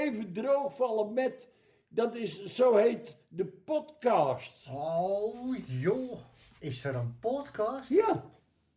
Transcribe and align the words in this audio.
even 0.00 0.32
droogvallen 0.32 1.12
met, 1.12 1.48
dat 1.88 2.16
is, 2.16 2.44
zo 2.44 2.76
heet 2.76 3.16
de 3.28 3.44
podcast. 3.44 4.52
Oh 4.70 5.56
joh, 5.66 6.18
is 6.58 6.84
er 6.84 6.94
een 6.94 7.16
podcast? 7.20 7.88
Ja, 7.88 8.24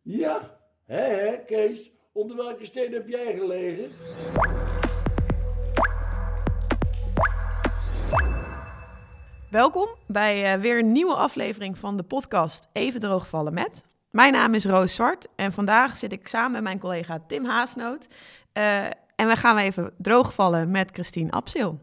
ja. 0.02 0.58
Hé, 0.84 0.96
hé, 0.96 1.38
Kees, 1.46 1.90
onder 2.12 2.36
welke 2.36 2.64
steen 2.64 2.92
heb 2.92 3.08
jij 3.08 3.32
gelegen? 3.32 3.90
Welkom 9.50 9.88
bij 10.06 10.52
eh, 10.52 10.60
weer 10.60 10.78
een 10.78 10.92
nieuwe 10.92 11.14
aflevering 11.14 11.78
van 11.78 11.96
de 11.96 12.02
podcast 12.02 12.68
Even 12.72 13.00
droogvallen 13.00 13.54
met. 13.54 13.84
Mijn 14.10 14.32
naam 14.32 14.54
is 14.54 14.64
Roos 14.64 14.94
Zwart 14.94 15.26
en 15.36 15.52
vandaag 15.52 15.96
zit 15.96 16.12
ik 16.12 16.28
samen 16.28 16.52
met 16.52 16.62
mijn 16.62 16.78
collega 16.78 17.24
Tim 17.26 17.44
Haasnoot. 17.44 18.08
eh, 18.52 18.86
en 19.16 19.28
we 19.28 19.36
gaan 19.36 19.56
even 19.56 19.94
droogvallen 19.98 20.70
met 20.70 20.90
Christine 20.92 21.30
Absil. 21.30 21.80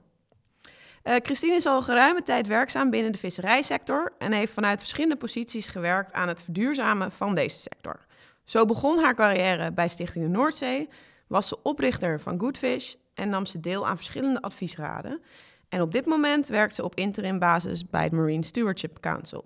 Eh, 1.04 1.16
Christine 1.24 1.56
is 1.56 1.66
al 1.66 1.82
geruime 1.82 2.24
tijd 2.24 2.48
werkzaam 2.48 2.90
binnen 2.90 3.12
de 3.12 3.18
visserijsector 3.18 4.14
en 4.18 4.32
heeft 4.32 4.54
vanuit 4.54 4.80
verschillende 4.80 5.16
posities 5.16 5.68
gewerkt 5.68 6.14
aan 6.14 6.28
het 6.28 6.42
verduurzamen 6.42 7.12
van 7.12 7.36
deze 7.36 7.60
sector. 7.60 8.06
Zo 8.44 8.66
begon 8.66 9.00
haar 9.00 9.16
carrière 9.16 9.72
bij 9.72 9.88
Stichting 9.88 10.26
de 10.26 10.30
Noordzee, 10.30 10.90
was 11.28 11.48
ze 11.48 11.62
oprichter 11.64 12.20
van 12.20 12.40
Goodfish 12.40 12.94
en 13.14 13.30
nam 13.30 13.46
ze 13.46 13.60
deel 13.60 13.88
aan 13.88 13.96
verschillende 13.98 14.42
adviesraden. 14.42 15.22
En 15.70 15.82
op 15.82 15.92
dit 15.92 16.06
moment 16.06 16.48
werkt 16.48 16.76
ze 16.76 16.84
op 16.84 16.96
interim 16.96 17.40
basis 17.40 17.90
bij 17.90 18.04
het 18.04 18.12
Marine 18.12 18.44
Stewardship 18.44 19.00
Council. 19.00 19.46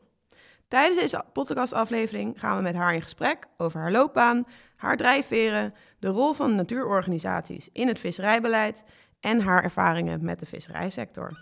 Tijdens 0.68 1.00
deze 1.00 1.24
podcastaflevering 1.34 2.40
gaan 2.40 2.58
we 2.58 2.64
met 2.64 2.76
haar 2.76 2.94
in 2.94 3.02
gesprek 3.02 3.46
over 3.58 3.80
haar 3.80 3.92
loopbaan, 3.92 4.44
haar 4.76 4.98
drijfveren, 4.98 5.74
de 6.00 6.08
rol 6.08 6.34
van 6.34 6.56
natuurorganisaties 6.56 7.70
in 7.74 7.88
het 7.88 8.00
visserijbeleid 8.00 8.84
en 9.20 9.42
haar 9.42 9.64
ervaringen 9.64 10.24
met 10.26 10.40
de 10.40 10.46
visserijsector. 10.46 11.38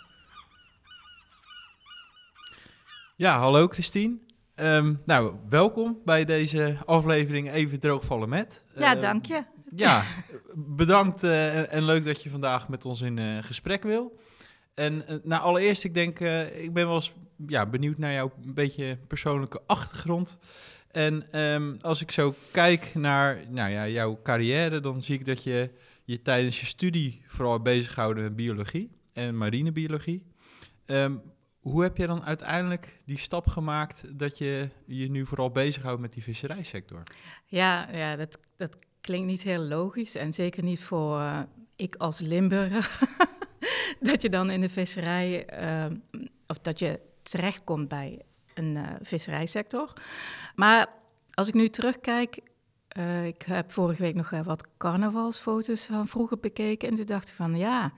Ja, 3.16 3.38
hallo 3.39 3.67
Christine. 3.67 4.17
Ehm, 4.56 4.94
nou, 5.06 5.36
welkom 5.50 6.00
bij 6.06 6.25
deze 6.25 6.78
aflevering 6.86 7.52
Even 7.52 7.80
Droogvallen 7.80 8.30
met. 8.30 8.64
Ja, 8.75 8.92
Ehm, 8.92 9.00
dank 9.02 9.25
je. 9.25 9.44
Ja, 9.75 10.03
bedankt 10.56 11.23
eh, 11.23 11.73
en- 11.73 11.84
leuk 11.84 12.06
dat 12.06 12.23
je 12.23 12.30
vandaag 12.30 12.69
met 12.69 12.86
ons 12.86 13.02
in 13.02 13.17
eh, 13.17 13.38
gesprek 13.42 13.84
wil. 13.84 14.19
En 14.73 15.07
eh, 15.07 15.16
nou, 15.23 15.41
allereerst, 15.41 15.83
ik 15.83 15.93
denk, 15.93 16.19
eh, 16.19 16.63
ik 16.63 16.73
ben 16.73 16.85
wel 16.85 16.95
eens 16.95 17.13
ja, 17.47 17.66
benieuwd 17.66 17.97
naar 17.97 18.13
jouw 18.13 18.31
beetje 18.45 18.97
persoonlijke 19.07 19.61
achtergrond. 19.66 20.38
En 20.91 21.31
ehm, 21.31 21.75
als 21.81 22.02
ik 22.02 22.11
zo 22.11 22.35
kijk 22.52 22.95
naar 22.95 23.44
nou 23.49 23.71
ja, 23.71 23.88
jouw 23.88 24.19
carrière, 24.23 24.79
dan 24.79 25.01
zie 25.01 25.19
ik 25.19 25.25
dat 25.25 25.44
je 25.44 25.69
je 26.03 26.21
tijdens 26.21 26.59
je 26.59 26.66
studie 26.66 27.21
vooral 27.27 27.61
bezighouden 27.61 28.23
met 28.23 28.35
biologie 28.35 28.91
en 29.13 29.38
marinebiologie. 29.38 30.23
Ehm, 30.85 31.16
hoe 31.59 31.83
heb 31.83 31.97
je 31.97 32.07
dan 32.07 32.23
uiteindelijk 32.23 32.99
die 33.05 33.17
stap 33.17 33.47
gemaakt 33.47 34.19
dat 34.19 34.38
je 34.38 34.69
je 34.85 35.09
nu 35.09 35.25
vooral 35.25 35.51
bezighoudt 35.51 36.01
met 36.01 36.13
die 36.13 36.23
visserijsector? 36.23 37.03
Ja, 37.45 37.88
ja 37.91 38.16
dat, 38.16 38.39
dat 38.57 38.85
klinkt 39.01 39.27
niet 39.27 39.44
heel 39.44 39.61
logisch 39.61 40.16
en 40.16 40.33
zeker 40.33 40.63
niet 40.63 40.83
voor 40.83 41.19
eh, 41.19 41.39
ik 41.75 41.95
als 41.95 42.19
Limburger. 42.19 42.99
dat 44.09 44.22
je 44.22 44.30
dan 44.30 44.50
in 44.50 44.61
de 44.61 44.69
visserij, 44.69 45.45
eh, 45.45 45.86
of 46.47 46.58
dat 46.58 46.80
je 46.80 47.00
terechtkomt 47.23 47.88
bij 47.88 48.22
een 48.53 48.78
eh, 48.78 48.83
visserijsector. 49.02 49.94
Maar 50.56 50.88
als 51.31 51.47
ik 51.47 51.53
nu 51.53 51.69
terugkijk, 51.69 52.39
eh, 52.88 53.25
ik 53.25 53.41
heb 53.41 53.72
vorige 53.72 54.02
week 54.02 54.16
nog 54.16 54.31
eh, 54.31 54.44
wat 54.44 54.78
carnavalsfoto's 54.78 55.86
van 55.86 56.08
vroeger 56.08 56.39
bekeken 56.39 56.89
en 56.89 56.95
toen 56.95 57.06
dacht 57.06 57.31
van 57.31 57.58
ja, 57.58 57.94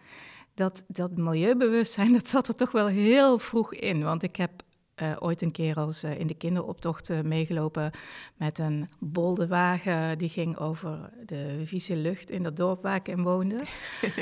dat, 0.54 0.84
dat 0.88 1.18
milieubewustzijn, 1.18 2.14
dat 2.20 2.28
zat 2.28 2.48
er 2.48 2.56
toch 2.56 2.72
wel 2.72 2.88
heel 2.88 3.38
vroeg 3.38 3.74
in. 3.74 4.04
Want 4.04 4.24
ik 4.24 4.36
heb 4.36 4.52
eh, 4.96 5.16
ooit 5.20 5.42
een 5.42 5.52
keer 5.52 5.76
als 5.76 6.04
eh, 6.04 6.20
in 6.20 6.28
de 6.28 6.34
kinderoptocht 6.34 7.10
eh, 7.10 7.22
meegelopen 7.22 7.92
met 8.36 8.60
een 8.60 8.90
boldewagen. 9.00 10.18
Die 10.18 10.30
ging 10.30 10.58
over 10.58 11.10
de 11.26 11.62
vieze 11.64 11.96
lucht 11.96 12.30
in 12.30 12.44
dat 12.44 12.58
dorp 12.58 12.82
waar 12.82 12.96
ik 12.96 13.08
in 13.08 13.24
woonde. 13.24 13.64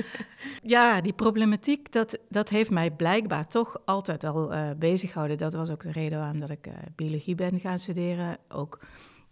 ja, 0.76 1.02
die 1.02 1.14
problematiek, 1.14 1.92
dat, 1.92 2.18
dat 2.30 2.50
heeft 2.50 2.70
mij 2.70 2.92
blijkbaar 2.92 3.48
toch 3.48 3.82
altijd 3.86 4.24
al 4.24 4.52
bezig 4.78 5.12
gehouden. 5.12 5.38
Dat 5.38 5.54
was 5.54 5.70
ook 5.70 5.84
de 5.84 5.92
reden 5.92 6.20
waarom 6.20 6.40
dat 6.40 6.50
ik 6.50 6.68
biologie 6.96 7.36
ben 7.36 7.60
gaan 7.60 7.80
studeren. 7.80 8.38
Ook 8.50 8.80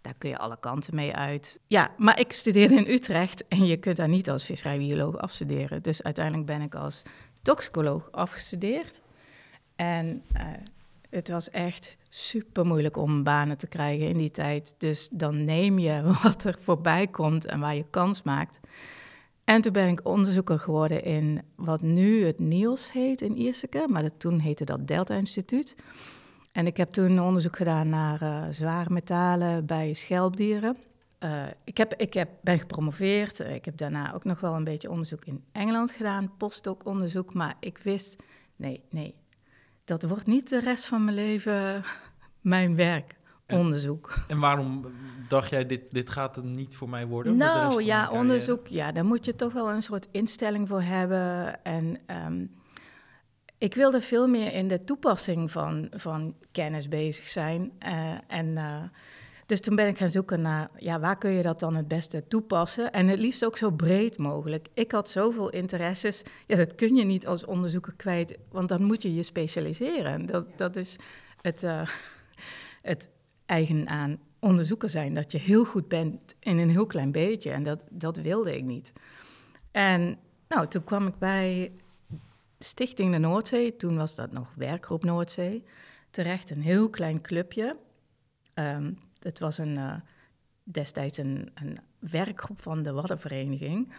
daar 0.00 0.14
kun 0.18 0.30
je 0.30 0.38
alle 0.38 0.58
kanten 0.60 0.94
mee 0.94 1.14
uit. 1.14 1.60
Ja, 1.66 1.90
maar 1.96 2.20
ik 2.20 2.32
studeerde 2.32 2.74
in 2.74 2.92
Utrecht 2.92 3.48
en 3.48 3.66
je 3.66 3.76
kunt 3.76 3.96
daar 3.96 4.08
niet 4.08 4.30
als 4.30 4.44
visserijbioloog 4.44 5.16
afstuderen. 5.16 5.82
Dus 5.82 6.02
uiteindelijk 6.02 6.46
ben 6.46 6.60
ik 6.60 6.74
als 6.74 7.02
toxicoloog 7.42 8.12
afgestudeerd. 8.12 9.02
En 9.76 10.22
het 11.12 11.28
was 11.28 11.50
echt 11.50 11.96
super 12.08 12.66
moeilijk 12.66 12.96
om 12.96 13.22
banen 13.22 13.56
te 13.56 13.66
krijgen 13.66 14.08
in 14.08 14.16
die 14.16 14.30
tijd. 14.30 14.74
Dus 14.78 15.08
dan 15.12 15.44
neem 15.44 15.78
je 15.78 16.02
wat 16.22 16.44
er 16.44 16.56
voorbij 16.58 17.06
komt 17.06 17.46
en 17.46 17.60
waar 17.60 17.74
je 17.74 17.84
kans 17.90 18.22
maakt. 18.22 18.60
En 19.44 19.60
toen 19.60 19.72
ben 19.72 19.88
ik 19.88 20.06
onderzoeker 20.08 20.58
geworden 20.58 21.04
in 21.04 21.42
wat 21.56 21.82
nu 21.82 22.24
het 22.24 22.38
NIOS 22.38 22.92
heet 22.92 23.22
in 23.22 23.36
Ierseke, 23.36 23.86
maar 23.88 24.02
dat, 24.02 24.12
toen 24.16 24.38
heette 24.38 24.64
dat 24.64 24.88
Delta 24.88 25.14
Instituut. 25.14 25.76
En 26.52 26.66
ik 26.66 26.76
heb 26.76 26.92
toen 26.92 27.20
onderzoek 27.20 27.56
gedaan 27.56 27.88
naar 27.88 28.22
eh, 28.22 28.42
zware 28.50 28.90
metalen 28.90 29.66
bij 29.66 29.92
schelpdieren. 29.92 30.76
Eh, 31.18 31.42
ik 31.64 31.76
heb, 31.76 31.94
ik 31.94 32.14
heb, 32.14 32.28
ben 32.40 32.58
gepromoveerd. 32.58 33.40
Eh, 33.40 33.54
Ik 33.54 33.64
heb 33.64 33.76
daarna 33.76 34.14
ook 34.14 34.24
nog 34.24 34.40
wel 34.40 34.54
een 34.54 34.64
beetje 34.64 34.90
onderzoek 34.90 35.24
in 35.24 35.44
Engeland 35.52 35.90
gedaan, 35.90 36.32
postdoc 36.36 36.86
onderzoek. 36.86 37.34
Maar 37.34 37.54
ik 37.60 37.78
wist, 37.78 38.22
nee, 38.56 38.82
nee, 38.90 39.14
dat 39.84 40.02
wordt 40.02 40.26
niet 40.26 40.48
de 40.48 40.60
rest 40.60 40.86
van 40.86 41.04
mijn 41.04 41.16
leven 41.16 41.84
mijn 42.40 42.76
werk, 42.76 43.16
En- 43.46 43.58
onderzoek. 43.58 44.14
En 44.28 44.38
waarom 44.38 44.86
dacht 45.28 45.50
jij, 45.50 45.66
dit, 45.66 45.92
dit 45.92 46.10
gaat 46.10 46.36
het 46.36 46.44
niet 46.44 46.76
voor 46.76 46.88
mij 46.88 47.06
worden? 47.06 47.36
Nou 47.36 47.82
ja, 47.82 48.10
onderzoek, 48.10 48.66
ja, 48.66 48.92
daar 48.92 49.04
moet 49.04 49.24
je 49.24 49.34
toch 49.36 49.52
wel 49.52 49.70
een 49.70 49.82
soort 49.82 50.08
instelling 50.10 50.68
voor 50.68 50.82
hebben. 50.82 51.62
En 51.64 52.00
ehm, 52.06 52.46
ik 53.58 53.74
wilde 53.74 54.00
veel 54.00 54.28
meer 54.28 54.52
in 54.52 54.68
de 54.68 54.84
toepassing 54.84 55.50
van, 55.50 55.86
van 55.90 56.34
kennis 56.52 56.88
bezig 56.88 57.26
zijn. 57.26 57.72
Eh, 57.78 58.14
en 58.26 58.56
eh, 58.56 58.82
dus 59.46 59.60
toen 59.60 59.76
ben 59.76 59.88
ik 59.88 59.96
gaan 59.96 60.08
zoeken 60.08 60.40
naar, 60.40 60.70
ja, 60.76 61.00
waar 61.00 61.18
kun 61.18 61.30
je 61.30 61.42
dat 61.42 61.60
dan 61.60 61.76
het 61.76 61.88
beste 61.88 62.28
toepassen? 62.28 62.92
En 62.92 63.08
het 63.08 63.18
liefst 63.18 63.44
ook 63.44 63.56
zo 63.56 63.70
breed 63.70 64.18
mogelijk. 64.18 64.68
Ik 64.74 64.92
had 64.92 65.10
zoveel 65.10 65.50
interesses, 65.50 66.22
ja, 66.46 66.56
dat 66.56 66.74
kun 66.74 66.96
je 66.96 67.04
niet 67.04 67.26
als 67.26 67.44
onderzoeker 67.44 67.94
kwijt, 67.96 68.38
want 68.50 68.68
dan 68.68 68.82
moet 68.82 69.02
je 69.02 69.14
je 69.14 69.22
specialiseren. 69.22 70.26
Dat, 70.26 70.58
dat 70.58 70.76
is 70.76 70.96
het, 71.40 71.62
eh, 71.62 71.88
het 72.82 73.10
eigen 73.46 73.88
aan 73.88 74.18
onderzoeker 74.38 74.88
zijn, 74.88 75.14
dat 75.14 75.32
je 75.32 75.38
heel 75.38 75.64
goed 75.64 75.88
bent 75.88 76.34
in 76.38 76.58
een 76.58 76.70
heel 76.70 76.86
klein 76.86 77.12
beetje. 77.12 77.50
En 77.50 77.62
dat, 77.62 77.84
dat 77.90 78.16
wilde 78.16 78.56
ik 78.56 78.64
niet. 78.64 78.92
En 79.70 80.18
nou, 80.48 80.68
toen 80.68 80.84
kwam 80.84 81.06
ik 81.06 81.18
bij 81.18 81.72
Stichting 82.58 83.12
de 83.12 83.18
Noordzee, 83.18 83.76
toen 83.76 83.96
was 83.96 84.14
dat 84.14 84.32
nog 84.32 84.52
Werkgroep 84.56 85.04
Noordzee, 85.04 85.64
terecht 86.10 86.50
een 86.50 86.62
heel 86.62 86.90
klein 86.90 87.20
clubje. 87.20 87.76
Ehm, 88.54 88.92
het 89.22 89.38
was 89.38 89.58
een, 89.58 89.76
eh, 89.76 89.94
destijds 90.62 91.18
een, 91.18 91.50
een 91.54 91.78
werkgroep 91.98 92.62
van 92.62 92.82
de 92.82 92.92
Waddenvereniging. 92.92 93.92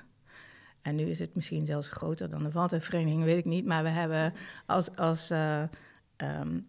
En 0.82 0.96
nu 0.96 1.04
is 1.04 1.20
het 1.20 1.36
misschien 1.36 1.66
zelfs 1.66 1.90
groter 1.90 2.30
dan 2.30 2.44
de 2.44 2.52
Waddenvereniging, 2.52 3.24
weet 3.24 3.38
ik 3.38 3.46
niet. 3.46 3.66
Maar 3.66 3.84
we 3.84 3.90
hebben 3.90 4.34
als, 4.66 4.96
als 4.96 5.30
eh, 5.30 5.64
ehm, 6.16 6.60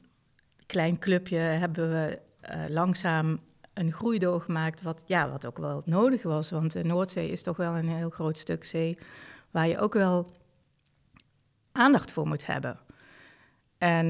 klein 0.66 0.98
clubje 0.98 1.37
hebben 1.37 1.91
we 1.91 2.20
eh, 2.41 2.64
langzaam 2.69 3.41
een 3.72 3.93
groei 3.93 4.19
doorgemaakt, 4.19 4.82
wat, 4.82 5.03
ja, 5.06 5.31
wat 5.31 5.47
ook 5.47 5.59
wel 5.59 5.82
nodig 5.84 6.22
was. 6.22 6.50
Want 6.50 6.72
de 6.72 6.84
Noordzee 6.84 7.31
is 7.31 7.43
toch 7.43 7.56
wel 7.56 7.76
een 7.76 7.88
heel 7.88 8.10
groot 8.10 8.38
stuk 8.38 8.64
zee 8.64 8.98
waar 9.50 9.69
je 9.69 9.78
ook 9.78 9.94
wel 9.94 10.32
aandacht 11.72 12.12
voor 12.12 12.26
moet 12.26 12.46
hebben. 12.46 12.79
En 13.79 14.06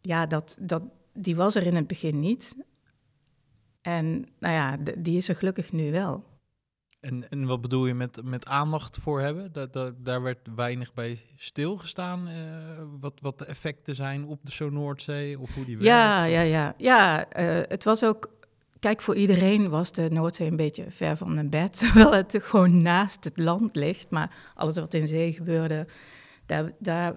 ja, 0.00 0.26
dat, 0.26 0.56
dat, 0.60 0.82
die 1.12 1.36
was 1.36 1.54
er 1.54 1.66
in 1.66 1.76
het 1.76 1.86
begin 1.86 2.20
niet. 2.20 2.56
En 3.86 4.26
nou 4.38 4.54
ja, 4.54 4.76
die 4.98 5.16
is 5.16 5.28
er 5.28 5.36
gelukkig 5.36 5.72
nu 5.72 5.90
wel. 5.92 6.24
En, 7.00 7.28
en 7.28 7.46
wat 7.46 7.60
bedoel 7.60 7.86
je 7.86 7.94
met, 7.94 8.20
met 8.24 8.46
aandacht 8.46 8.98
voor 8.98 9.20
hebben? 9.20 9.52
Dat, 9.52 9.72
dat, 9.72 10.04
daar 10.04 10.22
werd 10.22 10.38
weinig 10.54 10.94
bij 10.94 11.18
stilgestaan. 11.36 12.28
eh 12.28 12.34
wat, 13.00 13.12
wat 13.20 13.38
de 13.38 13.44
effecten 13.44 13.94
zijn 13.94 14.24
op 14.24 14.38
de 14.42 14.52
zo 14.52 14.70
Noordzee 14.70 15.38
of 15.38 15.54
hoe 15.54 15.64
die 15.64 15.80
Ja, 15.80 16.16
werkt? 16.20 16.32
ja, 16.32 16.40
ja. 16.40 16.74
Ja, 16.76 17.28
eh, 17.28 17.60
het 17.68 17.84
was 17.84 18.04
ook... 18.04 18.34
Kijk, 18.78 19.00
voor 19.02 19.16
iedereen 19.16 19.68
was 19.68 19.92
de 19.92 20.08
Noordzee 20.10 20.48
een 20.50 20.56
beetje 20.56 20.90
ver 20.90 21.16
van 21.16 21.34
mijn 21.34 21.50
bed. 21.50 21.78
Terwijl 21.78 22.12
het 22.12 22.38
gewoon 22.42 22.80
naast 22.80 23.24
het 23.24 23.38
land 23.38 23.76
ligt. 23.76 24.10
Maar 24.10 24.36
alles 24.54 24.76
wat 24.76 24.94
in 24.94 25.08
zee 25.08 25.32
gebeurde, 25.32 25.86
daar, 26.46 26.72
daar 26.78 27.14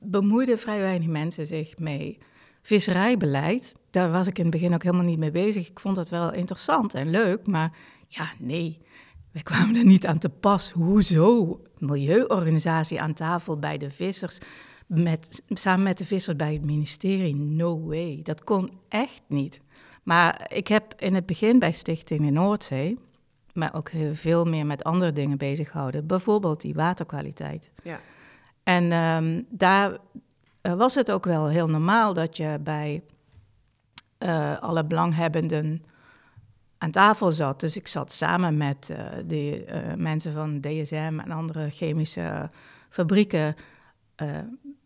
bemoeiden 0.00 0.58
vrij 0.58 0.78
weinig 0.80 1.08
mensen 1.08 1.46
zich 1.46 1.78
mee. 1.78 2.18
Visserijbeleid, 2.62 3.76
daar 3.90 4.10
was 4.10 4.26
ik 4.26 4.38
in 4.38 4.44
het 4.44 4.52
begin 4.52 4.74
ook 4.74 4.82
helemaal 4.82 5.04
niet 5.04 5.18
mee 5.18 5.30
bezig. 5.30 5.68
Ik 5.68 5.80
vond 5.80 5.96
dat 5.96 6.08
wel 6.08 6.32
interessant 6.32 6.94
en 6.94 7.10
leuk, 7.10 7.46
maar 7.46 7.76
ja, 8.08 8.30
nee. 8.38 8.78
wij 9.32 9.42
kwamen 9.42 9.76
er 9.76 9.84
niet 9.84 10.06
aan 10.06 10.18
te 10.18 10.28
pas. 10.28 10.70
Hoezo? 10.70 11.60
Milieuorganisatie 11.78 13.00
aan 13.00 13.14
tafel 13.14 13.58
bij 13.58 13.78
de 13.78 13.90
vissers, 13.90 14.38
met, 14.86 15.42
samen 15.48 15.82
met 15.82 15.98
de 15.98 16.04
vissers 16.04 16.36
bij 16.36 16.52
het 16.52 16.64
ministerie. 16.64 17.34
No 17.34 17.80
way. 17.80 18.20
Dat 18.22 18.44
kon 18.44 18.70
echt 18.88 19.22
niet. 19.26 19.60
Maar 20.02 20.50
ik 20.54 20.68
heb 20.68 20.94
in 20.98 21.14
het 21.14 21.26
begin 21.26 21.58
bij 21.58 21.72
Stichting 21.72 22.20
de 22.20 22.30
Noordzee, 22.30 22.98
maar 23.52 23.74
ook 23.74 23.90
veel 24.12 24.44
meer 24.44 24.66
met 24.66 24.84
andere 24.84 25.12
dingen 25.12 25.38
bezig 25.38 25.70
gehouden. 25.70 26.06
Bijvoorbeeld 26.06 26.60
die 26.60 26.74
waterkwaliteit. 26.74 27.70
Ja. 27.82 28.00
En 28.62 28.92
ehm, 28.92 29.42
daar 29.48 29.98
eh, 30.62 30.74
was 30.74 30.94
het 30.94 31.10
ook 31.10 31.24
wel 31.24 31.48
heel 31.48 31.68
normaal 31.68 32.14
dat 32.14 32.36
je 32.36 32.58
bij 32.60 33.02
eh, 34.18 34.58
alle 34.58 34.84
belanghebbenden 34.84 35.82
aan 36.78 36.90
tafel 36.90 37.32
zat. 37.32 37.60
Dus 37.60 37.76
ik 37.76 37.86
zat 37.86 38.12
samen 38.12 38.56
met 38.56 38.90
eh, 38.90 39.04
de 39.26 39.64
mensen 39.96 40.32
van 40.32 40.60
DSM 40.60 41.20
en 41.24 41.30
andere 41.30 41.70
chemische 41.70 42.50
fabrieken 42.88 43.54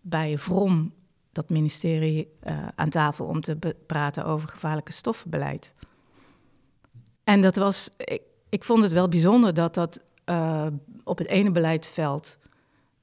bij 0.00 0.38
VROM, 0.38 0.93
dat 1.32 1.49
ministerie, 1.49 2.29
aan 2.75 2.88
tafel 2.88 3.26
om 3.26 3.40
te 3.40 3.76
praten 3.87 4.25
over 4.25 4.49
gevaarlijke 4.49 4.93
stoffenbeleid. 4.93 5.75
En 7.25 7.43
dat 7.43 7.56
was, 7.56 7.90
ik, 7.96 8.22
ik 8.49 8.64
vond 8.64 8.82
het 8.82 8.93
wel 8.93 9.08
bijzonder 9.08 9.55
dat 9.55 9.75
dat 9.75 10.05
op 11.05 11.19
het 11.19 11.26
ene 11.26 11.50
beleidsveld 11.50 12.38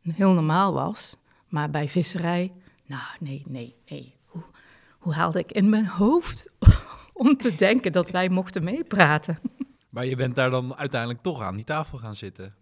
heel 0.01 0.33
normaal 0.33 0.73
was, 0.73 1.15
maar 1.47 1.69
bij 1.69 1.87
visserij, 1.87 2.51
nou 2.93 3.05
nee, 3.19 3.41
nee, 3.49 3.75
nee. 3.89 4.15
Hoe, 4.25 4.43
hoe 4.99 5.13
haalde 5.13 5.39
ik 5.39 5.51
in 5.51 5.69
mijn 5.69 5.87
hoofd 5.87 6.51
om 7.13 7.37
te 7.37 7.55
denken 7.55 7.91
dat 7.91 8.09
wij 8.09 8.29
mochten 8.29 8.63
meepraten? 8.63 9.39
Maar 9.89 10.05
je 10.05 10.15
bent 10.15 10.35
daar 10.35 10.49
dan 10.49 10.75
uiteindelijk 10.75 11.21
toch 11.21 11.41
aan 11.41 11.55
die 11.55 11.65
tafel 11.65 11.97
gaan 11.97 12.15
zitten. 12.15 12.55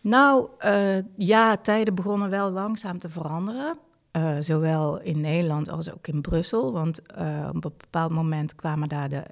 Nou, 0.00 0.50
eh, 0.58 0.98
ja, 1.16 1.56
tijden 1.56 1.94
begonnen 1.94 2.30
wel 2.30 2.50
langzaam 2.50 2.98
te 2.98 3.08
veranderen. 3.08 3.78
Eh, 4.10 4.36
zowel 4.40 5.00
in 5.00 5.20
Nederland 5.20 5.68
als 5.68 5.92
ook 5.92 6.06
in 6.06 6.20
Brussel. 6.20 6.72
Want 6.72 7.06
eh, 7.06 7.46
op 7.48 7.54
een 7.54 7.60
bepaald 7.60 8.10
moment 8.10 8.54
kwamen 8.54 8.88
daar 8.88 9.08
de 9.08 9.22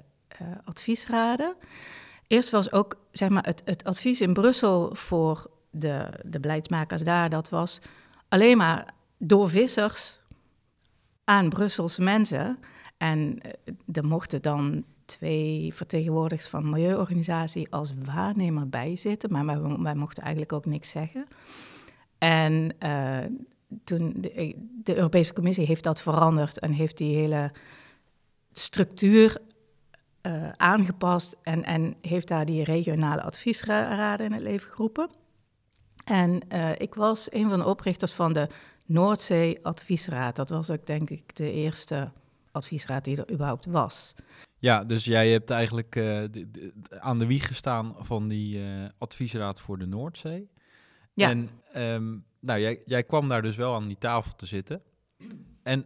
adviesraden. 0.65 1.55
Eerst 2.27 2.49
was 2.49 2.71
ook 2.71 2.95
zeg 3.11 3.29
maar, 3.29 3.45
het, 3.45 3.61
het 3.65 3.83
advies 3.83 4.21
in 4.21 4.33
Brussel 4.33 4.95
voor 4.95 5.49
de, 5.69 6.09
de 6.25 6.39
beleidsmakers 6.39 7.03
daar, 7.03 7.29
dat 7.29 7.49
was 7.49 7.79
alleen 8.27 8.57
maar 8.57 8.93
door 9.17 9.49
vissers 9.49 10.16
aan 11.27 11.49
Brusselse 11.49 12.01
mensen. 12.01 12.59
En 12.97 13.39
eh, 13.41 13.73
er 13.93 14.05
mochten 14.05 14.41
dan 14.41 14.83
twee 15.05 15.73
vertegenwoordigers 15.73 16.49
van 16.49 16.69
milieuorganisatie 16.69 17.71
als 17.71 17.93
waarnemer 18.05 18.69
bij 18.69 18.95
zitten, 18.95 19.31
maar 19.31 19.45
wij, 19.81 19.95
mochten 19.95 20.23
eigenlijk 20.23 20.53
ook 20.53 20.65
niks 20.65 20.89
zeggen. 20.89 21.27
En 22.17 22.75
eh, 22.79 23.17
toen 23.83 24.13
de, 24.17 24.55
de 24.83 24.95
Europese 24.95 25.33
Commissie 25.33 25.65
heeft 25.65 25.83
dat 25.83 26.01
veranderd 26.01 26.59
en 26.59 26.71
heeft 26.71 26.97
die 26.97 27.15
hele 27.15 27.51
structuur 28.51 29.37
eh, 30.21 30.49
aangepast 30.49 31.35
en, 31.43 31.63
en 31.63 31.95
heeft 32.01 32.27
daar 32.27 32.45
die 32.45 32.63
regionale 32.63 33.21
adviesraden 33.21 34.25
in 34.25 34.31
het 34.31 34.41
leven 34.41 34.71
geroepen. 34.71 35.09
En 36.05 36.49
eh, 36.49 36.69
ik 36.77 36.95
was 36.95 37.31
een 37.31 37.49
van 37.49 37.59
de 37.59 37.65
oprichters 37.65 38.11
van 38.11 38.33
de 38.33 38.47
Noordzee 38.87 39.65
Adviesraad. 39.65 40.35
Dat 40.35 40.49
was 40.49 40.69
ook 40.69 40.85
denk 40.85 41.09
ik 41.09 41.35
de 41.35 41.51
eerste 41.51 42.11
adviesraad 42.51 43.03
die 43.03 43.17
er 43.17 43.31
überhaupt 43.31 43.65
was. 43.65 44.15
Ja, 44.59 44.83
dus 44.83 45.05
jij 45.05 45.31
hebt 45.31 45.49
eigenlijk 45.49 45.95
eh, 45.95 46.03
de- 46.31 46.51
de- 46.51 46.73
aan 46.99 47.17
de 47.19 47.25
wieg 47.25 47.47
gestaan 47.47 47.95
van 47.97 48.27
die 48.27 48.63
eh, 48.63 48.85
adviesraad 48.97 49.61
voor 49.61 49.77
de 49.77 49.85
Noordzee. 49.85 50.49
Ja. 51.13 51.29
En 51.29 51.49
ehm, 51.71 52.17
nou, 52.39 52.59
jij, 52.59 52.81
jij 52.85 53.03
kwam 53.03 53.27
daar 53.27 53.41
dus 53.41 53.55
wel 53.55 53.75
aan 53.75 53.87
die 53.87 53.97
tafel 53.97 54.35
te 54.35 54.45
zitten. 54.45 54.81
En 55.63 55.85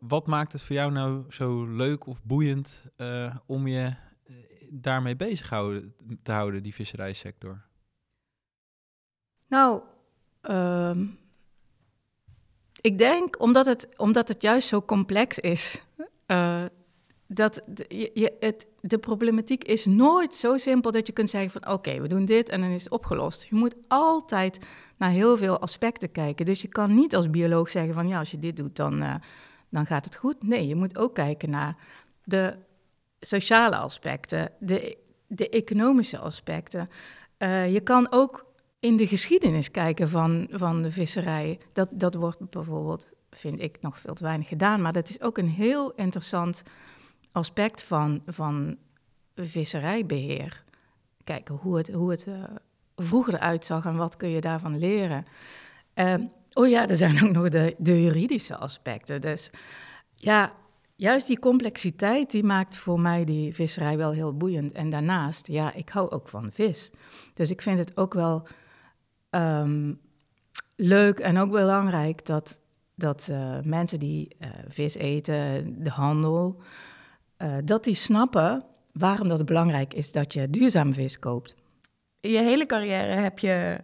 wat 0.00 0.26
maakt 0.26 0.52
het 0.52 0.62
voor 0.62 0.76
jou 0.76 0.92
nou 0.92 1.24
zo 1.32 1.64
leuk 1.66 2.06
of 2.06 2.22
boeiend 2.24 2.86
eh, 2.96 3.36
om 3.46 3.66
je 3.66 3.94
daarmee 4.70 5.16
bezig 5.16 5.50
houden, 5.50 5.94
te 6.22 6.32
houden, 6.32 6.62
die 6.62 6.74
visserijsector? 6.74 7.66
Nou, 9.48 9.82
ehm, 10.40 11.06
ik 12.80 12.98
denk 12.98 13.40
omdat 13.42 13.66
het, 13.66 13.88
omdat 13.96 14.28
het 14.28 14.42
juist 14.42 14.68
zo 14.68 14.82
complex 14.82 15.38
is. 15.38 15.82
eh, 16.26 16.64
dat 17.26 17.60
je- 17.88 18.36
het, 18.40 18.66
de 18.80 18.98
problematiek 18.98 19.64
is 19.64 19.84
nooit 19.84 20.34
zo 20.34 20.56
simpel 20.56 20.90
dat 20.90 21.06
je 21.06 21.12
kunt 21.12 21.30
zeggen 21.30 21.50
van 21.62 21.72
oké, 21.72 22.00
we 22.00 22.08
doen 22.08 22.24
dit 22.24 22.48
en 22.48 22.60
dan 22.60 22.70
is 22.70 22.82
het 22.84 22.92
opgelost. 22.92 23.42
Je 23.50 23.54
moet 23.54 23.74
altijd 23.88 24.58
naar 24.96 25.10
heel 25.10 25.36
veel 25.36 25.58
aspecten 25.58 26.10
kijken. 26.12 26.44
Dus 26.46 26.62
je 26.62 26.68
kan 26.68 26.94
niet 26.94 27.14
als 27.14 27.30
bioloog 27.30 27.68
zeggen 27.70 27.94
van 27.94 28.08
ja, 28.08 28.18
als 28.18 28.30
je 28.30 28.38
dit 28.38 28.56
doet, 28.56 28.76
dan, 28.76 29.02
eh, 29.02 29.14
dan 29.68 29.86
gaat 29.86 30.04
het 30.04 30.16
goed. 30.16 30.42
Nee, 30.42 30.66
je 30.66 30.74
moet 30.74 30.98
ook 30.98 31.14
kijken 31.14 31.50
naar 31.50 31.76
de 32.24 32.54
sociale 33.20 33.76
aspecten, 33.76 34.50
de, 34.60 34.96
de 35.26 35.48
economische 35.48 36.18
aspecten. 36.18 36.88
Eh, 37.36 37.72
je 37.72 37.80
kan 37.80 38.06
ook 38.12 38.46
in 38.80 38.96
de 38.96 39.06
geschiedenis 39.06 39.70
kijken 39.70 40.08
van, 40.08 40.48
van 40.50 40.82
de 40.82 40.90
visserij. 40.90 41.58
Dat, 41.72 41.88
dat 41.92 42.14
wordt 42.14 42.50
bijvoorbeeld, 42.50 43.12
vind 43.30 43.60
ik, 43.60 43.80
nog 43.80 43.98
veel 43.98 44.14
te 44.14 44.24
weinig 44.24 44.48
gedaan. 44.48 44.82
Maar 44.82 44.92
dat 44.92 45.08
is 45.08 45.20
ook 45.20 45.38
een 45.38 45.48
heel 45.48 45.92
interessant 45.92 46.62
aspect 47.32 47.82
van, 47.82 48.22
van 48.26 48.76
visserijbeheer. 49.34 50.64
Kijken 51.24 51.54
hoe 51.54 51.76
het, 51.76 51.88
hoe 51.92 52.10
het 52.10 52.26
eh, 52.26 52.42
vroeger 52.96 53.34
eruit 53.34 53.64
zag 53.64 53.84
en 53.84 53.96
wat 53.96 54.16
kun 54.16 54.28
je 54.28 54.40
daarvan 54.40 54.78
leren. 54.78 55.24
Ehm, 55.94 56.26
oh 56.52 56.68
ja, 56.68 56.88
er 56.88 56.96
zijn 56.96 57.24
ook 57.24 57.32
nog 57.32 57.48
de, 57.48 57.74
de 57.78 58.02
juridische 58.02 58.56
aspecten. 58.56 59.20
Dus 59.20 59.50
ja, 60.14 60.52
juist 60.96 61.26
die 61.26 61.38
complexiteit 61.38 62.30
die 62.30 62.44
maakt 62.44 62.76
voor 62.76 63.00
mij 63.00 63.24
die 63.24 63.54
visserij 63.54 63.96
wel 63.96 64.12
heel 64.12 64.36
boeiend. 64.36 64.72
En 64.72 64.90
daarnaast, 64.90 65.46
ja, 65.46 65.72
ik 65.72 65.88
hou 65.88 66.10
ook 66.10 66.28
van 66.28 66.50
vis. 66.52 66.90
Dus 67.34 67.50
ik 67.50 67.62
vind 67.62 67.78
het 67.78 67.96
ook 67.96 68.14
wel 68.14 68.46
ehm, 69.30 69.92
leuk 70.76 71.18
en 71.18 71.38
ook 71.38 71.50
belangrijk 71.50 72.26
dat, 72.26 72.60
dat 72.94 73.28
eh, 73.30 73.60
mensen 73.62 73.98
die 73.98 74.36
eh, 74.38 74.50
vis 74.68 74.94
eten, 74.94 75.74
de 75.82 75.90
handel, 75.90 76.60
eh, 77.36 77.56
dat 77.64 77.84
die 77.84 77.94
snappen 77.94 78.64
waarom 78.92 79.28
dat 79.28 79.44
belangrijk 79.44 79.94
is 79.94 80.12
dat 80.12 80.32
je 80.32 80.50
duurzame 80.50 80.92
vis 80.92 81.18
koopt. 81.18 81.56
Je 82.20 82.38
hele 82.38 82.66
carrière 82.66 83.12
heb 83.12 83.38
je 83.38 83.80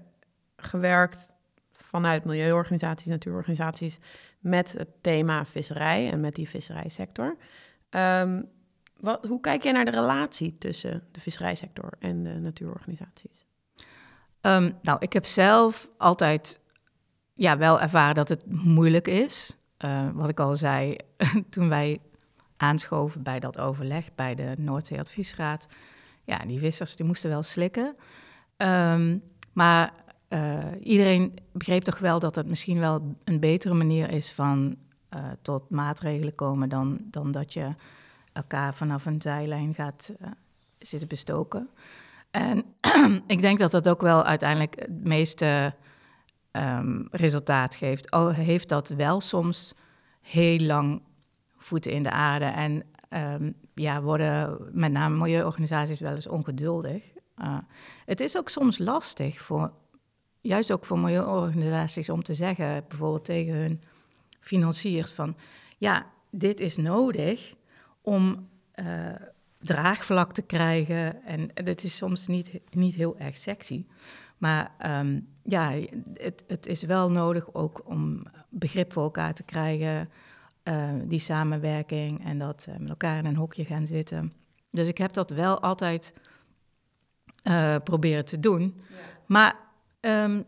gewerkt 0.56 1.34
vanuit 1.72 2.24
milieuorganisaties, 2.24 3.06
natuurorganisaties, 3.06 3.98
met 4.38 4.72
het 4.72 4.88
thema 5.00 5.44
visserij 5.44 6.10
en 6.10 6.20
met 6.20 6.34
die 6.34 6.48
visserijsector. 6.48 7.36
Ehm, 7.90 8.42
wat, 9.00 9.26
hoe 9.26 9.40
kijk 9.40 9.62
jij 9.62 9.72
naar 9.72 9.84
de 9.84 9.90
relatie 9.90 10.58
tussen 10.58 11.02
de 11.10 11.20
visserijsector 11.20 11.92
en 11.98 12.22
de 12.22 12.34
natuurorganisaties? 12.34 13.44
Ehm, 14.44 14.70
nou, 14.82 14.96
ik 15.00 15.12
heb 15.12 15.24
zelf 15.24 15.88
altijd 15.98 16.60
ja, 17.34 17.58
wel 17.58 17.80
ervaren 17.80 18.14
dat 18.14 18.28
het 18.28 18.44
moeilijk 18.52 19.08
is. 19.08 19.56
Eh, 19.76 20.08
wat 20.12 20.28
ik 20.28 20.40
al 20.40 20.56
zei, 20.56 20.96
toen 21.50 21.68
wij 21.68 22.00
aanschoven 22.56 23.22
bij 23.22 23.40
dat 23.40 23.58
overleg 23.58 24.14
bij 24.14 24.34
de 24.34 24.54
Noordzee 24.58 24.98
Adviesraad. 24.98 25.66
Ja, 26.24 26.38
die 26.38 26.58
vissers 26.58 26.96
die 26.96 27.06
moesten 27.06 27.30
wel 27.30 27.42
slikken. 27.42 27.96
Ehm, 28.56 29.18
maar 29.52 29.92
eh, 30.28 30.64
iedereen 30.82 31.34
begreep 31.52 31.82
toch 31.82 31.98
wel 31.98 32.18
dat 32.18 32.34
het 32.34 32.46
misschien 32.46 32.78
wel 32.78 33.16
een 33.24 33.40
betere 33.40 33.74
manier 33.74 34.10
is 34.10 34.32
van 34.32 34.76
eh, 35.08 35.20
tot 35.42 35.70
maatregelen 35.70 36.34
komen 36.34 36.68
dan, 36.68 36.98
dan 37.00 37.30
dat 37.30 37.52
je 37.52 37.74
elkaar 38.32 38.74
vanaf 38.74 39.06
een 39.06 39.22
zijlijn 39.22 39.74
gaat 39.74 40.14
zitten 40.78 41.08
bestoken. 41.08 41.68
En 42.34 42.64
ik 43.26 43.40
denk 43.40 43.58
dat 43.58 43.70
dat 43.70 43.88
ook 43.88 44.00
wel 44.00 44.24
uiteindelijk 44.24 44.74
het 44.78 45.04
meeste 45.04 45.74
ehm, 46.50 47.02
resultaat 47.10 47.74
geeft. 47.74 48.10
Al 48.10 48.30
heeft 48.30 48.68
dat 48.68 48.88
wel 48.88 49.20
soms 49.20 49.74
heel 50.20 50.58
lang 50.58 51.02
voeten 51.56 51.92
in 51.92 52.02
de 52.02 52.10
aarde. 52.10 52.44
En 52.44 52.82
ehm, 53.08 53.50
ja, 53.74 54.02
worden 54.02 54.58
met 54.72 54.92
name 54.92 55.16
milieuorganisaties 55.16 56.00
wel 56.00 56.14
eens 56.14 56.28
ongeduldig. 56.28 57.12
Uh, 57.38 57.58
het 58.04 58.20
is 58.20 58.36
ook 58.36 58.48
soms 58.48 58.78
lastig 58.78 59.40
voor, 59.40 59.72
juist 60.40 60.72
ook 60.72 60.84
voor 60.84 60.98
milieuorganisaties, 60.98 62.08
om 62.08 62.22
te 62.22 62.34
zeggen, 62.34 62.84
bijvoorbeeld 62.88 63.24
tegen 63.24 63.54
hun 63.54 63.82
financiers 64.40 65.12
van, 65.12 65.36
ja, 65.78 66.06
dit 66.30 66.60
is 66.60 66.76
nodig 66.76 67.54
om 68.00 68.48
uh, 68.74 68.86
draagvlak 69.64 70.32
te 70.32 70.42
krijgen. 70.42 71.22
En 71.22 71.50
het 71.54 71.84
is 71.84 71.96
soms 71.96 72.26
niet, 72.26 72.60
niet 72.70 72.94
heel 72.94 73.18
erg 73.18 73.36
sexy. 73.36 73.86
Maar 74.38 74.70
um, 75.00 75.28
ja, 75.42 75.72
het, 76.14 76.44
het, 76.46 76.66
is 76.66 76.82
wel 76.82 77.10
nodig 77.10 77.54
ook 77.54 77.82
om 77.84 78.22
begrip 78.48 78.92
voor 78.92 79.02
elkaar 79.02 79.34
te 79.34 79.42
krijgen. 79.42 80.10
Uh, 80.64 80.90
die 81.04 81.18
samenwerking 81.18 82.24
en 82.24 82.38
dat 82.38 82.66
uh, 82.68 82.76
met 82.76 82.88
elkaar 82.88 83.18
in 83.18 83.26
een 83.26 83.36
hokje 83.36 83.64
gaan 83.64 83.86
zitten. 83.86 84.32
Dus 84.70 84.88
ik 84.88 84.98
heb 84.98 85.12
dat 85.12 85.30
wel 85.30 85.60
altijd 85.60 86.14
eh, 87.42 87.76
proberen 87.84 88.24
te 88.24 88.40
doen. 88.40 88.80
Maar 89.26 89.56
ehm, 90.00 90.42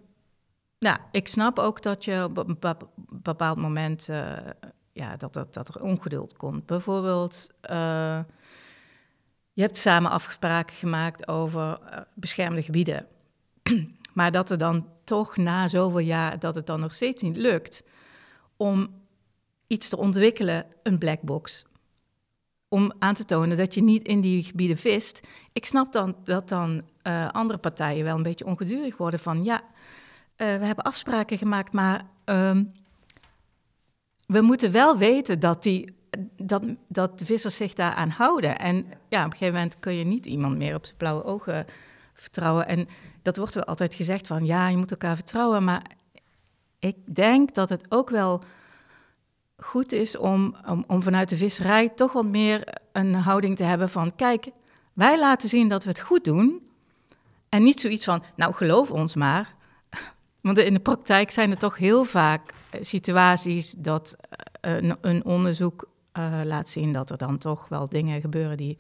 nou, 0.79 0.99
ik 1.11 1.29
snap 1.29 1.59
ook 1.59 1.83
dat 1.83 2.05
je 2.05 2.25
op 2.25 2.37
een 2.37 2.47
bepa- 2.47 2.89
bepaald 3.09 3.59
moment 3.59 4.09
eh, 4.09 4.37
ja, 4.93 5.17
dat, 5.17 5.33
dat, 5.33 5.55
dat 5.55 5.69
er 5.69 5.83
ongeduld 5.83 6.37
komt. 6.37 6.67
Bijvoorbeeld, 6.67 7.51
eh, 7.61 8.21
je 9.57 9.63
hebt 9.63 9.79
samen 9.79 10.11
afspraken 10.11 10.77
gemaakt 10.77 11.29
over 11.29 11.79
eh, 11.81 12.01
beschermde 12.15 12.63
gebieden. 12.63 13.07
maar 14.15 14.33
dat 14.33 14.51
er 14.51 14.59
dan 14.59 14.89
toch 15.05 15.37
na 15.37 15.69
zoveel 15.69 15.99
jaar 15.99 16.39
dat 16.39 16.55
het 16.55 16.67
dan 16.67 16.81
nog 16.81 16.95
steeds 16.95 17.23
niet 17.23 17.37
lukt 17.37 17.85
om 18.57 18.89
iets 19.67 19.89
te 19.89 19.97
ontwikkelen, 19.97 20.67
een 20.83 20.99
black 20.99 21.21
box. 21.21 21.65
Om 22.69 22.93
aan 22.99 23.15
te 23.15 23.25
tonen 23.25 23.57
dat 23.57 23.75
je 23.75 23.83
niet 23.83 24.07
in 24.07 24.21
die 24.21 24.45
gebieden 24.45 24.77
vist. 24.77 25.21
Ik 25.53 25.67
snap 25.67 25.93
dan 25.93 26.17
dat 26.25 26.49
dan 26.49 26.83
eh, 27.03 27.29
andere 27.31 27.59
partijen 27.59 28.05
wel 28.05 28.17
een 28.17 28.23
beetje 28.23 28.47
ongedurig 28.47 28.97
worden 28.97 29.21
van 29.21 29.45
ja, 29.45 29.61
eh, 30.37 30.57
we 30.57 30.65
hebben 30.65 30.85
afspraken 30.85 31.39
gemaakt, 31.39 31.73
maar 31.73 32.07
ehm, 32.25 32.65
we 34.27 34.41
moeten 34.41 34.73
wel 34.73 34.99
weten 34.99 35.41
dat, 35.41 35.63
die, 35.63 35.95
dat, 36.37 36.63
dat 36.89 37.19
de 37.19 37.25
vissers 37.25 37.57
zich 37.57 37.75
daaraan 37.75 38.09
houden. 38.09 38.59
En 38.59 38.87
ja, 39.09 39.19
op 39.19 39.25
een 39.25 39.37
gegeven 39.37 39.55
moment 39.55 39.79
kun 39.79 39.95
je 39.95 40.05
niet 40.05 40.27
iemand 40.27 40.57
meer 40.57 40.75
op 40.75 40.85
zijn 40.85 40.97
blauwe 40.97 41.25
ogen 41.25 41.67
vertrouwen. 42.15 42.67
En 42.67 42.89
dat 43.23 43.37
wordt 43.37 43.55
wel 43.55 43.65
altijd 43.65 43.95
gezegd 43.95 44.27
van 44.27 44.47
ja, 44.47 44.69
je 44.69 44.77
moet 44.77 44.91
elkaar 44.91 45.15
vertrouwen. 45.15 45.65
Maar 45.65 45.83
ik 46.79 46.97
denk 47.15 47.55
dat 47.55 47.69
het 47.69 47.85
ook 47.89 48.11
wel 48.11 48.43
goed 49.57 49.93
is 49.93 50.17
om, 50.17 50.55
om, 50.69 50.85
om 50.87 51.03
vanuit 51.03 51.29
de 51.29 51.37
visserij 51.37 51.89
toch 51.89 52.13
wat 52.13 52.27
meer 52.27 52.79
een 52.93 53.15
houding 53.15 53.57
te 53.57 53.65
hebben 53.65 53.89
van 53.89 54.15
kijk, 54.17 54.49
wij 54.93 55.19
laten 55.19 55.49
zien 55.49 55.69
dat 55.69 55.83
we 55.85 55.89
het 55.89 56.01
goed 56.01 56.25
doen. 56.25 56.69
En 57.49 57.63
niet 57.63 57.81
zoiets 57.81 58.05
van, 58.05 58.23
nou 58.37 58.55
geloof 58.55 58.91
ons 58.91 59.15
maar. 59.15 59.55
Want 60.41 60.59
in 60.59 60.75
de 60.75 60.81
praktijk 60.81 61.31
zijn 61.31 61.51
er 61.51 61.57
toch 61.57 61.77
heel 61.77 62.05
vaak 62.05 62.53
situaties 62.81 63.75
dat 63.79 64.17
eh, 64.61 64.77
een, 64.77 64.97
een 65.01 65.25
onderzoek 65.25 65.89
eh, 66.17 66.41
laat 66.45 66.69
zien 66.69 66.93
dat 66.93 67.11
er 67.11 67.19
dan 67.19 67.39
toch 67.39 67.69
wel 67.69 67.89
dingen 67.89 68.21
gebeuren 68.21 68.57
die 68.57 68.77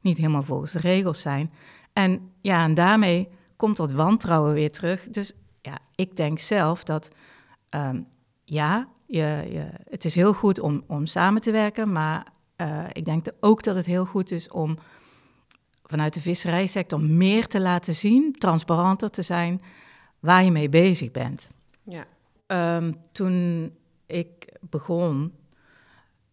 niet 0.00 0.16
helemaal 0.16 0.42
volgens 0.42 0.72
de 0.72 0.78
regels 0.78 1.20
zijn. 1.20 1.52
En 1.92 2.30
ja, 2.40 2.64
en 2.64 2.74
daarmee 2.74 3.28
komt 3.56 3.76
dat 3.76 3.92
wantrouwen 3.92 4.52
weer 4.52 4.70
terug. 4.70 5.08
Dus 5.08 5.32
ja, 5.62 5.78
ik 5.94 6.16
denk 6.16 6.38
zelf 6.38 6.84
dat 6.84 7.10
ehm, 7.68 8.00
ja, 8.44 8.88
je, 9.06 9.46
je, 9.50 9.70
het 9.90 10.04
is 10.04 10.14
heel 10.14 10.32
goed 10.32 10.60
om, 10.60 10.84
om 10.86 11.06
samen 11.06 11.40
te 11.40 11.50
werken, 11.50 11.92
maar 11.92 12.26
eh, 12.56 12.84
ik 12.92 13.04
denk 13.04 13.26
ook 13.40 13.62
dat 13.62 13.74
het 13.74 13.86
heel 13.86 14.04
goed 14.04 14.30
is 14.30 14.48
om 14.48 14.78
vanuit 15.82 16.14
de 16.14 16.20
visserijsector 16.20 17.00
meer 17.00 17.46
te 17.46 17.60
laten 17.60 17.94
zien, 17.94 18.32
transparanter 18.38 19.10
te 19.10 19.22
zijn, 19.22 19.62
waar 20.18 20.44
je 20.44 20.50
mee 20.50 20.68
bezig 20.68 21.10
bent. 21.10 21.50
Ja. 21.82 22.06
Ehm, 22.46 22.92
toen 23.12 23.70
ik 24.06 24.56
begon, 24.60 25.32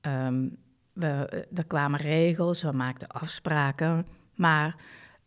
ehm, 0.01 0.47
we, 0.93 1.45
er 1.53 1.67
kwamen 1.67 1.99
regels, 1.99 2.63
we 2.63 2.71
maakten 2.71 3.07
afspraken, 3.07 4.05
maar 4.35 4.75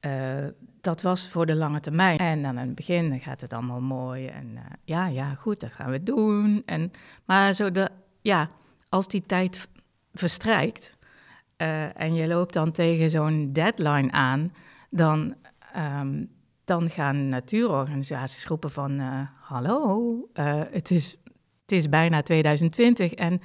eh, 0.01 0.47
dat 0.81 1.03
was 1.03 1.29
voor 1.29 1.47
de 1.47 1.55
lange 1.55 1.81
termijn. 1.81 2.19
En 2.19 2.43
dan 2.43 2.59
in 2.59 2.67
het 2.67 2.75
begin 2.75 3.21
gaat 3.21 3.41
het 3.41 3.53
allemaal 3.53 3.81
mooi 3.81 4.27
en 4.27 4.57
eh, 4.57 4.63
ja, 4.85 5.07
ja, 5.07 5.35
goed, 5.35 5.61
dat 5.61 5.73
gaan 5.73 5.91
we 5.91 6.03
doen. 6.03 6.63
En, 6.67 6.91
maar 7.25 7.55
zo 7.55 7.71
de, 7.71 7.89
ja, 8.21 8.51
als 8.89 9.09
die 9.09 9.27
tijd 9.27 9.69
verstrijkt 10.13 10.97
eh, 11.57 12.01
en 12.01 12.15
je 12.15 12.27
loopt 12.27 12.53
dan 12.53 12.73
tegen 12.73 13.11
zo'n 13.11 13.53
deadline 13.53 14.13
aan, 14.13 14.53
dan, 14.91 15.35
ehm, 15.73 16.25
dan 16.65 16.91
gaan 16.91 17.29
natuurorganisaties 17.29 18.47
roepen 18.47 18.71
van... 18.71 19.01
eh, 19.01 19.21
hallo, 19.41 20.29
eh, 20.33 20.61
het, 20.71 20.91
is, 20.91 21.17
het 21.63 21.73
is 21.73 21.89
bijna 21.89 22.23
2020 22.23 23.13
en 23.13 23.41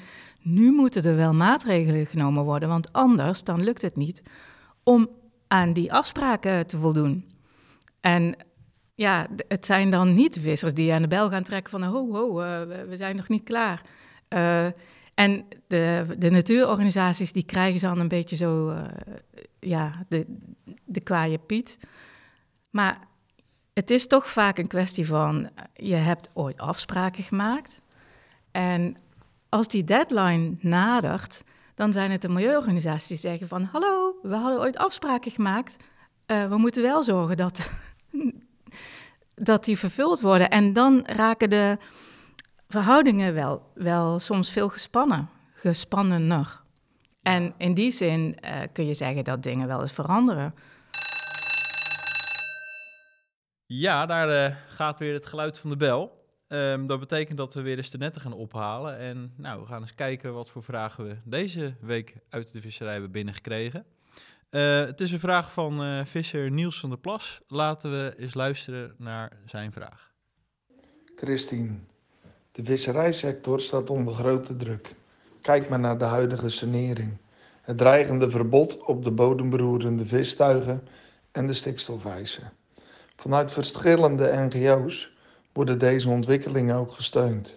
nu 0.46 0.72
moeten 0.72 1.04
er 1.04 1.16
wel 1.16 1.34
maatregelen 1.34 2.06
genomen 2.06 2.44
worden... 2.44 2.70
want 2.70 2.94
anders 2.94 3.44
dan 3.44 3.64
lukt 3.64 3.82
het 3.82 3.96
niet 3.96 4.22
om 4.84 5.10
aan 5.48 5.74
die 5.74 5.94
afspraken 5.94 6.68
te 6.68 6.78
voldoen. 6.78 7.30
En 8.00 8.36
ja, 8.96 9.28
het 9.48 9.66
zijn 9.66 9.90
dan 9.90 10.14
niet 10.14 10.34
de 10.34 10.40
vissers 10.40 10.74
die 10.74 10.94
aan 10.94 11.02
de 11.02 11.08
bel 11.08 11.30
gaan 11.30 11.44
trekken 11.44 11.72
van... 11.72 11.84
ho, 11.84 12.12
ho, 12.12 12.42
eh, 12.42 12.62
we, 12.88 12.98
zijn 12.98 13.16
nog 13.16 13.28
niet 13.28 13.44
klaar. 13.44 13.82
Eh, 14.28 14.66
en 15.14 15.46
de, 15.68 16.06
de 16.18 16.30
natuurorganisaties 16.30 17.32
die 17.32 17.46
krijgen 17.46 17.80
ze 17.80 17.86
dan 17.86 18.00
een 18.00 18.08
beetje 18.08 18.36
zo... 18.36 18.70
eh, 18.70 18.84
ja, 19.60 20.06
de, 20.10 20.26
de 20.84 21.02
kwaaie 21.02 21.38
Piet. 21.38 21.80
Maar 22.70 23.08
het 23.74 23.90
is 23.90 24.08
toch 24.08 24.30
vaak 24.30 24.58
een 24.58 24.68
kwestie 24.68 25.08
van... 25.08 25.50
je 25.74 25.96
hebt 25.96 26.30
ooit 26.34 26.58
afspraken 26.58 27.24
gemaakt... 27.24 27.82
En 28.52 28.98
als 29.56 29.68
die 29.68 29.84
deadline 29.84 30.56
nadert, 30.60 31.44
dan 31.76 31.94
zijn 31.94 32.12
het 32.12 32.22
de 32.22 32.30
milieuorganisaties 32.30 33.08
die 33.08 33.18
zeggen 33.18 33.48
van... 33.48 33.64
hallo, 33.64 34.16
we 34.22 34.36
hadden 34.36 34.60
ooit 34.60 34.78
afspraken 34.78 35.32
gemaakt. 35.32 35.78
Eh, 36.26 36.48
we 36.48 36.58
moeten 36.58 36.82
wel 36.82 37.04
zorgen 37.04 37.38
dat, 37.38 37.72
dat 39.50 39.64
die 39.64 39.78
vervuld 39.78 40.22
worden. 40.22 40.50
En 40.50 40.74
dan 40.74 41.06
raken 41.06 41.50
de 41.50 41.78
verhoudingen 42.68 43.34
wel, 43.34 43.72
wel 43.74 44.20
soms 44.20 44.52
veel 44.52 44.70
gespannen, 44.70 45.30
gespannener. 45.54 46.62
En 47.22 47.54
in 47.58 47.74
die 47.74 47.92
zin 47.92 48.40
eh, 48.40 48.62
kun 48.74 48.86
je 48.86 48.94
zeggen 48.94 49.24
dat 49.24 49.44
dingen 49.44 49.68
wel 49.68 49.82
eens 49.82 49.92
veranderen. 49.92 50.54
Ja, 53.66 54.06
daar 54.06 54.30
eh, 54.30 54.56
gaat 54.68 55.00
weer 55.00 55.14
het 55.14 55.26
geluid 55.26 55.60
van 55.60 55.70
de 55.70 55.78
bel. 55.78 56.25
Ehm, 56.48 56.86
dat 56.86 57.00
betekent 57.00 57.38
dat 57.38 57.54
we 57.54 57.62
weer 57.62 57.78
eens 57.78 57.90
de 57.90 57.98
netten 57.98 58.22
gaan 58.22 58.34
ophalen. 58.34 58.98
En 58.98 59.34
nou, 59.38 59.62
we 59.62 59.68
gaan 59.68 59.82
eens 59.82 59.96
kijken 59.96 60.34
wat 60.34 60.50
voor 60.50 60.64
vragen 60.64 61.08
we 61.08 61.16
deze 61.24 61.76
week 61.82 62.16
uit 62.30 62.54
de 62.54 62.62
visserij 62.62 62.92
hebben 62.92 63.12
binnengekregen. 63.12 63.86
Eh, 64.50 64.80
het 64.80 65.02
is 65.02 65.12
een 65.12 65.20
vraag 65.20 65.52
van 65.52 65.84
eh, 65.84 66.06
visser 66.06 66.52
Niels 66.52 66.80
van 66.80 66.90
der 66.90 67.00
Plas. 67.00 67.42
Laten 67.48 67.92
we 67.92 68.14
eens 68.18 68.34
luisteren 68.34 68.96
naar 68.98 69.32
zijn 69.46 69.72
vraag. 69.72 70.12
Christine, 71.16 71.72
de 72.52 72.64
visserijsector 72.64 73.62
staat 73.62 73.90
onder 73.90 74.14
grote 74.14 74.56
druk. 74.56 74.96
Kijk 75.42 75.70
maar 75.70 75.80
naar 75.80 75.98
de 75.98 76.06
huidige 76.06 76.50
sanering. 76.50 77.18
Het 77.62 77.78
dreigende 77.78 78.30
verbod 78.30 78.78
op 78.78 79.04
de 79.04 79.12
bodemberoerende 79.12 80.06
vistuigen 80.06 80.88
en 81.32 81.48
de 81.48 81.54
stikstofeisen. 81.54 82.52
Vanuit 83.16 83.52
verschillende 83.52 84.50
NGO's 84.50 85.15
worden 85.56 85.80
deze 85.80 86.10
ontwikkelingen 86.10 86.76
ook 86.76 86.92
gesteund. 86.92 87.56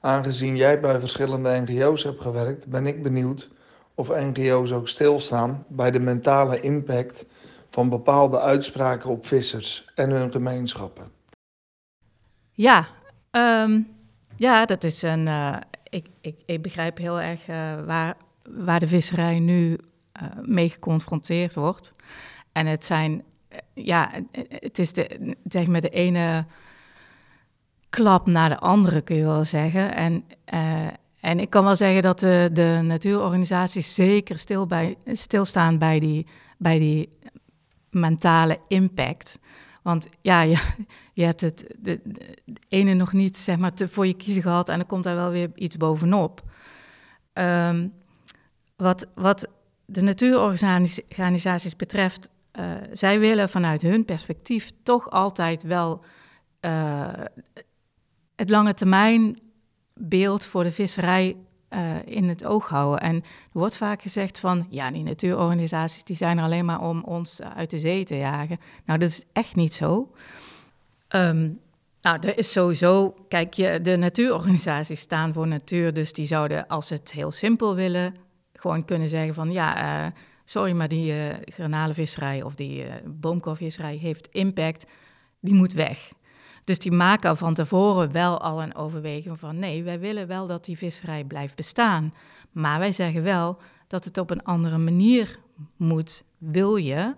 Aangezien 0.00 0.56
jij 0.56 0.80
bij 0.80 1.00
verschillende 1.00 1.60
NGO's 1.60 2.02
hebt 2.02 2.20
gewerkt, 2.20 2.66
ben 2.66 2.86
ik 2.86 3.02
benieuwd 3.02 3.50
of 3.94 4.08
NGO's 4.08 4.72
ook 4.72 4.88
stilstaan 4.88 5.64
bij 5.68 5.90
de 5.90 5.98
mentale 5.98 6.60
impact 6.60 7.24
van 7.70 7.88
bepaalde 7.88 8.40
uitspraken 8.40 9.10
op 9.10 9.26
vissers 9.26 9.90
en 9.94 10.10
hun 10.10 10.32
gemeenschappen. 10.32 11.10
Ja, 12.52 12.88
ehm, 13.30 13.80
ja 14.36 14.64
dat 14.64 14.84
is 14.84 15.02
een. 15.02 15.28
eh, 15.28 15.56
ik, 15.88 16.06
ik, 16.20 16.40
ik 16.46 16.62
begrijp 16.62 16.98
heel 16.98 17.20
erg 17.20 17.48
eh, 17.48 17.84
waar, 17.84 18.16
waar 18.48 18.80
de 18.80 18.86
visserij 18.86 19.38
nu 19.38 19.78
eh, 20.12 20.22
mee 20.42 20.68
geconfronteerd 20.68 21.54
wordt. 21.54 21.92
En 22.52 22.66
het 22.66 22.84
zijn. 22.84 23.22
ja, 23.74 24.10
het 24.48 24.78
is 24.78 24.92
de, 24.92 25.36
zeg 25.44 25.66
maar 25.66 25.80
de 25.80 25.88
ene 25.88 26.44
klap 27.92 28.26
naar 28.26 28.48
de 28.48 28.58
andere, 28.58 29.00
kun 29.00 29.16
je 29.16 29.24
wel 29.24 29.44
zeggen. 29.44 29.94
En, 29.94 30.24
eh, 30.44 30.86
en 31.20 31.40
ik 31.40 31.50
kan 31.50 31.64
wel 31.64 31.76
zeggen 31.76 32.02
dat 32.02 32.18
de, 32.18 32.50
de 32.52 32.80
natuurorganisaties 32.82 33.94
zeker 33.94 34.38
stil 34.38 34.66
bij, 34.66 34.96
stilstaan 35.06 35.78
bij 35.78 36.00
die, 36.00 36.26
bij 36.58 36.78
die 36.78 37.08
mentale 37.90 38.58
impact. 38.68 39.38
Want 39.82 40.08
ja, 40.20 40.40
je, 40.40 40.58
je 41.20 41.24
hebt 41.24 41.40
het 41.40 41.74
de, 41.78 42.00
ene 42.68 42.94
nog 42.94 43.12
niet 43.12 43.36
zeg 43.36 43.56
maar, 43.58 43.74
te, 43.74 43.88
voor 43.88 44.06
je 44.06 44.14
kiezen 44.14 44.42
gehad 44.42 44.68
en 44.68 44.76
dan 44.76 44.86
komt 44.86 45.04
daar 45.04 45.16
wel 45.16 45.30
weer 45.30 45.50
iets 45.54 45.76
bovenop. 45.76 46.42
Ehm, 47.32 47.88
wat, 48.76 49.06
wat 49.14 49.48
de 49.84 50.02
natuurorganisaties 50.02 51.76
betreft, 51.76 52.28
uh, 52.58 52.64
zij 52.92 53.18
willen 53.18 53.48
vanuit 53.48 53.82
hun 53.82 54.04
perspectief 54.04 54.70
toch 54.82 55.10
altijd 55.10 55.62
wel 55.62 56.04
uh, 56.60 57.08
het 58.36 58.50
lange 58.50 58.74
termijn 58.74 59.38
beeld 59.94 60.46
voor 60.46 60.64
de 60.64 60.72
visserij 60.72 61.36
uh, 61.70 61.96
in 62.04 62.28
het 62.28 62.44
oog 62.44 62.68
houden. 62.68 63.00
En 63.00 63.14
er 63.14 63.22
wordt 63.52 63.76
vaak 63.76 64.02
gezegd 64.02 64.38
van, 64.38 64.66
ja, 64.70 64.90
die 64.90 65.02
natuurorganisaties 65.02 66.04
die 66.04 66.16
zijn 66.16 66.38
er 66.38 66.44
alleen 66.44 66.64
maar 66.64 66.80
om 66.80 67.02
ons 67.02 67.42
uit 67.42 67.70
de 67.70 67.78
zee 67.78 68.04
te 68.04 68.16
jagen. 68.16 68.60
Nou, 68.86 68.98
dat 68.98 69.08
is 69.08 69.24
echt 69.32 69.56
niet 69.56 69.74
zo. 69.74 70.12
Um, 71.08 71.60
nou, 72.00 72.18
er 72.20 72.38
is 72.38 72.52
sowieso, 72.52 73.14
kijk, 73.28 73.54
je, 73.54 73.80
de 73.80 73.96
natuurorganisaties 73.96 75.00
staan 75.00 75.32
voor 75.32 75.46
natuur, 75.46 75.92
dus 75.92 76.12
die 76.12 76.26
zouden, 76.26 76.66
als 76.66 76.86
ze 76.86 76.94
het 76.94 77.12
heel 77.12 77.30
simpel 77.30 77.74
willen, 77.74 78.14
gewoon 78.52 78.84
kunnen 78.84 79.08
zeggen 79.08 79.34
van, 79.34 79.52
ja, 79.52 80.04
uh, 80.04 80.12
sorry, 80.44 80.72
maar 80.72 80.88
die 80.88 81.12
uh, 81.12 81.34
garnalenvisserij 81.44 82.42
of 82.42 82.54
die 82.54 82.84
uh, 83.24 84.00
heeft 84.00 84.28
impact, 84.32 84.86
die 85.40 85.54
moet 85.54 85.72
weg. 85.72 86.12
Dus 86.64 86.78
die 86.78 86.92
maken 86.92 87.36
van 87.36 87.54
tevoren 87.54 88.12
wel 88.12 88.40
al 88.40 88.62
een 88.62 88.74
overweging 88.74 89.38
van 89.38 89.58
nee, 89.58 89.82
wij 89.82 90.00
willen 90.00 90.26
wel 90.26 90.46
dat 90.46 90.64
die 90.64 90.78
visserij 90.78 91.24
blijft 91.24 91.56
bestaan. 91.56 92.14
Maar 92.52 92.78
wij 92.78 92.92
zeggen 92.92 93.22
wel 93.22 93.58
dat 93.86 94.04
het 94.04 94.18
op 94.18 94.30
een 94.30 94.44
andere 94.44 94.78
manier 94.78 95.38
moet. 95.76 96.24
Wil 96.38 96.76
je 96.76 97.14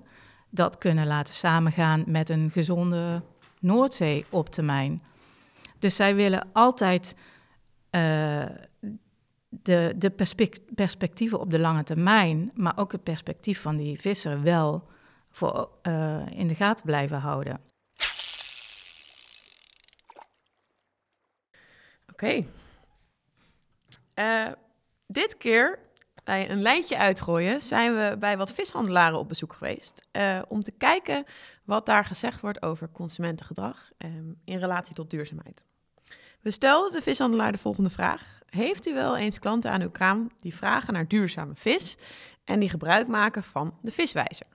dat 0.50 0.78
kunnen 0.78 1.06
laten 1.06 1.34
samengaan 1.34 2.04
met 2.06 2.28
een 2.28 2.50
gezonde 2.50 3.22
Noordzee 3.60 4.24
op 4.30 4.48
termijn? 4.48 5.00
Dus 5.78 5.96
zij 5.96 6.14
willen 6.14 6.48
altijd 6.52 7.16
uh, 7.90 8.44
de, 9.48 9.94
de 9.96 10.12
perspectieven 10.74 11.40
op 11.40 11.50
de 11.50 11.58
lange 11.58 11.82
termijn, 11.82 12.50
maar 12.54 12.72
ook 12.76 12.92
het 12.92 13.02
perspectief 13.02 13.60
van 13.60 13.76
die 13.76 14.00
visser 14.00 14.42
wel 14.42 14.88
voor, 15.30 15.68
uh, 15.82 16.26
in 16.30 16.48
de 16.48 16.54
gaten 16.54 16.86
blijven 16.86 17.18
houden. 17.18 17.60
Oké. 22.14 22.44
Uh, 24.18 24.52
dit 25.06 25.36
keer 25.36 25.78
bij 26.24 26.50
een 26.50 26.62
lijntje 26.62 26.98
uitgooien 26.98 27.62
zijn 27.62 27.94
we 27.94 28.16
bij 28.18 28.36
wat 28.36 28.52
vishandelaren 28.52 29.18
op 29.18 29.28
bezoek 29.28 29.52
geweest. 29.52 30.06
Uh, 30.12 30.42
om 30.48 30.62
te 30.62 30.70
kijken 30.70 31.24
wat 31.64 31.86
daar 31.86 32.04
gezegd 32.04 32.40
wordt 32.40 32.62
over 32.62 32.88
consumentengedrag 32.92 33.90
um, 33.98 34.40
in 34.44 34.58
relatie 34.58 34.94
tot 34.94 35.10
duurzaamheid. 35.10 35.64
We 36.40 36.50
stelden 36.50 36.92
de 36.92 37.02
vishandelaar 37.02 37.52
de 37.52 37.58
volgende 37.58 37.90
vraag. 37.90 38.40
Heeft 38.48 38.86
u 38.86 38.94
wel 38.94 39.16
eens 39.16 39.38
klanten 39.38 39.70
aan 39.70 39.82
uw 39.82 39.90
kraam 39.90 40.30
die 40.38 40.54
vragen 40.54 40.92
naar 40.92 41.08
duurzame 41.08 41.54
vis 41.54 41.96
en 42.44 42.60
die 42.60 42.68
gebruik 42.68 43.06
maken 43.06 43.42
van 43.42 43.78
de 43.82 43.90
viswijzer? 43.90 44.46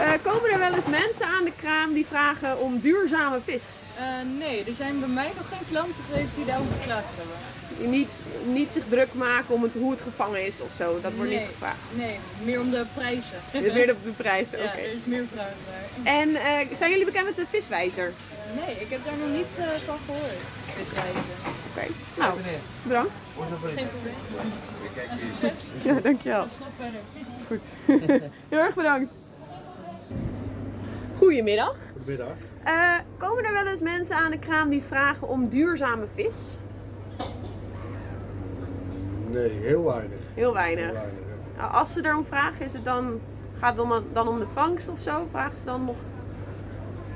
Uh, 0.00 0.12
komen 0.22 0.50
er 0.50 0.58
wel 0.58 0.74
eens 0.74 0.86
mensen 0.86 1.26
aan 1.26 1.44
de 1.44 1.52
kraam 1.56 1.92
die 1.92 2.06
vragen 2.06 2.60
om 2.60 2.80
duurzame 2.80 3.40
vis? 3.44 3.64
Uh, 3.98 4.38
nee, 4.38 4.64
er 4.64 4.74
zijn 4.74 5.00
bij 5.00 5.08
mij 5.08 5.30
nog 5.36 5.48
geen 5.48 5.66
klanten 5.68 6.02
geweest 6.10 6.34
die 6.34 6.44
daarom 6.44 6.66
gevraagd 6.80 7.14
hebben. 7.16 7.90
Niet, 7.90 8.12
niet 8.44 8.72
zich 8.72 8.84
druk 8.88 9.14
maken 9.14 9.54
om 9.54 9.62
het, 9.62 9.72
hoe 9.74 9.90
het 9.90 10.00
gevangen 10.00 10.46
is 10.46 10.60
of 10.60 10.74
zo, 10.76 11.00
dat 11.00 11.12
wordt 11.12 11.30
nee, 11.30 11.40
niet 11.40 11.48
gevraagd? 11.48 11.78
Nee, 11.92 12.18
meer 12.44 12.60
om 12.60 12.70
de 12.70 12.84
prijzen. 12.94 13.38
meer 13.74 13.90
op 13.90 14.04
de 14.04 14.10
prijzen, 14.10 14.58
ja, 14.58 14.64
oké. 14.64 14.78
er 14.78 14.92
is 14.92 15.04
meer 15.04 15.24
vraag 15.32 15.52
naar. 16.04 16.14
En 16.14 16.28
uh, 16.28 16.76
zijn 16.76 16.90
jullie 16.90 17.04
bekend 17.04 17.24
met 17.24 17.36
de 17.36 17.46
viswijzer? 17.48 18.12
nee, 18.54 18.74
ik 18.80 18.90
heb 18.90 19.04
daar 19.04 19.16
nog 19.16 19.36
niet 19.36 19.46
van 19.84 19.98
gehoord, 20.06 20.40
viswijzer. 20.76 21.22
Oké, 21.70 21.70
okay. 21.70 21.88
nou, 22.16 22.38
bedankt. 22.82 23.16
Geen 23.74 23.88
probleem. 23.88 24.16
En 25.10 25.18
succes. 25.18 25.52
Ja, 25.82 26.00
dankjewel. 26.00 26.46
Dat 26.78 26.88
is 27.34 27.42
goed. 27.46 27.76
Heel 28.48 28.58
erg 28.58 28.74
bedankt. 28.74 29.12
Goedemiddag. 31.18 31.76
Goedemiddag. 31.92 32.36
Uh, 32.66 32.98
komen 33.16 33.44
er 33.44 33.52
wel 33.52 33.66
eens 33.66 33.80
mensen 33.80 34.16
aan 34.16 34.30
de 34.30 34.38
kraam 34.38 34.68
die 34.68 34.82
vragen 34.82 35.28
om 35.28 35.48
duurzame 35.48 36.06
vis? 36.14 36.58
Nee, 39.28 39.50
heel 39.50 39.84
weinig. 39.84 40.18
Heel 40.34 40.52
weinig. 40.52 40.84
Heel 40.84 40.92
weinig 40.92 41.12
ja. 41.56 41.60
nou, 41.60 41.72
als 41.72 41.92
ze 41.92 42.06
erom 42.06 42.24
vragen, 42.24 42.64
is 42.64 42.72
het 42.72 42.84
dan, 42.84 43.20
gaat 43.58 43.76
het 43.76 43.88
dan, 43.88 44.04
dan 44.12 44.28
om 44.28 44.38
de 44.38 44.46
vangst 44.46 44.88
of 44.88 45.00
zo? 45.00 45.26
Vragen 45.30 45.56
ze 45.56 45.64
dan 45.64 45.84
nog 45.84 45.96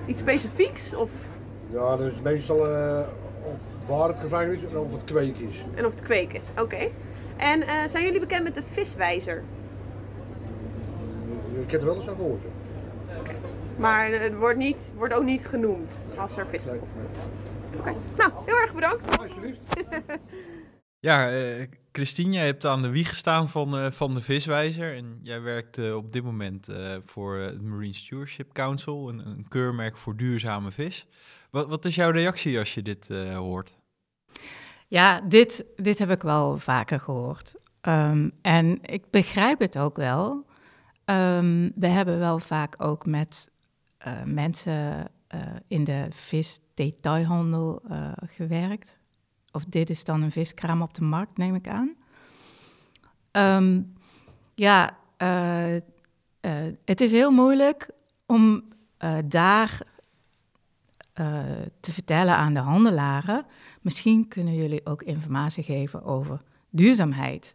iets 0.06 0.20
specifieks? 0.20 0.94
Of? 0.94 1.10
Ja, 1.70 1.96
dat 1.96 2.12
is 2.12 2.20
meestal 2.22 2.70
uh, 2.70 3.06
of 3.42 3.88
waar 3.88 4.08
het 4.08 4.18
gevangen 4.18 4.56
is 4.56 4.64
en 4.70 4.76
of 4.76 4.92
het 4.92 5.04
kweek 5.04 5.36
is. 5.36 5.64
En 5.74 5.86
of 5.86 5.94
het 5.94 6.02
kweek 6.02 6.32
is, 6.32 6.44
oké. 6.50 6.62
Okay. 6.62 6.92
En 7.36 7.60
uh, 7.60 7.66
zijn 7.88 8.04
jullie 8.04 8.20
bekend 8.20 8.42
met 8.42 8.54
de 8.54 8.62
viswijzer? 8.62 9.42
Ik 11.64 11.70
heb 11.70 11.80
er 11.80 11.86
wel 11.86 11.96
eens 11.96 12.08
aan 12.08 12.16
gehoord. 12.16 12.42
Maar 13.76 14.10
het 14.10 14.34
wordt, 14.34 14.58
niet, 14.58 14.92
wordt 14.96 15.14
ook 15.14 15.24
niet 15.24 15.46
genoemd 15.46 15.92
als 16.16 16.36
er 16.36 16.48
vis 16.48 16.64
komt. 16.64 16.82
Oké, 16.82 17.78
okay. 17.78 17.96
nou, 18.16 18.32
heel 18.44 18.56
erg 18.56 18.74
bedankt. 18.74 19.18
Alsjeblieft. 19.18 19.60
ja, 21.08 21.32
uh, 21.32 21.66
Christine, 21.92 22.32
jij 22.32 22.46
hebt 22.46 22.66
aan 22.66 22.82
de 22.82 22.90
wieg 22.90 23.08
gestaan 23.08 23.48
van, 23.48 23.78
uh, 23.78 23.90
van 23.90 24.14
de 24.14 24.20
viswijzer. 24.20 24.96
En 24.96 25.20
jij 25.22 25.40
werkt 25.40 25.78
uh, 25.78 25.96
op 25.96 26.12
dit 26.12 26.24
moment 26.24 26.68
voor 27.04 27.36
het 27.36 27.62
Marine 27.62 27.94
Stewardship 27.94 28.52
Council, 28.52 29.08
een, 29.08 29.26
een, 29.26 29.46
keurmerk 29.48 29.96
voor 29.96 30.16
duurzame 30.16 30.70
vis. 30.70 31.06
Wat, 31.50 31.68
wat 31.68 31.84
is 31.84 31.94
jouw 31.94 32.10
reactie 32.10 32.58
als 32.58 32.74
je 32.74 32.82
dit 32.82 33.08
hoort? 33.34 33.80
Ja, 34.88 35.20
dit, 35.20 35.64
dit 35.76 35.98
heb 35.98 36.10
ik 36.10 36.22
wel 36.22 36.58
vaker 36.58 37.00
gehoord. 37.00 37.54
Um, 37.88 38.32
en 38.42 38.78
ik 38.82 39.10
begrijp 39.10 39.58
het 39.58 39.78
ook 39.78 39.96
wel. 39.96 40.46
Um, 41.04 41.72
we 41.74 41.86
hebben 41.86 42.18
wel 42.18 42.38
vaak 42.38 42.74
ook 42.78 43.06
met 43.06 43.50
uh, 44.06 44.22
mensen 44.24 45.10
uh, 45.34 45.40
in 45.66 45.84
de 45.84 46.06
visdetailhandel 46.10 47.82
uh, 47.90 48.12
gewerkt. 48.16 49.00
Of 49.52 49.64
dit 49.64 49.90
is 49.90 50.04
dan 50.04 50.22
een 50.22 50.30
viskraam 50.30 50.82
op 50.82 50.94
de 50.94 51.04
markt, 51.04 51.36
neem 51.36 51.54
ik 51.54 51.68
aan. 51.68 51.94
Um, 53.62 53.92
ja, 54.54 54.96
het 56.84 57.00
is 57.00 57.12
heel 57.12 57.30
moeilijk 57.30 57.90
om 58.26 58.62
daar 59.24 59.80
te 61.80 61.92
vertellen 61.92 62.36
aan 62.36 62.54
de 62.54 62.60
handelaren. 62.60 63.46
Misschien 63.80 64.28
kunnen 64.28 64.54
jullie 64.54 64.86
ook 64.86 65.02
informatie 65.02 65.62
geven 65.62 66.04
over 66.04 66.42
duurzaamheid. 66.70 67.54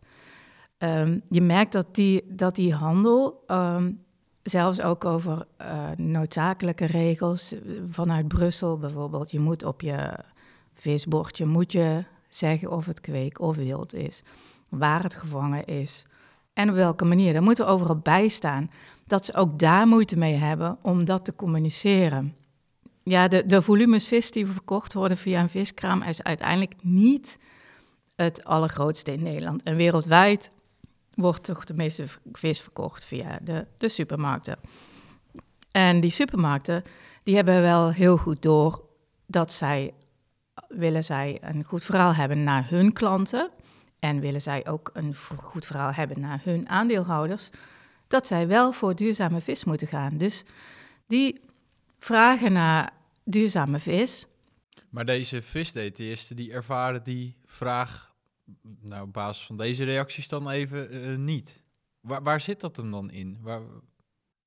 Um, 0.78 1.22
je 1.30 1.42
merkt 1.42 1.72
dat 1.72 1.96
die, 1.96 2.24
dat 2.36 2.56
die 2.56 2.74
handel, 2.74 3.44
um, 3.48 4.06
zelfs 4.50 4.82
ook 4.82 5.06
over 5.06 5.46
uh, 5.62 5.90
noodzakelijke 5.98 6.86
regels 6.86 7.56
vanuit 7.90 8.28
Brussel 8.28 8.78
bijvoorbeeld, 8.78 9.32
je 9.32 9.40
moet 9.40 9.64
op 9.64 9.82
je 9.82 10.20
visbordje 10.74 11.46
moet 11.46 11.72
je 11.72 12.04
zeggen 12.30 12.72
of 12.72 12.86
het 12.86 13.02
kweek 13.02 13.40
of 13.40 13.56
wild 13.56 13.94
is, 13.94 14.24
waar 14.70 15.04
het 15.04 15.14
gevangen 15.14 15.66
is 15.66 16.06
en 16.54 16.70
op 16.70 16.76
welke 16.76 17.06
manier. 17.06 17.34
Daar 17.34 17.44
moet 17.44 17.60
er 17.60 17.68
overal 17.68 17.98
bij 17.98 18.28
staan 18.28 18.72
dat 19.06 19.26
ze 19.26 19.34
ook 19.34 19.60
daar 19.60 19.88
moeite 19.88 20.18
mee 20.18 20.36
hebben 20.36 20.78
om 20.82 21.06
dat 21.06 21.26
te 21.26 21.36
communiceren. 21.36 22.36
Ja, 23.04 23.28
de, 23.28 23.46
de 23.46 23.62
volumes 23.62 24.08
vis 24.08 24.32
die 24.32 24.48
verkocht 24.48 24.94
worden 24.94 25.18
via 25.18 25.42
een 25.42 25.50
viskraam 25.50 26.02
is 26.02 26.24
uiteindelijk 26.24 26.74
niet 26.82 27.40
het 28.16 28.44
allergrootste 28.44 29.14
in 29.14 29.24
Nederland. 29.24 29.64
En 29.64 29.76
wereldwijd 29.76 30.52
wordt 31.18 31.44
toch 31.44 31.66
de 31.66 31.74
meeste 31.74 32.06
vis 32.32 32.62
verkocht 32.62 33.06
via 33.06 33.40
de, 33.42 33.66
de 33.78 33.90
supermarkten. 33.90 34.58
En 35.72 36.00
die 36.00 36.12
supermarkten, 36.12 36.84
die 37.24 37.36
hebben 37.36 37.62
wel 37.62 37.92
heel 37.92 38.18
goed 38.18 38.42
door 38.42 38.86
dat 39.26 39.54
zij, 39.54 39.94
willen 40.68 41.04
zij 41.04 41.38
een 41.42 41.64
goed 41.64 41.84
verhaal 41.84 42.14
hebben 42.14 42.44
naar 42.44 42.70
hun 42.70 42.94
klanten 42.94 43.50
en 44.00 44.20
willen 44.20 44.42
zij 44.42 44.68
ook 44.68 44.90
een 44.94 45.16
goed 45.42 45.66
verhaal 45.66 45.94
hebben 45.94 46.20
naar 46.20 46.42
hun 46.44 46.70
aandeelhouders, 46.70 47.50
dat 48.08 48.28
zij 48.28 48.48
wel 48.48 48.72
voor 48.72 48.96
duurzame 48.96 49.42
vis 49.42 49.64
moeten 49.64 49.88
gaan. 49.88 50.18
Dus 50.18 50.44
die 51.08 51.42
vragen 52.00 52.52
naar 52.52 52.94
duurzame 53.24 53.80
vis. 53.80 54.28
Maar 54.90 55.06
deze 55.06 55.42
visdetailisten 55.42 56.36
die 56.36 56.52
ervaren 56.52 57.04
die 57.04 57.36
vraag 57.46 58.07
nou, 58.82 59.04
op 59.04 59.14
basis 59.14 59.46
van 59.46 59.58
deze 59.58 59.84
reacties 59.84 60.28
dan 60.28 60.50
even 60.50 60.96
uh, 60.96 61.18
niet. 61.18 61.64
Waar, 62.00 62.24
waar 62.24 62.42
zit 62.42 62.62
dat 62.62 62.76
hem 62.76 62.92
dan 62.92 63.12
in? 63.12 63.38
Waar... 63.42 63.62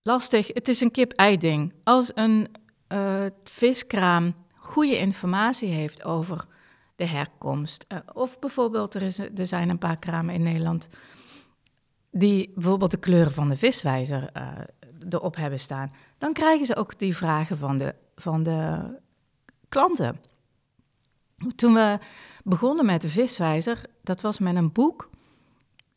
Lastig. 0.03 0.47
Het 0.47 0.69
is 0.69 0.81
een 0.81 0.91
kip-ei-ding. 0.91 1.75
Als 1.83 2.11
een 2.15 2.49
uh, 2.89 3.27
viskraam 3.45 4.35
goede 4.55 4.99
informatie 4.99 5.69
heeft 5.69 6.05
over 6.05 6.47
de 6.97 7.07
herkomst. 7.07 7.85
Uh, 7.89 7.99
of 8.13 8.39
bijvoorbeeld, 8.39 8.95
er, 8.95 9.03
is, 9.03 9.19
er 9.19 9.47
zijn 9.47 9.69
een 9.69 9.79
paar 9.79 9.99
kramen 9.99 10.35
in 10.35 10.43
Nederland 10.43 10.89
die 12.11 12.53
bijvoorbeeld 12.55 12.91
de 12.91 12.99
kleuren 12.99 13.33
van 13.33 13.49
de 13.49 13.57
viswijzer 13.57 14.31
erop 15.09 15.37
hebben 15.37 15.61
staan. 15.61 15.93
Dan 16.19 16.33
krijgen 16.33 16.67
ze 16.67 16.77
ook 16.77 16.99
die 16.99 17.17
vragen 17.17 17.59
van 17.59 17.79
de, 17.79 17.95
van 18.15 18.43
de 18.43 18.81
klanten. 19.69 20.21
Toen 21.57 21.75
we 21.75 21.99
begonnen 22.45 22.87
met 22.87 23.03
de 23.03 23.09
viswijzer, 23.09 23.83
dat 24.03 24.21
was 24.21 24.39
met 24.39 24.57
een 24.57 24.73
boek. 24.73 25.11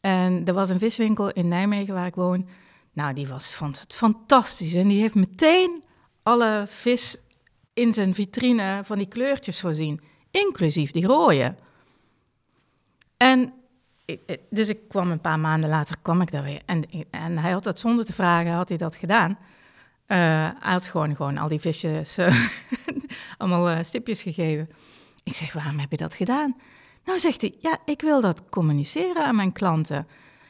En 0.01 0.45
er 0.45 0.53
was 0.53 0.69
een 0.69 0.79
viswinkel 0.79 1.31
in 1.31 1.47
Nijmegen 1.47 1.93
waar 1.93 2.05
ik 2.05 2.15
woon. 2.15 2.47
Nou, 2.93 3.13
die 3.13 3.27
was, 3.27 3.53
vond 3.53 3.79
het 3.79 3.93
fantastisch. 3.93 4.73
En 4.73 4.87
die 4.87 5.01
heeft 5.01 5.15
meteen 5.15 5.83
alle 6.23 6.63
vis 6.67 7.17
in 7.73 7.93
zijn 7.93 8.13
vitrine 8.13 8.81
van 8.83 8.97
die 8.97 9.07
kleurtjes 9.07 9.59
voorzien. 9.59 10.01
Inclusief 10.31 10.91
die 10.91 11.05
rode. 11.05 11.55
En 13.17 13.53
dus 14.49 14.69
ik 14.69 14.87
kwam 14.87 15.11
een 15.11 15.21
paar 15.21 15.39
maanden 15.39 15.69
later, 15.69 15.95
kwam 16.01 16.21
ik 16.21 16.31
daar 16.31 16.43
weer. 16.43 16.61
En, 16.65 16.83
en 17.09 17.37
hij 17.37 17.51
had 17.51 17.63
dat 17.63 17.79
zonder 17.79 18.05
te 18.05 18.13
vragen, 18.13 18.51
had 18.51 18.69
hij 18.69 18.77
dat 18.77 18.95
gedaan. 18.95 19.31
Uh, 20.07 20.17
hij 20.59 20.71
had 20.71 20.87
gewoon, 20.87 21.15
gewoon 21.15 21.37
al 21.37 21.47
die 21.47 21.59
visjes, 21.59 22.17
uh, 22.17 22.45
allemaal 23.37 23.83
stipjes 23.83 24.21
gegeven. 24.21 24.69
Ik 25.23 25.33
zeg, 25.33 25.53
waarom 25.53 25.79
heb 25.79 25.91
je 25.91 25.97
dat 25.97 26.13
gedaan? 26.13 26.55
Nou, 27.03 27.19
zegt 27.19 27.41
hij, 27.41 27.55
ja, 27.59 27.77
ik 27.85 28.01
wil 28.01 28.21
dat 28.21 28.49
communiceren 28.49 29.25
aan 29.25 29.35
mijn 29.35 29.51
klanten. 29.51 30.07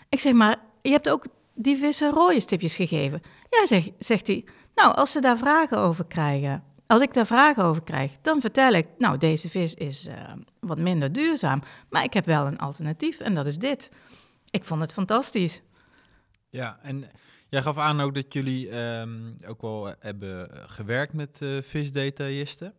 Ik 0.10 0.20
zeg, 0.20 0.34
maar 0.34 0.58
je 0.82 0.92
hebt 0.92 1.10
ook 1.10 1.26
die 1.54 1.78
vissen 1.78 2.12
rode 2.12 2.40
stipjes 2.40 2.76
gegeven? 2.76 3.22
Ja, 3.50 3.66
zeg, 3.66 3.90
zegt 4.00 4.28
hij. 4.28 4.46
Nou, 4.76 4.96
als 4.96 5.12
ze 5.12 5.22
daar 5.22 5.38
vragen 5.38 5.78
over 5.78 6.06
krijgen, 6.06 6.64
als 6.88 7.02
ik 7.02 7.14
daar 7.14 7.26
vragen 7.26 7.64
over 7.64 7.84
krijg, 7.84 8.12
dan 8.22 8.42
vertel 8.42 8.72
ik, 8.72 8.88
nou, 8.98 9.18
deze 9.18 9.50
vis 9.50 9.74
is 9.74 10.08
eh, 10.08 10.16
wat 10.60 10.78
minder 10.78 11.12
duurzaam, 11.12 11.62
maar 11.90 12.04
ik 12.04 12.14
heb 12.14 12.26
wel 12.26 12.46
een 12.46 12.60
alternatief 12.60 13.20
en 13.20 13.34
dat 13.34 13.46
is 13.46 13.58
dit. 13.58 13.92
Ik 14.50 14.64
vond 14.64 14.82
het 14.82 14.94
fantastisch. 14.94 15.62
Ja, 16.50 16.80
en 16.82 17.12
jij 17.50 17.62
gaf 17.62 17.78
aan 17.78 18.02
ook 18.02 18.16
dat 18.16 18.34
jullie 18.34 18.70
ehm, 18.70 19.32
ook 19.46 19.62
wel 19.62 19.96
hebben 20.00 20.50
gewerkt 20.70 21.14
met 21.14 21.42
eh, 21.42 21.62
visdetailisten. 21.62 22.74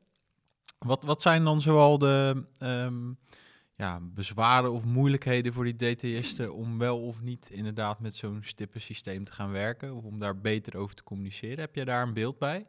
Wat, 0.85 1.03
wat 1.03 1.23
zijn 1.23 1.45
dan 1.45 1.61
zoal 1.61 1.99
de 1.99 2.45
ehm, 2.59 3.13
ja, 3.75 4.01
bezwaren 4.03 4.73
of 4.73 4.85
moeilijkheden 4.85 5.53
voor 5.53 5.65
die 5.65 5.77
detailisten 5.77 6.55
om 6.55 6.79
wel 6.79 7.01
of 7.01 7.21
niet 7.21 7.51
inderdaad 7.51 8.01
met 8.01 8.17
zo'n 8.17 8.39
stippensysteem 8.41 9.25
te 9.25 9.33
gaan 9.33 9.51
werken 9.51 9.95
of 9.95 10.05
om 10.05 10.19
daar 10.19 10.41
beter 10.41 10.77
over 10.77 10.95
te 10.95 11.05
communiceren? 11.05 11.59
Heb 11.59 11.75
jij 11.75 11.85
daar 11.85 12.03
een 12.03 12.15
beeld 12.15 12.39
bij? 12.39 12.67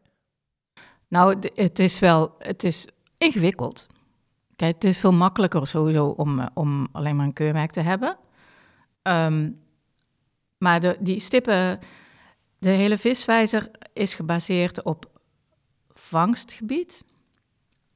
Nou, 1.08 1.38
het 1.54 1.80
is 1.80 2.00
wel, 2.00 2.36
het 2.40 2.64
is 2.64 2.88
ingewikkeld. 3.18 3.88
Kijk, 4.56 4.74
het 4.74 4.84
is 4.84 5.00
veel 5.00 5.14
makkelijker 5.14 5.68
sowieso 5.68 6.08
om, 6.08 6.40
eh, 6.40 6.48
om 6.54 6.88
alleen 6.92 7.16
maar 7.16 7.26
een 7.26 7.34
keurmerk 7.34 7.72
te 7.72 7.80
hebben. 7.82 8.18
Ehm, 9.02 9.52
maar 10.58 10.80
de, 10.80 10.98
die 11.00 11.20
stippen, 11.20 11.80
de 12.58 12.70
hele 12.70 12.98
viswijzer 12.98 13.72
is 13.94 14.14
gebaseerd 14.14 14.84
op 14.84 15.22
vangstgebied. 15.94 17.04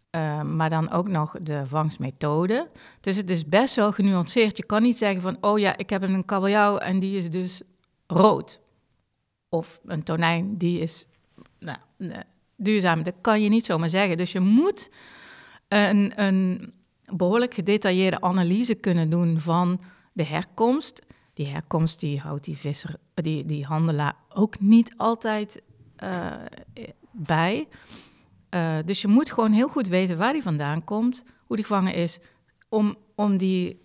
Eh, 0.10 0.41
maar 0.41 0.69
dan 0.69 0.91
ook 0.91 1.08
nog 1.08 1.36
de 1.39 1.65
vangstmethode. 1.65 2.69
Dus 3.02 3.15
het 3.15 3.30
is 3.30 3.45
best 3.45 3.76
wel 3.76 3.91
genuanceerd. 3.91 4.58
Je 4.58 4.65
kan 4.65 4.82
niet 4.82 4.98
zeggen 4.98 5.22
van, 5.22 5.38
oh 5.41 5.60
ja, 5.60 5.78
ik 5.78 5.89
heb 5.89 6.02
een 6.02 6.26
kabeljauw 6.26 6.78
en 6.78 7.00
die 7.00 7.17
is 7.17 7.30
dus 7.30 7.62
rood. 8.08 8.62
Of 9.50 9.80
een 9.86 10.04
tonijn, 10.04 10.58
die 10.58 10.80
is 10.80 11.08
nou, 11.60 11.78
eh, 11.98 12.17
duurzaam. 12.56 13.04
Dat 13.04 13.15
kan 13.22 13.41
je 13.41 13.50
niet 13.50 13.65
zomaar 13.65 13.89
zeggen. 13.89 14.17
Dus 14.17 14.32
je 14.32 14.39
moet 14.39 14.91
een, 15.67 16.24
een 16.24 16.74
behoorlijk 17.06 17.54
gedetailleerde 17.54 18.22
analyse 18.22 18.76
kunnen 18.76 19.10
doen 19.10 19.39
van 19.39 19.82
de 20.13 20.26
herkomst. 20.26 21.02
Die 21.34 21.48
herkomst 21.48 22.00
die 22.00 22.19
houdt 22.19 22.43
die, 22.43 22.58
visser, 22.58 22.95
die, 23.13 23.45
die 23.45 23.65
handelaar 23.65 24.15
ook 24.30 24.60
niet 24.60 24.93
altijd 24.98 25.62
eh, 25.95 26.32
bij. 27.12 27.67
Eh, 28.50 28.78
dus 28.86 29.02
je 29.02 29.08
moet 29.08 29.32
gewoon 29.32 29.52
heel 29.52 29.68
goed 29.68 29.88
weten 29.88 30.18
waar 30.18 30.34
die 30.34 30.42
vandaan 30.42 30.84
komt, 30.84 31.24
hoe 31.46 31.56
die 31.56 31.66
gevangen 31.66 31.94
is, 31.94 32.20
om, 32.70 32.98
om 33.16 33.38
die 33.38 33.82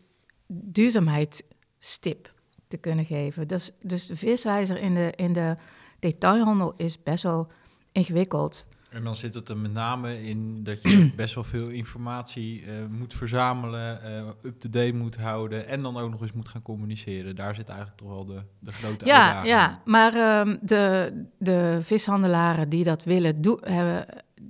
duurzaamheidsstip 0.47 2.33
te 2.69 2.77
kunnen 2.77 3.05
geven. 3.05 3.49
Dus, 3.49 3.71
dus 3.83 4.07
de 4.07 4.17
viswijzer 4.17 4.77
in 4.81 4.95
de, 4.95 5.13
in 5.17 5.33
de 5.33 5.57
detailhandel 5.99 6.75
is 6.77 7.03
best 7.03 7.23
wel 7.23 7.51
ingewikkeld. 7.93 8.67
En 8.91 9.05
dan 9.05 9.17
zit 9.17 9.35
het 9.35 9.49
er 9.49 9.57
met 9.57 9.73
name 9.73 10.23
in 10.23 10.65
dat 10.65 10.83
je 10.83 11.11
best 11.17 11.35
wel 11.35 11.45
veel 11.45 11.69
informatie 11.69 12.65
eh, 12.67 12.73
moet 12.91 13.15
verzamelen, 13.15 14.03
eh, 14.03 14.29
up-to-date 14.43 14.95
moet 14.95 15.17
houden 15.17 15.67
en 15.69 15.83
dan 15.83 15.97
ook 15.97 16.11
nog 16.11 16.21
eens 16.21 16.33
moet 16.33 16.49
gaan 16.49 16.63
communiceren. 16.63 17.37
Daar 17.37 17.55
zit 17.55 17.69
eigenlijk 17.69 17.99
toch 17.99 18.09
wel 18.09 18.25
de, 18.25 18.43
de 18.59 18.73
grote 18.73 19.05
Ja, 19.07 19.25
uitdaging. 19.25 19.53
ja. 19.55 19.81
maar 19.85 20.15
ehm, 20.15 20.57
de, 20.61 21.13
de 21.39 21.79
vishandelaren 21.83 22.69
die 22.69 22.85
dat, 22.85 23.05
willen 23.05 23.43
do- 23.43 23.59
hebben, 23.61 24.07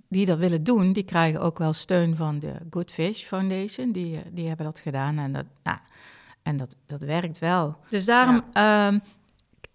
die 0.08 0.26
dat 0.26 0.38
willen 0.38 0.64
doen, 0.64 0.92
die 0.92 1.04
krijgen 1.04 1.40
ook 1.40 1.58
wel 1.58 1.72
steun 1.72 2.16
van 2.16 2.38
de 2.38 2.52
Good 2.70 2.90
Fish 2.90 3.24
Foundation. 3.24 3.92
Die, 3.92 4.16
eh, 4.16 4.22
die 4.32 4.46
hebben 4.48 4.66
dat 4.66 4.80
gedaan 4.80 5.18
en 5.18 5.32
dat, 5.32 5.44
nou, 5.62 5.78
en 6.42 6.56
dat, 6.56 6.76
dat 6.86 7.02
werkt 7.02 7.38
wel. 7.38 7.76
Dus 7.88 8.04
daarom, 8.04 8.44
ehm, 8.52 8.98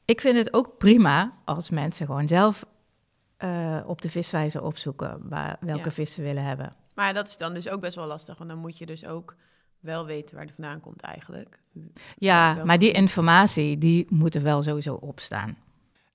ik 0.05 0.21
vind 0.21 0.37
het 0.37 0.53
ook 0.53 0.77
prima 0.77 1.33
als 1.45 1.69
mensen 1.69 2.05
gewoon 2.05 2.27
zelf 2.27 2.65
eh, 3.37 3.79
op 3.85 4.01
de 4.01 4.09
viswijzer 4.09 4.63
opzoeken 4.63 5.29
waar, 5.29 5.57
welke 5.59 5.87
Ja. 5.87 5.91
vis 5.91 6.13
ze 6.13 6.21
willen 6.21 6.43
hebben. 6.43 6.75
Maar 6.95 7.13
dat 7.13 7.27
is 7.27 7.37
dan 7.37 7.53
dus 7.53 7.69
ook 7.69 7.81
best 7.81 7.95
wel 7.95 8.07
lastig, 8.07 8.37
want 8.37 8.49
dan 8.49 8.59
moet 8.59 8.77
je 8.77 8.85
dus 8.85 9.05
ook 9.05 9.35
wel 9.79 10.05
weten 10.05 10.35
waar 10.35 10.45
die 10.45 10.55
vandaan 10.55 10.79
komt 10.79 11.01
eigenlijk. 11.01 11.59
Ja, 12.17 12.63
maar 12.65 12.79
die 12.79 12.91
informatie, 12.91 13.77
die 13.77 14.05
moet 14.09 14.35
er 14.35 14.41
wel 14.41 14.61
sowieso 14.61 14.93
op 14.93 15.19
staan. 15.19 15.57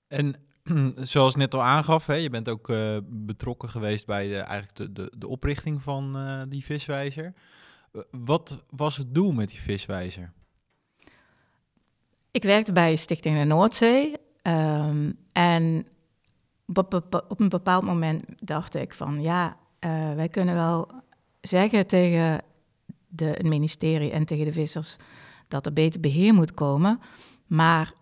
En 0.07 0.35
zoals 1.13 1.35
net 1.35 1.53
al 1.53 1.63
aangaf, 1.63 2.05
hè, 2.05 2.13
je 2.13 2.29
bent 2.29 2.49
ook 2.49 2.69
eh, 2.69 2.97
betrokken 3.05 3.69
geweest 3.69 4.05
bij 4.05 4.27
de, 4.27 4.37
eigenlijk 4.37 4.95
de, 4.95 5.11
de, 5.17 5.27
oprichting 5.27 5.83
van 5.83 6.17
eh, 6.17 6.41
die 6.47 6.63
viswijzer. 6.63 7.33
Eh, 7.91 8.01
wat 8.11 8.63
was 8.69 8.97
het 8.97 9.15
doel 9.15 9.31
met 9.31 9.49
die 9.49 9.59
viswijzer? 9.59 10.31
Ik 12.31 12.43
werkte 12.43 12.71
bij 12.71 12.95
Stichting 12.95 13.37
de 13.37 13.43
Noordzee. 13.43 14.13
ehm, 14.41 15.11
en 15.31 15.87
op, 16.73 17.39
een 17.39 17.49
bepaald 17.49 17.83
moment 17.83 18.23
dacht 18.39 18.75
ik 18.75 18.93
van 18.93 19.21
ja, 19.21 19.57
wij 20.15 20.29
kunnen 20.29 20.55
wel 20.55 20.91
zeggen 21.41 21.87
tegen 21.87 22.41
de, 23.07 23.25
het 23.25 23.45
ministerie 23.45 24.11
en 24.11 24.25
tegen 24.25 24.45
de 24.45 24.53
vissers 24.53 24.95
dat 25.47 25.65
er 25.65 25.73
beter 25.73 25.99
beheer 25.99 26.33
moet 26.33 26.53
komen. 26.53 26.99
Maar 27.47 27.93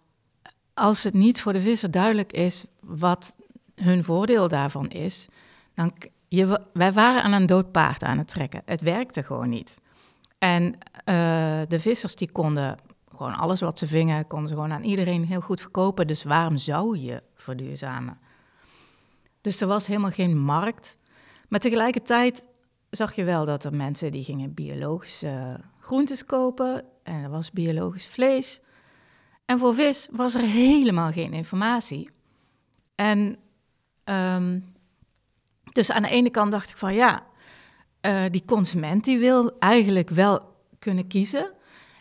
als 0.73 1.03
het 1.03 1.13
niet 1.13 1.41
voor 1.41 1.53
de 1.53 1.61
visser 1.61 1.91
duidelijk 1.91 2.31
is 2.31 2.65
wat 2.83 3.35
hun 3.75 4.03
voordeel 4.03 4.47
daarvan 4.47 4.89
is, 4.89 5.27
dan 5.73 5.93
je, 6.27 6.61
wij 6.73 6.93
waren 6.93 7.23
aan 7.23 7.31
een 7.33 7.45
dood 7.45 7.71
paard 7.71 8.03
aan 8.03 8.17
het 8.17 8.27
trekken. 8.27 8.61
Het 8.65 8.81
werkte 8.81 9.23
gewoon 9.23 9.49
niet. 9.49 9.77
En 10.37 10.73
eh, 11.05 11.61
de 11.67 11.79
vissers 11.79 12.15
die 12.15 12.31
konden 12.31 12.77
gewoon 13.15 13.33
alles 13.33 13.61
wat 13.61 13.77
ze 13.77 13.87
vingen, 13.87 14.27
konden 14.27 14.47
ze 14.47 14.53
gewoon 14.53 14.71
aan 14.71 14.83
iedereen 14.83 15.25
heel 15.25 15.41
goed 15.41 15.61
verkopen. 15.61 16.07
Dus 16.07 16.23
waarom 16.23 16.57
zou 16.57 16.97
je 16.97 17.23
verduurzamen? 17.35 18.17
Dus 19.41 19.61
er 19.61 19.67
was 19.67 19.87
helemaal 19.87 20.11
geen 20.11 20.37
markt. 20.37 20.97
Maar 21.47 21.59
tegelijkertijd 21.59 22.45
zag 22.89 23.15
je 23.15 23.23
wel 23.23 23.45
dat 23.45 23.63
er 23.63 23.75
mensen 23.75 24.11
die 24.11 24.23
gingen 24.23 24.53
biologische 24.53 25.59
groentes 25.79 26.25
kopen. 26.25 26.85
En 27.03 27.23
er 27.23 27.29
was 27.29 27.51
biologisch 27.51 28.07
vlees. 28.07 28.61
En 29.53 29.59
voor 29.59 29.75
vis 29.75 30.07
was 30.11 30.33
er 30.33 30.41
helemaal 30.41 31.11
geen 31.11 31.33
informatie. 31.33 32.09
En 32.95 33.35
ehm, 34.03 34.59
dus 35.71 35.91
aan 35.91 36.01
de 36.01 36.09
ene 36.09 36.29
kant 36.29 36.51
dacht 36.51 36.69
ik 36.69 36.77
van 36.77 36.93
ja, 36.93 37.23
eh, 38.01 38.23
die 38.31 38.45
consument 38.45 39.03
die 39.03 39.17
wil 39.17 39.57
eigenlijk 39.59 40.09
wel 40.09 40.55
kunnen 40.79 41.07
kiezen. 41.07 41.51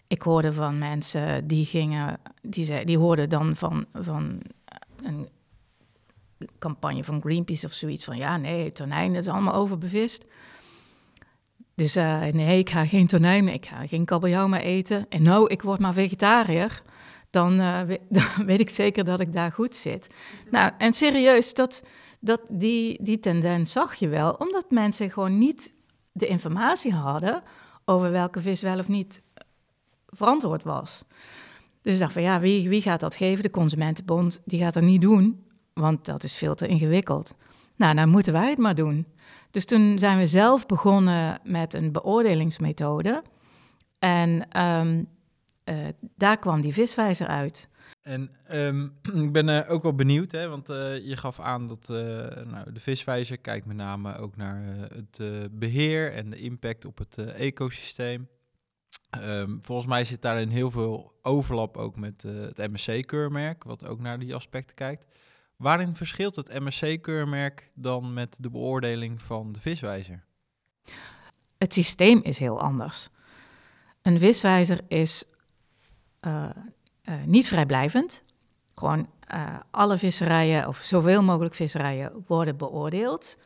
Ik 0.06 0.22
hoorde 0.22 0.52
van 0.52 0.78
mensen 0.78 1.46
die 1.46 1.64
gingen, 1.64 2.18
die, 2.42 2.64
zei, 2.64 2.84
die 2.84 2.98
hoorden 2.98 3.28
dan 3.28 3.56
van, 3.56 3.86
van 3.92 4.40
een 5.02 5.28
campagne 6.58 7.04
van 7.04 7.20
Greenpeace 7.20 7.66
of 7.66 7.72
zoiets 7.72 8.04
van 8.04 8.16
ja, 8.16 8.36
nee, 8.36 8.72
tonijn 8.72 9.14
is 9.14 9.28
allemaal 9.28 9.54
overbevist. 9.54 10.24
Dus 11.74 11.96
eh, 11.96 12.22
nee, 12.26 12.58
ik 12.58 12.70
ga 12.70 12.86
geen 12.86 13.06
tonijn 13.06 13.48
ik 13.48 13.66
ga 13.66 13.86
geen 13.86 14.04
kabeljauw 14.04 14.48
meer 14.48 14.60
eten. 14.60 15.06
En 15.08 15.22
nou, 15.22 15.46
ik 15.48 15.62
word 15.62 15.80
maar 15.80 15.94
vegetariër. 15.94 16.82
Dan, 17.32 17.60
eh, 17.60 17.80
dan 18.36 18.46
weet 18.46 18.60
ik 18.60 18.70
zeker 18.70 19.04
dat 19.04 19.20
ik 19.20 19.32
daar 19.32 19.52
goed 19.52 19.76
zit. 19.76 20.06
Nou, 20.50 20.72
en 20.78 20.92
serieus, 20.92 21.54
dat, 21.54 21.84
dat, 22.20 22.40
die, 22.48 23.02
die 23.02 23.18
tendens 23.18 23.72
zag 23.72 23.94
je 23.94 24.08
wel, 24.08 24.32
omdat 24.32 24.70
mensen 24.70 25.10
gewoon 25.10 25.38
niet 25.38 25.74
de 26.12 26.26
informatie 26.26 26.92
hadden 26.92 27.42
over 27.84 28.10
welke 28.10 28.40
vis 28.40 28.62
wel 28.62 28.78
of 28.78 28.88
niet 28.88 29.22
verantwoord 30.06 30.62
was. 30.62 31.04
Dus 31.82 31.92
ik 31.92 31.98
dacht 31.98 32.12
van 32.12 32.22
ja, 32.22 32.40
wie, 32.40 32.68
wie 32.68 32.82
gaat 32.82 33.00
dat 33.00 33.14
geven? 33.14 33.42
De 33.42 33.50
Consumentenbond, 33.50 34.40
die 34.44 34.60
gaat 34.60 34.74
dat 34.74 34.82
niet 34.82 35.00
doen, 35.00 35.44
want 35.74 36.04
dat 36.04 36.24
is 36.24 36.34
veel 36.34 36.54
te 36.54 36.66
ingewikkeld. 36.66 37.34
Nou, 37.76 37.94
dan 37.94 38.08
moeten 38.08 38.32
wij 38.32 38.50
het 38.50 38.58
maar 38.58 38.74
doen. 38.74 39.06
Dus 39.50 39.64
toen 39.64 39.98
zijn 39.98 40.18
we 40.18 40.26
zelf 40.26 40.66
begonnen 40.66 41.40
met 41.44 41.74
een 41.74 41.92
beoordelingsmethode. 41.92 43.22
En 43.98 44.48
ehm, 44.50 45.02
eh, 45.64 45.76
daar 46.16 46.38
kwam 46.38 46.60
die 46.60 46.72
viswijzer 46.72 47.26
uit. 47.26 47.68
En 48.02 48.30
ehm, 48.46 48.88
ik 49.26 49.32
ben 49.32 49.48
eh, 49.48 49.70
ook 49.70 49.82
wel 49.82 49.94
benieuwd, 49.94 50.32
hè, 50.32 50.48
want 50.48 50.68
eh, 50.68 51.06
je 51.06 51.16
gaf 51.16 51.40
aan 51.40 51.68
dat 51.68 51.88
nou, 51.88 52.72
de 52.72 52.80
viswijzer 52.80 53.38
kijkt 53.38 53.66
met 53.66 53.76
name 53.76 54.16
ook 54.16 54.36
naar 54.36 54.62
het 54.94 55.18
eh, 55.20 55.28
beheer 55.50 56.12
en 56.12 56.30
de 56.30 56.36
impact 56.36 56.84
op 56.84 56.98
het 56.98 57.18
ecosysteem. 57.18 58.28
Ehm, 59.10 59.56
volgens 59.60 59.88
mij 59.88 60.04
zit 60.04 60.22
daarin 60.22 60.48
heel 60.48 60.70
veel 60.70 61.18
overlap 61.22 61.76
ook 61.76 61.96
met 61.96 62.22
het 62.22 62.58
MSC-keurmerk, 62.58 63.64
wat 63.64 63.86
ook 63.86 64.00
naar 64.00 64.18
die 64.18 64.34
aspecten 64.34 64.76
kijkt. 64.76 65.06
Waarin 65.56 65.94
verschilt 65.94 66.36
het 66.36 66.60
MSC-keurmerk 66.60 67.68
dan 67.74 68.12
met 68.12 68.36
de 68.40 68.50
beoordeling 68.50 69.22
van 69.22 69.52
de 69.52 69.60
viswijzer? 69.60 70.24
Het 71.58 71.72
systeem 71.72 72.20
is 72.22 72.38
heel 72.38 72.60
anders. 72.60 73.08
Een 74.02 74.18
viswijzer 74.18 74.80
is 74.88 75.24
eh, 76.22 76.48
eh, 77.02 77.14
niet 77.24 77.48
vrijblijvend. 77.48 78.22
Gewoon 78.74 79.08
eh, 79.26 79.56
alle 79.70 79.98
visserijen, 79.98 80.68
of 80.68 80.76
zoveel 80.76 81.22
mogelijk 81.22 81.54
visserijen, 81.54 82.24
worden 82.26 82.56
beoordeeld. 82.56 83.38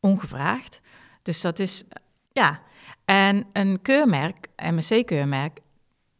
ongevraagd. 0.00 0.80
Dus 1.22 1.40
dat 1.40 1.58
is, 1.58 1.84
ja. 2.32 2.62
En 3.04 3.46
een 3.52 3.82
keurmerk, 3.82 4.48
MSC-keurmerk, 4.56 5.60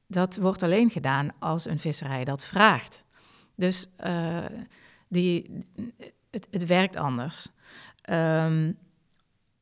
dat 0.06 0.36
wordt 0.36 0.62
alleen 0.62 0.90
gedaan 0.90 1.30
als 1.38 1.66
een 1.66 1.78
visserij 1.78 2.24
dat 2.24 2.44
vraagt. 2.44 3.04
Dus 3.54 3.88
die, 5.08 5.58
het, 6.30 6.48
het, 6.50 6.66
werkt 6.66 6.96
anders. 6.96 7.48
Um, 8.10 8.78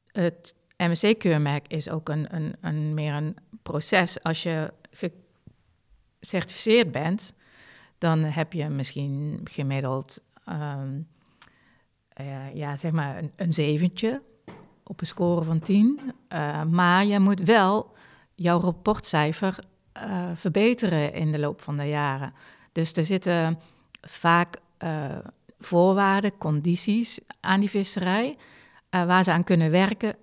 het 0.07 0.55
MSC-keurmerk 0.77 1.69
is 1.69 1.91
ook 1.91 2.09
een, 2.09 2.35
een, 2.35 2.55
een, 2.61 2.95
meer 2.95 3.15
een 3.15 3.37
proces. 3.63 4.23
Als 4.23 4.43
je 4.43 4.73
gecertificeerd 6.21 6.93
bent, 6.93 7.35
dan 7.99 8.23
heb 8.23 8.53
je 8.53 8.69
misschien 8.69 9.41
gemiddeld 9.45 10.23
um, 10.49 11.07
uh, 12.21 12.55
ja, 12.55 12.77
zeg 12.77 12.93
maar 12.93 13.23
een, 13.37 13.53
zeventje 13.53 14.23
op 14.83 15.01
een 15.01 15.07
score 15.07 15.45
van 15.45 15.61
10. 15.61 16.01
Uh, 16.29 16.65
maar 16.65 17.05
je 17.05 17.19
moet 17.19 17.41
wel 17.41 17.93
jouw 18.35 18.61
rapportcijfer 18.61 19.59
uh, 19.97 20.31
verbeteren 20.35 21.13
in 21.13 21.33
de 21.33 21.39
loop 21.39 21.61
van 21.61 21.77
de 21.77 21.85
jaren. 21.89 22.33
Dus 22.73 22.93
er 22.93 23.05
zitten 23.05 23.59
vaak 24.01 24.63
voorwaarden, 25.59 26.39
condities 26.39 27.21
aan 27.41 27.61
die 27.61 27.71
visserij 27.71 28.37
waar 28.91 29.25
ze 29.25 29.33
aan 29.33 29.45
kunnen 29.45 29.71
werken 29.71 30.17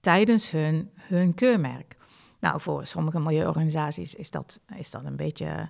tijdens 0.00 0.50
hun, 0.50 0.90
hun 0.96 1.34
keurmerk. 1.34 1.96
Nou, 2.40 2.60
voor 2.60 2.86
sommige 2.86 3.20
milieuorganisaties 3.20 4.14
is 4.14 4.30
dat, 4.30 4.60
is 4.76 4.90
dat 4.90 5.04
een 5.04 5.16
beetje 5.16 5.68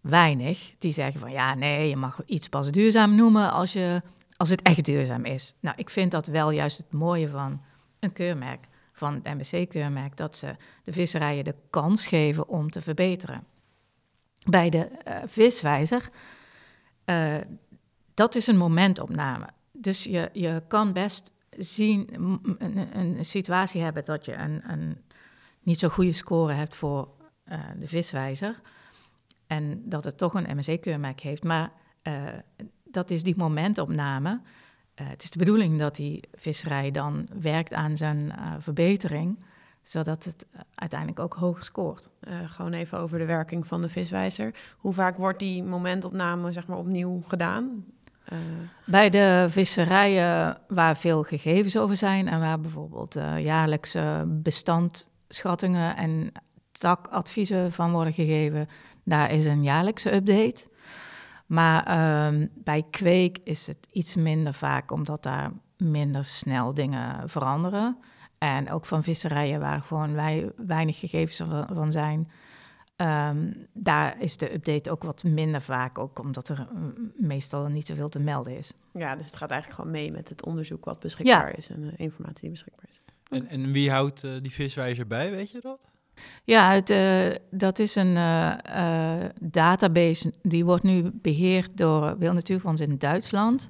weinig. 0.00 0.74
Die 0.78 0.92
zeggen 0.92 1.20
van 1.20 1.30
ja, 1.30 1.54
nee, 1.54 1.88
je 1.88 1.96
mag 1.96 2.20
iets 2.26 2.48
pas 2.48 2.70
duurzaam 2.70 3.14
noemen 3.14 3.52
als, 3.52 3.72
je, 3.72 4.02
als 4.36 4.48
het 4.48 4.62
echt 4.62 4.84
duurzaam 4.84 5.24
is. 5.24 5.54
Nou, 5.60 5.76
ik 5.78 5.90
vind 5.90 6.10
dat 6.10 6.26
wel 6.26 6.50
juist 6.50 6.78
het 6.78 6.92
mooie 6.92 7.28
van 7.28 7.62
een 7.98 8.12
keurmerk, 8.12 8.66
van 8.92 9.14
het 9.14 9.24
MBC-keurmerk, 9.24 10.16
dat 10.16 10.36
ze 10.36 10.56
de 10.84 10.92
visserijen 10.92 11.44
de 11.44 11.54
kans 11.70 12.06
geven 12.06 12.48
om 12.48 12.70
te 12.70 12.82
verbeteren. 12.82 13.44
Bij 14.48 14.68
de 14.68 14.88
uh, 15.08 15.16
viswijzer, 15.26 16.08
uh, 17.04 17.36
dat 18.14 18.34
is 18.34 18.46
een 18.46 18.56
momentopname. 18.56 19.46
Dus 19.72 20.04
je, 20.04 20.30
je 20.32 20.62
kan 20.68 20.92
best 20.92 21.32
zien, 21.50 22.08
een, 22.58 22.98
een 22.98 23.24
situatie 23.24 23.82
hebben 23.82 24.02
dat 24.04 24.24
je 24.24 24.34
een, 24.34 24.62
een 24.70 24.96
niet 25.64 25.78
zo 25.78 25.88
goede 25.88 26.12
score 26.12 26.52
hebt 26.52 26.76
voor 26.76 27.08
uh, 27.48 27.58
de 27.78 27.86
viswijzer. 27.86 28.60
En 29.46 29.82
dat 29.84 30.04
het 30.04 30.18
toch 30.18 30.34
een 30.34 30.56
MSC-keurmerk 30.56 31.20
heeft. 31.20 31.42
Maar 31.42 31.72
uh, 32.02 32.22
dat 32.84 33.10
is 33.10 33.22
die 33.22 33.36
momentopname. 33.36 34.40
Uh, 35.00 35.08
het 35.08 35.22
is 35.22 35.30
de 35.30 35.38
bedoeling 35.38 35.78
dat 35.78 35.96
die 35.96 36.28
visserij 36.34 36.90
dan 36.90 37.28
werkt 37.40 37.72
aan 37.72 37.96
zijn 37.96 38.32
verbetering 38.58 39.38
zodat 39.84 40.24
het 40.24 40.46
uiteindelijk 40.74 41.20
ook 41.20 41.34
hoog 41.34 41.64
scoort. 41.64 42.10
Uh, 42.28 42.34
gewoon 42.46 42.72
even 42.72 42.98
over 42.98 43.18
de 43.18 43.24
werking 43.24 43.66
van 43.66 43.80
de 43.80 43.88
viswijzer. 43.88 44.54
Hoe 44.76 44.92
vaak 44.92 45.16
wordt 45.16 45.38
die 45.38 45.62
momentopname 45.62 46.52
zeg 46.52 46.66
maar, 46.66 46.78
opnieuw 46.78 47.22
gedaan? 47.26 47.84
Uh... 48.32 48.38
Bij 48.86 49.10
de 49.10 49.46
visserijen 49.48 50.58
waar 50.68 50.96
veel 50.96 51.22
gegevens 51.22 51.76
over 51.76 51.96
zijn 51.96 52.28
en 52.28 52.40
waar 52.40 52.60
bijvoorbeeld 52.60 53.16
uh, 53.16 53.44
jaarlijkse 53.44 54.24
bestandschattingen 55.34 55.96
en 55.96 56.32
takadviezen 56.72 57.72
van 57.72 57.92
worden 57.92 58.12
gegeven, 58.12 58.68
daar 59.04 59.30
is 59.30 59.44
een 59.44 59.62
jaarlijkse 59.62 60.14
update. 60.14 60.64
Maar 61.46 61.88
uh, 61.88 62.46
bij 62.54 62.84
kweek 62.90 63.38
is 63.44 63.66
het 63.66 63.88
iets 63.90 64.16
minder 64.16 64.54
vaak, 64.54 64.90
omdat 64.90 65.22
daar 65.22 65.52
minder 65.76 66.24
snel 66.24 66.74
dingen 66.74 67.28
veranderen. 67.28 67.98
En 68.38 68.70
ook 68.70 68.86
van 68.86 69.02
visserijen 69.02 69.60
waar 69.60 69.80
gewoon 69.80 70.14
wij, 70.14 70.50
weinig 70.56 70.98
gegevens 70.98 71.36
van, 71.36 71.68
van 71.72 71.92
zijn. 71.92 72.30
Um, 72.96 73.66
daar 73.72 74.20
is 74.20 74.36
de 74.36 74.54
update 74.54 74.90
ook 74.90 75.02
wat 75.02 75.24
minder 75.24 75.60
vaak, 75.60 75.98
ook 75.98 76.18
omdat 76.18 76.48
er 76.48 76.68
meestal 77.16 77.66
niet 77.66 77.86
zoveel 77.86 78.08
te 78.08 78.18
melden 78.18 78.56
is. 78.56 78.72
Ja, 78.92 79.16
dus 79.16 79.26
het 79.26 79.36
gaat 79.36 79.50
eigenlijk 79.50 79.80
gewoon 79.80 79.96
mee 80.00 80.12
met 80.12 80.28
het 80.28 80.44
onderzoek 80.44 80.84
wat 80.84 81.00
beschikbaar 81.00 81.50
ja. 81.50 81.56
is 81.56 81.68
en 81.70 81.80
de 81.80 81.96
informatie 81.96 82.40
die 82.40 82.50
beschikbaar 82.50 82.86
is. 82.88 83.03
En, 83.30 83.46
en 83.46 83.72
wie 83.72 83.90
houdt 83.90 84.24
uh, 84.24 84.32
die 84.42 84.52
viswijzer 84.52 85.06
bij, 85.06 85.30
weet 85.30 85.50
je 85.50 85.60
dat? 85.60 85.92
Ja, 86.44 86.72
het, 86.72 86.90
uh, 86.90 87.34
dat 87.50 87.78
is 87.78 87.94
een 87.94 88.16
uh, 88.16 89.24
database 89.40 90.32
die 90.42 90.64
wordt 90.64 90.82
nu 90.82 91.10
beheerd 91.12 91.76
door 91.76 92.18
Wil 92.18 92.32
Natuurfonds 92.32 92.80
in 92.80 92.98
Duitsland. 92.98 93.68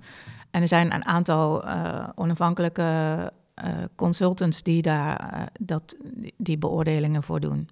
En 0.50 0.60
er 0.60 0.68
zijn 0.68 0.94
een 0.94 1.04
aantal 1.04 1.64
onafhankelijke 2.14 3.32
consultants 3.94 4.62
die 4.62 4.82
daar 4.82 5.48
dat, 5.60 5.96
die 6.36 6.58
beoordelingen 6.58 7.22
voor 7.22 7.40
doen. 7.40 7.68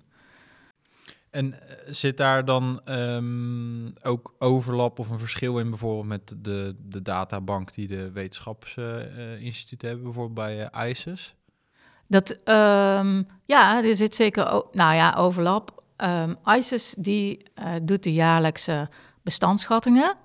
En 1.31 1.55
zit 1.87 2.17
daar 2.17 2.45
dan 2.45 2.81
um, 2.85 3.93
ook 4.03 4.35
overlap 4.39 4.99
of 4.99 5.09
een 5.09 5.19
verschil 5.19 5.59
in 5.59 5.71
bijvoorbeeld 5.71 6.07
met 6.07 6.35
de, 6.45 6.77
de 6.89 7.03
databank 7.03 7.75
die 7.75 7.87
de 7.87 8.11
wetenschapsinstituten 8.11 9.89
hebben, 9.89 10.05
bijvoorbeeld 10.05 10.47
bij 10.47 10.71
uh, 10.75 10.89
ICES? 10.91 11.35
Dat, 12.13 12.31
um, 12.31 13.27
ja, 13.45 13.85
er 13.85 13.97
zit 13.97 14.15
zeker, 14.15 14.65
nou 14.73 14.95
ja, 14.95 15.15
overlap. 15.17 15.83
Um, 15.97 16.37
ICES 16.45 16.95
die 16.99 17.43
uh, 17.59 17.73
doet 17.83 18.03
de 18.03 18.13
jaarlijkse 18.13 18.89
bestandsschattingen. 19.23 20.17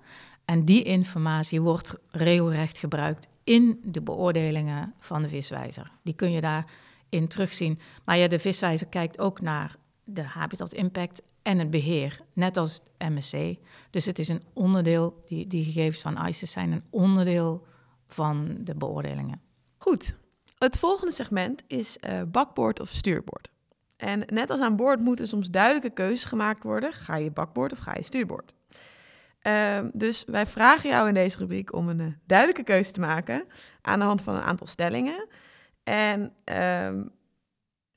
En 0.46 0.66
die 0.66 0.84
informatie 0.84 1.62
wordt 1.62 1.96
regelrecht 2.12 2.78
gebruikt 2.78 3.28
in 3.44 3.80
de 3.84 4.02
beoordelingen 4.02 4.94
van 5.00 5.22
de 5.22 5.28
viswijzer. 5.28 5.92
Die 6.04 6.14
kun 6.14 6.32
je 6.32 6.42
daarin 6.42 7.28
terugzien. 7.28 7.80
Maar 8.06 8.18
ja, 8.18 8.28
de 8.28 8.40
viswijzer 8.40 8.88
kijkt 8.88 9.20
ook 9.20 9.42
naar 9.42 9.76
de 10.04 10.24
habitat 10.24 10.74
impact 10.74 11.22
en 11.42 11.60
het 11.60 11.70
beheer, 11.70 12.22
net 12.34 12.58
als 12.58 12.74
het 12.74 13.10
MSC. 13.12 13.56
Dus 13.90 14.06
het 14.06 14.20
is 14.20 14.28
een 14.28 14.44
onderdeel, 14.54 15.24
die, 15.26 15.48
die 15.48 15.64
gegevens 15.64 16.02
van 16.02 16.28
ICES 16.28 16.52
zijn 16.52 16.72
een 16.72 16.84
onderdeel 16.90 17.68
van 18.08 18.58
de 18.60 18.76
beoordelingen. 18.76 19.42
Goed, 19.78 20.16
het 20.58 20.80
volgende 20.80 21.14
segment 21.14 21.64
is 21.68 21.98
uh, 22.10 22.22
bakboord 22.28 22.80
of 22.80 22.90
stuurboord. 22.90 23.50
En 23.98 24.24
net 24.26 24.50
als 24.50 24.60
aan 24.60 24.76
boord 24.76 25.00
moeten 25.00 25.28
soms 25.28 25.50
duidelijke 25.50 25.90
keuzes 25.90 26.26
gemaakt 26.26 26.64
worden. 26.64 26.94
Ga 26.94 27.16
je 27.16 27.32
bakboord 27.32 27.72
of 27.72 27.78
ga 27.78 27.94
je 27.96 28.04
stuurboord? 28.04 28.54
Uh, 29.42 29.80
dus 29.92 30.24
wij 30.26 30.46
vragen 30.46 30.90
jou 30.90 31.08
in 31.08 31.14
deze 31.14 31.38
rubriek 31.38 31.74
om 31.74 31.90
een 31.90 32.00
uh, 32.00 32.14
duidelijke 32.26 32.64
keuze 32.64 32.92
te 32.92 33.00
maken 33.00 33.48
aan 33.82 34.00
de 34.00 34.06
hand 34.06 34.22
van 34.22 34.36
een 34.36 34.42
aantal 34.42 34.68
stellingen. 34.68 35.28
En 35.84 36.34
uh, 36.50 37.04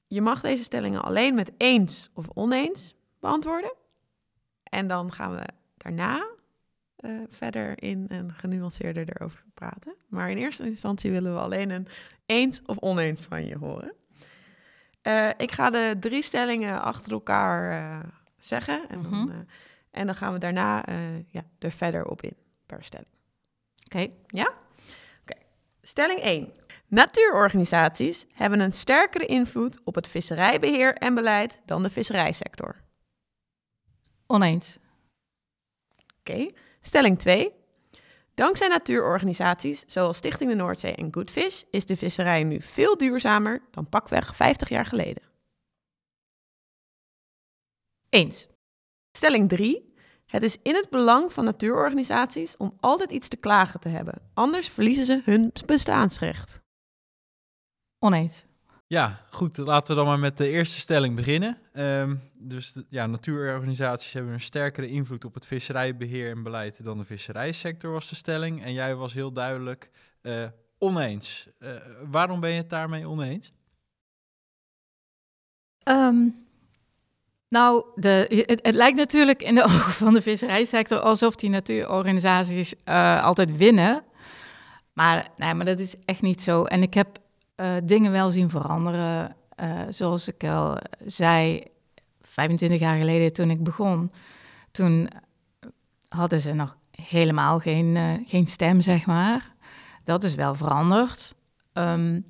je 0.06 0.20
mag 0.20 0.40
deze 0.40 0.64
stellingen 0.64 1.02
alleen 1.02 1.34
met 1.34 1.52
eens 1.56 2.10
of 2.14 2.26
oneens 2.34 2.94
beantwoorden. 3.20 3.74
En 4.62 4.86
dan 4.86 5.12
gaan 5.12 5.34
we 5.34 5.46
daarna 5.76 6.28
uh, 7.00 7.20
verder 7.28 7.82
in 7.82 8.08
en 8.08 8.32
genuanceerder 8.32 9.08
erover 9.08 9.44
praten. 9.54 9.94
Maar 10.08 10.30
in 10.30 10.36
eerste 10.36 10.64
instantie 10.64 11.10
willen 11.10 11.34
we 11.34 11.40
alleen 11.40 11.70
een 11.70 11.86
eens 12.26 12.62
of 12.66 12.78
oneens 12.78 13.24
van 13.24 13.46
je 13.46 13.56
horen. 13.56 13.94
Uh, 15.02 15.28
ik 15.36 15.52
ga 15.52 15.70
de 15.70 15.96
drie 16.00 16.22
stellingen 16.22 16.82
achter 16.82 17.12
elkaar 17.12 17.82
uh, 17.82 18.10
zeggen. 18.38 18.88
En, 18.88 18.98
mm 18.98 19.04
-hmm. 19.04 19.26
dan, 19.26 19.46
en 19.90 20.06
dan 20.06 20.14
gaan 20.14 20.32
we 20.32 20.38
daarna 20.38 20.84
ja, 21.26 21.44
er 21.58 21.70
verder 21.70 22.04
op 22.04 22.22
in 22.22 22.36
per 22.66 22.84
stelling. 22.84 23.08
Oké. 23.84 23.96
Okay. 23.96 24.12
Ja? 24.26 24.46
Oké. 24.46 24.56
Okay. 25.20 25.42
Stelling 25.82 26.20
1. 26.20 26.52
Natuurorganisaties 26.86 28.26
hebben 28.32 28.60
een 28.60 28.72
sterkere 28.72 29.26
invloed 29.26 29.80
op 29.84 29.94
het 29.94 30.08
visserijbeheer 30.08 30.94
en 30.94 31.14
beleid 31.14 31.60
dan 31.64 31.82
de 31.82 31.90
visserijsector. 31.90 32.76
Oneens. 34.26 34.78
Oké. 36.20 36.32
Okay. 36.32 36.54
Stelling 36.80 37.18
2. 37.18 37.52
Dankzij 38.34 38.68
natuurorganisaties 38.68 39.84
zoals 39.86 40.16
Stichting 40.16 40.50
de 40.50 40.56
Noordzee 40.56 40.94
en 40.94 41.14
Goodfish 41.14 41.62
is 41.70 41.86
de 41.86 41.96
visserij 41.96 42.42
nu 42.42 42.62
veel 42.62 42.96
duurzamer 42.96 43.62
dan 43.70 43.88
pakweg 43.88 44.36
50 44.36 44.68
jaar 44.68 44.86
geleden. 44.86 45.22
Eens. 48.08 48.46
Stelling 49.12 49.48
3. 49.48 49.94
Het 50.26 50.42
is 50.42 50.58
in 50.62 50.74
het 50.74 50.90
belang 50.90 51.32
van 51.32 51.44
natuurorganisaties 51.44 52.56
om 52.56 52.76
altijd 52.80 53.10
iets 53.10 53.28
te 53.28 53.36
klagen 53.36 53.80
te 53.80 53.88
hebben, 53.88 54.30
anders 54.34 54.68
verliezen 54.68 55.06
ze 55.06 55.20
hun 55.24 55.52
bestaansrecht. 55.66 56.60
Oneens. 57.98 58.44
Ja, 58.92 59.20
goed. 59.30 59.56
Laten 59.56 59.90
we 59.90 59.94
dan 59.94 60.06
maar 60.06 60.18
met 60.18 60.36
de 60.36 60.48
eerste 60.48 60.80
stelling 60.80 61.16
beginnen. 61.16 61.58
Um, 61.74 62.22
dus 62.34 62.82
ja, 62.88 63.06
natuurorganisaties 63.06 64.12
hebben 64.12 64.32
een 64.32 64.40
sterkere 64.40 64.88
invloed 64.88 65.24
op 65.24 65.34
het 65.34 65.46
visserijbeheer 65.46 66.30
en 66.30 66.42
beleid 66.42 66.84
dan 66.84 66.98
de 66.98 67.04
visserijsector, 67.04 67.92
was 67.92 68.08
de 68.08 68.14
stelling. 68.14 68.64
En 68.64 68.72
jij 68.72 68.94
was 68.94 69.14
heel 69.14 69.32
duidelijk 69.32 69.90
uh, 70.22 70.44
oneens. 70.78 71.48
Uh, 71.58 71.70
waarom 72.10 72.40
ben 72.40 72.50
je 72.50 72.56
het 72.56 72.70
daarmee 72.70 73.08
oneens? 73.08 73.52
Um, 75.84 76.46
nou, 77.48 77.84
de, 77.94 78.44
het, 78.62 78.74
lijkt 78.74 78.98
natuurlijk 78.98 79.42
in 79.42 79.54
de 79.54 79.64
ogen 79.70 79.92
van 79.92 80.12
de 80.12 80.22
visserijsector 80.22 80.98
alsof 80.98 81.34
die 81.34 81.50
natuurorganisaties 81.50 82.74
uh, 82.84 83.24
altijd 83.24 83.56
winnen. 83.56 84.04
Maar, 84.92 85.28
nee, 85.36 85.54
maar 85.54 85.66
dat 85.66 85.78
is 85.78 85.94
echt 86.04 86.22
niet 86.22 86.42
zo. 86.42 86.64
En 86.64 86.82
ik 86.82 86.94
heb 86.94 87.19
uh, 87.60 87.72
dingen 87.84 88.12
wel 88.12 88.30
zien 88.30 88.50
veranderen. 88.50 89.36
Uh, 89.62 89.80
zoals 89.90 90.28
ik 90.28 90.44
al 90.44 90.78
zei, 91.04 91.62
25 92.20 92.78
jaar 92.78 92.98
geleden 92.98 93.32
toen 93.32 93.50
ik 93.50 93.62
begon, 93.62 94.12
toen 94.70 95.08
hadden 96.08 96.40
ze 96.40 96.52
nog 96.52 96.78
helemaal 96.90 97.58
geen, 97.58 97.96
eh, 97.96 98.12
geen 98.24 98.46
stem, 98.46 98.80
zeg 98.80 99.06
maar. 99.06 99.54
Dat 100.04 100.24
is 100.24 100.34
wel 100.34 100.54
veranderd. 100.54 101.34
Ehm, 101.72 102.20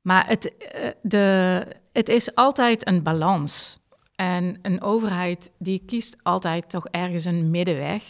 maar 0.00 0.26
het, 0.26 0.56
eh, 0.56 0.90
de, 1.02 1.66
het 1.92 2.08
is 2.08 2.34
altijd 2.34 2.86
een 2.86 3.02
balans. 3.02 3.78
En 4.14 4.58
een 4.62 4.82
overheid 4.82 5.50
die 5.58 5.82
kiest 5.86 6.16
altijd 6.22 6.70
toch 6.70 6.86
ergens 6.86 7.24
een 7.24 7.50
middenweg. 7.50 8.02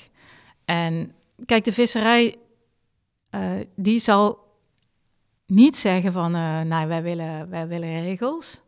En 0.64 1.12
kijk, 1.44 1.64
de 1.64 1.72
visserij 1.72 2.36
eh, 3.30 3.50
die 3.76 3.98
zal 3.98 4.47
niet 5.48 5.76
zeggen 5.76 6.12
van, 6.12 6.34
eh, 6.34 6.60
nou, 6.60 6.88
wij 6.88 7.02
willen, 7.02 7.50
wij 7.50 7.68
willen 7.68 8.00
regels. 8.02 8.60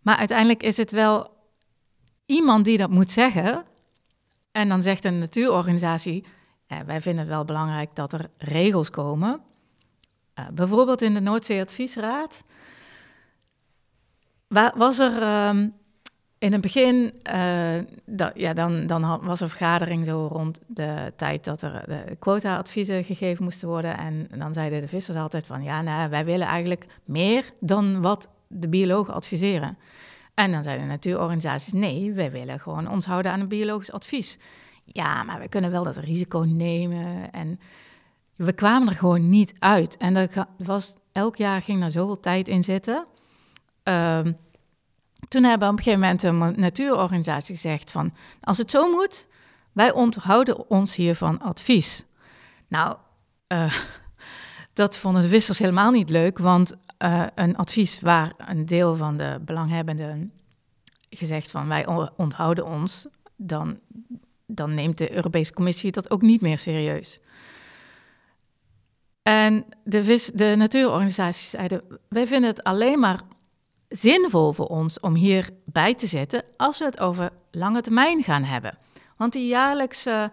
Maar 0.00 0.16
uiteindelijk 0.16 0.62
is 0.62 0.76
het 0.76 0.90
wel 0.90 1.36
iemand 2.26 2.64
die 2.64 2.78
dat 2.78 2.90
moet 2.90 3.10
zeggen. 3.10 3.64
En 4.52 4.68
dan 4.68 4.82
zegt 4.82 5.04
een 5.04 5.18
natuurorganisatie, 5.18 6.24
eh, 6.66 6.78
wij 6.80 7.00
vinden 7.00 7.20
het 7.24 7.32
wel 7.34 7.44
belangrijk 7.44 7.94
dat 7.94 8.12
er 8.12 8.30
regels 8.38 8.90
komen. 8.90 9.40
Eh, 10.34 10.48
bijvoorbeeld 10.52 11.02
in 11.02 11.14
de 11.14 11.20
Noordzee 11.20 11.60
Adviesraad 11.60 12.44
wa- 14.46 14.72
was 14.76 14.98
er 14.98 15.22
ehm, 15.22 15.68
in 16.44 16.52
het 16.52 16.60
begin, 16.60 17.12
eh, 17.22 17.78
da- 18.04 18.32
ja, 18.34 18.52
dan, 18.52 18.86
dan 18.86 19.20
was 19.22 19.40
er 19.40 19.48
vergadering 19.48 20.06
zo 20.06 20.26
rond 20.32 20.60
de 20.66 21.12
tijd 21.16 21.44
dat 21.44 21.62
er 21.62 21.82
de 21.86 22.16
quota-adviezen 22.18 23.04
gegeven 23.04 23.44
moesten 23.44 23.68
worden. 23.68 23.98
En 23.98 24.28
dan 24.38 24.52
zeiden 24.52 24.80
de 24.80 24.88
vissers 24.88 25.16
altijd 25.18 25.46
van, 25.46 25.62
ja, 25.62 25.82
nou, 25.82 26.10
wij 26.10 26.24
willen 26.24 26.46
eigenlijk 26.46 26.86
meer 27.04 27.50
dan 27.60 28.00
wat 28.02 28.30
de 28.46 28.68
biologen 28.68 29.14
adviseren. 29.14 29.78
En 30.34 30.52
dan 30.52 30.62
zeiden 30.62 30.86
de 30.86 30.90
natuurorganisaties, 30.92 31.72
nee, 31.72 32.12
wij 32.12 32.30
willen 32.30 32.60
gewoon 32.60 32.90
ons 32.90 33.04
houden 33.04 33.32
aan 33.32 33.40
een 33.40 33.48
biologisch 33.48 33.92
advies. 33.92 34.38
Ja, 34.84 35.22
maar 35.22 35.40
we 35.40 35.48
kunnen 35.48 35.70
wel 35.70 35.82
dat 35.82 35.96
risico 35.96 36.38
nemen. 36.40 37.30
En 37.32 37.60
we 38.36 38.52
kwamen 38.52 38.88
er 38.88 38.94
gewoon 38.94 39.28
niet 39.28 39.54
uit. 39.58 39.96
En 39.96 40.28
ga- 40.30 40.48
was, 40.58 40.96
elk 41.12 41.36
jaar 41.36 41.62
ging 41.62 41.82
er 41.82 41.90
zoveel 41.90 42.20
tijd 42.20 42.48
in 42.48 42.62
zitten. 42.64 43.06
Ehm, 43.82 44.32
toen 45.28 45.42
hebben 45.42 45.68
op 45.68 45.78
een 45.78 45.82
gegeven 45.82 46.00
moment 46.00 46.22
een 46.22 46.60
natuurorganisatie 46.60 47.54
gezegd 47.54 47.90
van... 47.90 48.14
als 48.40 48.58
het 48.58 48.70
zo 48.70 48.90
moet, 48.90 49.26
wij 49.72 49.92
onthouden 49.92 50.70
ons 50.70 50.94
hiervan 50.94 51.40
advies. 51.40 52.04
Nou, 52.68 52.96
eh, 53.46 53.74
dat 54.72 54.96
vonden 54.96 55.22
de 55.22 55.28
vissers 55.28 55.58
helemaal 55.58 55.90
niet 55.90 56.10
leuk... 56.10 56.38
want 56.38 56.74
eh, 56.98 57.26
een 57.34 57.56
advies 57.56 58.00
waar 58.00 58.32
een 58.38 58.66
deel 58.66 58.96
van 58.96 59.16
de 59.16 59.40
belanghebbenden 59.44 60.32
gezegd 61.10 61.50
van... 61.50 61.68
wij 61.68 61.86
on- 61.86 62.10
onthouden 62.16 62.66
ons, 62.66 63.06
dan, 63.36 63.78
dan 64.46 64.74
neemt 64.74 64.98
de 64.98 65.12
Europese 65.12 65.52
Commissie 65.52 65.92
dat 65.92 66.10
ook 66.10 66.22
niet 66.22 66.40
meer 66.40 66.58
serieus. 66.58 67.20
En 69.24 69.64
de, 69.84 70.30
de 70.34 70.54
natuurorganisaties 70.56 71.50
zeiden: 71.50 71.82
wij 72.08 72.26
vinden 72.26 72.50
het 72.50 72.62
alleen 72.62 72.98
maar 72.98 73.20
zinvol 73.96 74.52
voor 74.52 74.66
ons 74.66 75.00
om 75.00 75.14
hierbij 75.14 75.94
te 75.94 76.06
zitten 76.06 76.44
als 76.56 76.78
we 76.78 76.84
het 76.84 77.00
over 77.00 77.30
lange 77.50 77.80
termijn 77.80 78.22
gaan 78.22 78.44
hebben. 78.44 78.78
Want 79.16 79.32
die 79.32 79.46
jaarlijkse 79.46 80.32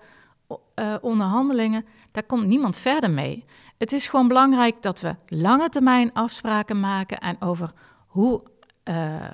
eh, 0.74 0.96
onderhandelingen, 1.02 1.86
daar 2.12 2.24
komt 2.24 2.48
niemand 2.48 2.78
verder 2.78 3.12
mee. 3.12 3.46
Het 3.78 3.92
is 3.92 4.08
gewoon 4.08 4.28
belangrijk 4.28 4.82
dat 4.82 5.02
we 5.02 5.16
lange 5.28 5.70
termijn 5.70 6.14
afspraken 6.14 6.80
maken 6.80 7.20
en 7.20 7.42
over 7.42 7.72
hoe, 8.08 8.42
eh, 8.84 9.32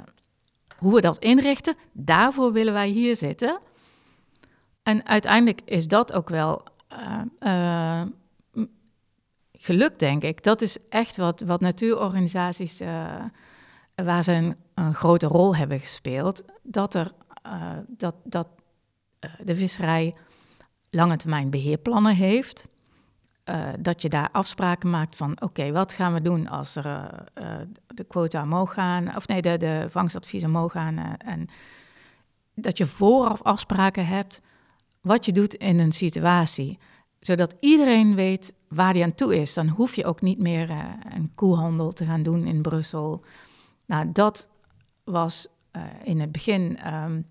hoe 0.78 0.94
we 0.94 1.02
dat 1.02 1.18
inrichten. 1.18 1.76
Daarvoor 1.92 2.52
willen 2.52 2.74
wij 2.74 2.88
hier 2.88 3.16
zitten. 3.16 3.60
En 4.84 5.06
uiteindelijk 5.06 5.62
is 5.66 5.88
dat 5.88 6.14
ook 6.14 6.30
wel 6.30 6.62
eh, 6.88 7.22
eh, 7.40 8.08
gelukt, 9.54 10.00
denk 10.00 10.24
ik. 10.24 10.44
Dat 10.44 10.62
is 10.62 10.78
echt 10.90 11.18
wat, 11.18 11.42
wat 11.46 11.62
natuurorganisaties, 11.62 12.80
eh, 12.80 13.24
waar 14.04 14.24
ze 14.24 14.56
een, 14.74 14.94
grote 14.94 15.28
rol 15.28 15.56
hebben 15.56 15.80
gespeeld. 15.80 16.44
Dat, 16.64 16.94
er, 16.94 17.12
eh, 17.42 17.72
dat, 17.88 18.16
dat 18.24 18.48
eh, 19.20 19.32
de 19.44 19.56
visserij 19.56 20.16
lange 20.90 21.18
termijn 21.18 21.50
beheerplannen 21.50 22.16
heeft. 22.16 22.68
Eh, 23.44 23.70
dat 23.80 24.02
je 24.02 24.10
daar 24.10 24.30
afspraken 24.32 24.90
maakt 24.90 25.16
van, 25.16 25.42
oké, 25.42 25.72
wat 25.72 25.94
gaan 25.94 26.14
we 26.14 26.22
doen 26.22 26.48
als 26.48 26.76
er 26.76 27.10
de 27.88 28.04
quota 28.04 28.44
omhoog 28.44 28.74
gaan, 28.74 29.16
of 29.16 29.28
nee, 29.28 29.42
de, 29.42 29.58
de 29.58 29.86
vangstadviezen 29.90 30.50
omhoog 30.50 30.72
gaan. 30.72 30.98
en 31.18 31.48
dat 32.54 32.78
je 32.78 32.86
vooraf 32.86 33.42
afspraken 33.42 34.08
hebt 34.08 34.42
wat 35.02 35.26
je 35.26 35.32
doet 35.32 35.54
in 35.54 35.80
een 35.80 35.92
situatie. 35.92 36.80
Zodat 37.20 37.56
iedereen 37.60 38.16
weet 38.16 38.54
waar 38.68 38.94
die 38.94 39.04
aan 39.04 39.16
toe 39.16 39.36
is. 39.36 39.54
Dan 39.54 39.68
hoef 39.68 39.96
je 39.96 40.06
ook 40.06 40.22
niet 40.22 40.40
meer 40.40 40.70
een 41.14 41.32
koehandel 41.36 41.92
te 41.92 42.06
gaan 42.06 42.24
doen 42.24 42.46
in 42.46 42.62
Brussel. 42.62 43.24
Nou, 43.88 44.12
dat 44.12 44.50
was 45.04 45.48
eh, 45.72 45.82
in 46.04 46.20
het 46.20 46.32
begin 46.32 46.78
ehm, 46.78 47.22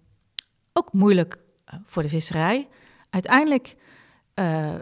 ook 0.72 0.92
moeilijk 0.92 1.38
eh, 1.64 1.78
voor 1.82 2.02
de 2.02 2.08
visserij. 2.08 2.68
Uiteindelijk 3.10 3.76
eh, 4.34 4.74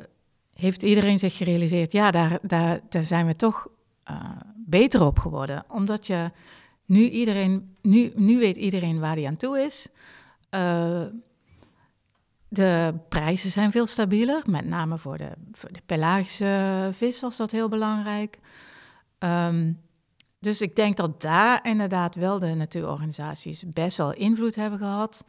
heeft 0.55 0.83
iedereen 0.83 1.19
zich 1.19 1.37
gerealiseerd, 1.37 1.93
ja, 1.93 2.11
daar, 2.11 2.39
daar, 2.43 2.81
zijn 3.01 3.27
we 3.27 3.37
toch 3.37 3.69
beter 4.67 5.05
op 5.05 5.19
geworden. 5.19 5.65
Omdat 5.69 6.07
je 6.07 6.31
nu 6.85 7.09
iedereen, 7.09 7.77
nu, 7.83 8.13
nu 8.15 8.39
weet 8.39 8.57
iedereen 8.57 9.01
waar 9.01 9.15
die 9.15 9.27
aan 9.27 9.37
toe 9.37 9.61
is. 9.61 9.89
Eh, 10.51 11.03
de 12.49 12.95
prijzen 13.09 13.51
zijn 13.51 13.73
veel 13.73 13.87
stabieler, 13.87 14.43
met 14.47 14.67
name 14.67 14.99
voor 14.99 15.19
de, 15.19 15.31
pelagische 15.87 16.89
vis 16.93 17.21
was 17.21 17.37
dat 17.37 17.51
heel 17.51 17.69
belangrijk. 17.69 18.39
Ehm, 19.19 19.73
dus 20.45 20.61
ik 20.61 20.77
denk 20.77 20.97
dat 20.97 21.21
daar 21.21 21.67
inderdaad 21.67 22.15
wel 22.15 22.39
de 22.39 22.55
natuurorganisaties 22.55 23.65
best 23.67 23.97
wel 23.97 24.13
invloed 24.13 24.55
hebben 24.55 24.79
gehad. 24.79 25.25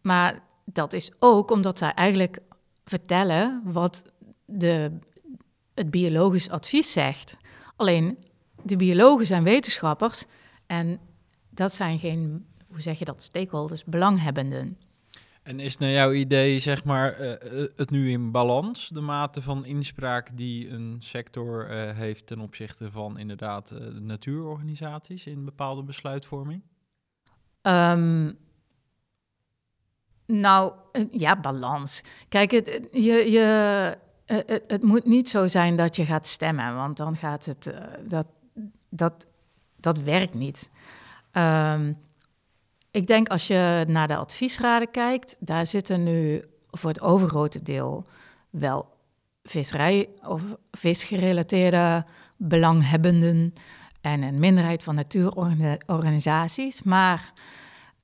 Maar 0.00 0.40
dat 0.64 0.92
is 0.92 1.12
ook 1.18 1.50
omdat 1.50 1.78
zij 1.78 1.92
eigenlijk 1.94 2.38
vertellen 2.84 3.60
wat 3.64 4.04
de, 4.44 4.98
het 5.74 5.90
biologisch 5.90 6.50
advies 6.50 6.92
zegt. 6.92 7.36
Alleen 7.76 8.18
de 8.62 8.76
biologen 8.76 9.26
zijn 9.26 9.42
wetenschappers 9.42 10.24
en 10.66 11.00
dat 11.50 11.72
zijn 11.72 11.98
geen, 11.98 12.46
hoe 12.68 12.80
zeg 12.80 12.98
je 12.98 13.04
dat, 13.04 13.22
stakeholders, 13.22 13.84
belanghebbenden. 13.84 14.78
En 15.46 15.60
is 15.60 15.76
naar 15.76 15.90
jouw 15.90 16.12
idee, 16.12 16.58
zeg 16.58 16.84
maar, 16.84 17.12
eh, 17.12 17.32
eh, 17.32 17.68
het 17.76 17.90
nu 17.90 18.10
in 18.10 18.30
balans, 18.30 18.88
de 18.88 19.00
mate 19.00 19.42
van 19.42 19.64
inspraak 19.64 20.36
die 20.36 20.70
een 20.70 20.96
sector 20.98 21.70
eh, 21.70 21.96
heeft 21.96 22.26
ten 22.26 22.40
opzichte 22.40 22.90
van 22.90 23.18
inderdaad 23.18 23.68
de 23.68 24.00
natuurorganisaties 24.00 25.26
in 25.26 25.44
bepaalde 25.44 25.82
besluitvorming? 25.82 26.62
Ehm, 27.62 28.32
nou, 30.26 30.72
ja, 31.10 31.40
balans. 31.40 32.02
Kijk, 32.28 32.50
het, 32.50 32.88
je, 32.92 33.30
je, 33.30 33.98
het, 34.24 34.64
het 34.66 34.82
moet 34.82 35.04
niet 35.04 35.28
zo 35.28 35.46
zijn 35.46 35.76
dat 35.76 35.96
je 35.96 36.04
gaat 36.04 36.26
stemmen, 36.26 36.74
want 36.74 36.96
dan 36.96 37.16
gaat 37.16 37.44
het, 37.44 37.74
dat, 38.08 38.26
dat, 38.88 39.26
dat 39.76 39.98
werkt 39.98 40.34
niet. 40.34 40.70
Ehm, 41.30 41.92
ik 42.96 43.06
denk 43.06 43.28
als 43.28 43.46
je 43.46 43.84
naar 43.88 44.08
de 44.08 44.16
adviesraden 44.16 44.90
kijkt, 44.90 45.36
daar 45.38 45.66
zitten 45.66 46.02
nu 46.02 46.44
voor 46.70 46.90
het 46.90 47.00
overgrote 47.00 47.62
deel 47.62 48.06
wel 48.50 48.94
visserij 49.42 50.08
of 50.22 50.42
visgerelateerde 50.70 52.04
belanghebbenden 52.36 53.54
en 54.00 54.22
een 54.22 54.38
minderheid 54.38 54.82
van 54.82 54.94
natuurorganisaties. 54.94 56.82
Maar 56.82 57.32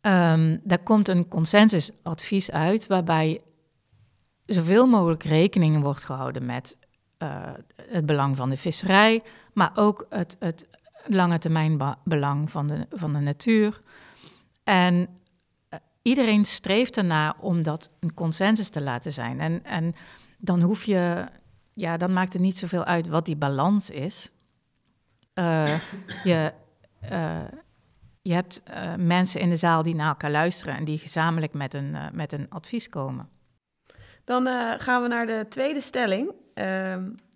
ehm, 0.01 0.59
daar 0.63 0.83
komt 0.83 1.09
een 1.09 1.29
consensusadvies 1.29 2.51
uit 2.51 2.87
waarbij 2.87 3.41
zoveel 4.47 4.87
mogelijk 4.87 5.23
rekening 5.23 5.83
wordt 5.83 6.05
gehouden 6.05 6.47
met 6.47 6.79
eh, 7.19 7.51
het 7.77 8.07
belang 8.07 8.37
van 8.37 8.51
de 8.51 8.57
visserij, 8.57 9.23
maar 9.53 9.71
ook 9.75 10.07
het, 10.09 10.37
het 10.39 10.69
lange 11.07 11.39
termijn 11.39 11.97
belang 12.05 12.51
van 12.51 12.67
de, 12.67 12.87
van 12.91 13.13
de 13.13 13.19
natuur. 13.19 13.81
En 14.65 15.09
eh, 15.69 15.79
iedereen 16.03 16.45
streeft 16.45 16.97
ernaar 16.97 17.35
om 17.41 17.63
dat 17.63 17.91
een 18.01 18.15
consensus 18.15 18.69
te 18.69 18.83
laten 18.83 19.13
zijn. 19.13 19.41
En, 19.41 19.65
en 19.65 19.95
dan 20.39 20.61
hoef 20.61 20.85
je, 20.85 21.27
ja, 21.73 21.97
dan 21.97 22.13
maakt 22.13 22.33
het 22.33 22.43
niet 22.43 22.59
zoveel 22.59 22.85
uit 22.85 23.07
wat 23.07 23.27
die 23.27 23.37
balans 23.37 23.91
is. 23.91 24.33
Eh, 25.35 25.81
je, 26.25 26.53
eh, 27.01 27.41
je 28.23 28.33
hebt 28.33 28.63
mensen 28.97 29.41
in 29.41 29.49
de 29.49 29.57
zaal 29.57 29.83
die 29.83 29.95
naar 29.95 30.09
elkaar 30.09 30.31
luisteren 30.31 30.77
en 30.77 30.85
die 30.85 30.99
gezamenlijk 30.99 31.53
met 31.53 31.75
een, 31.75 31.97
met 32.13 32.33
een 32.33 32.47
advies 32.51 32.89
komen. 32.89 33.29
Dan 34.25 34.47
gaan 34.79 35.03
we 35.03 35.09
naar 35.09 35.27
de 35.27 35.47
tweede 35.49 35.81
stelling. 35.81 36.33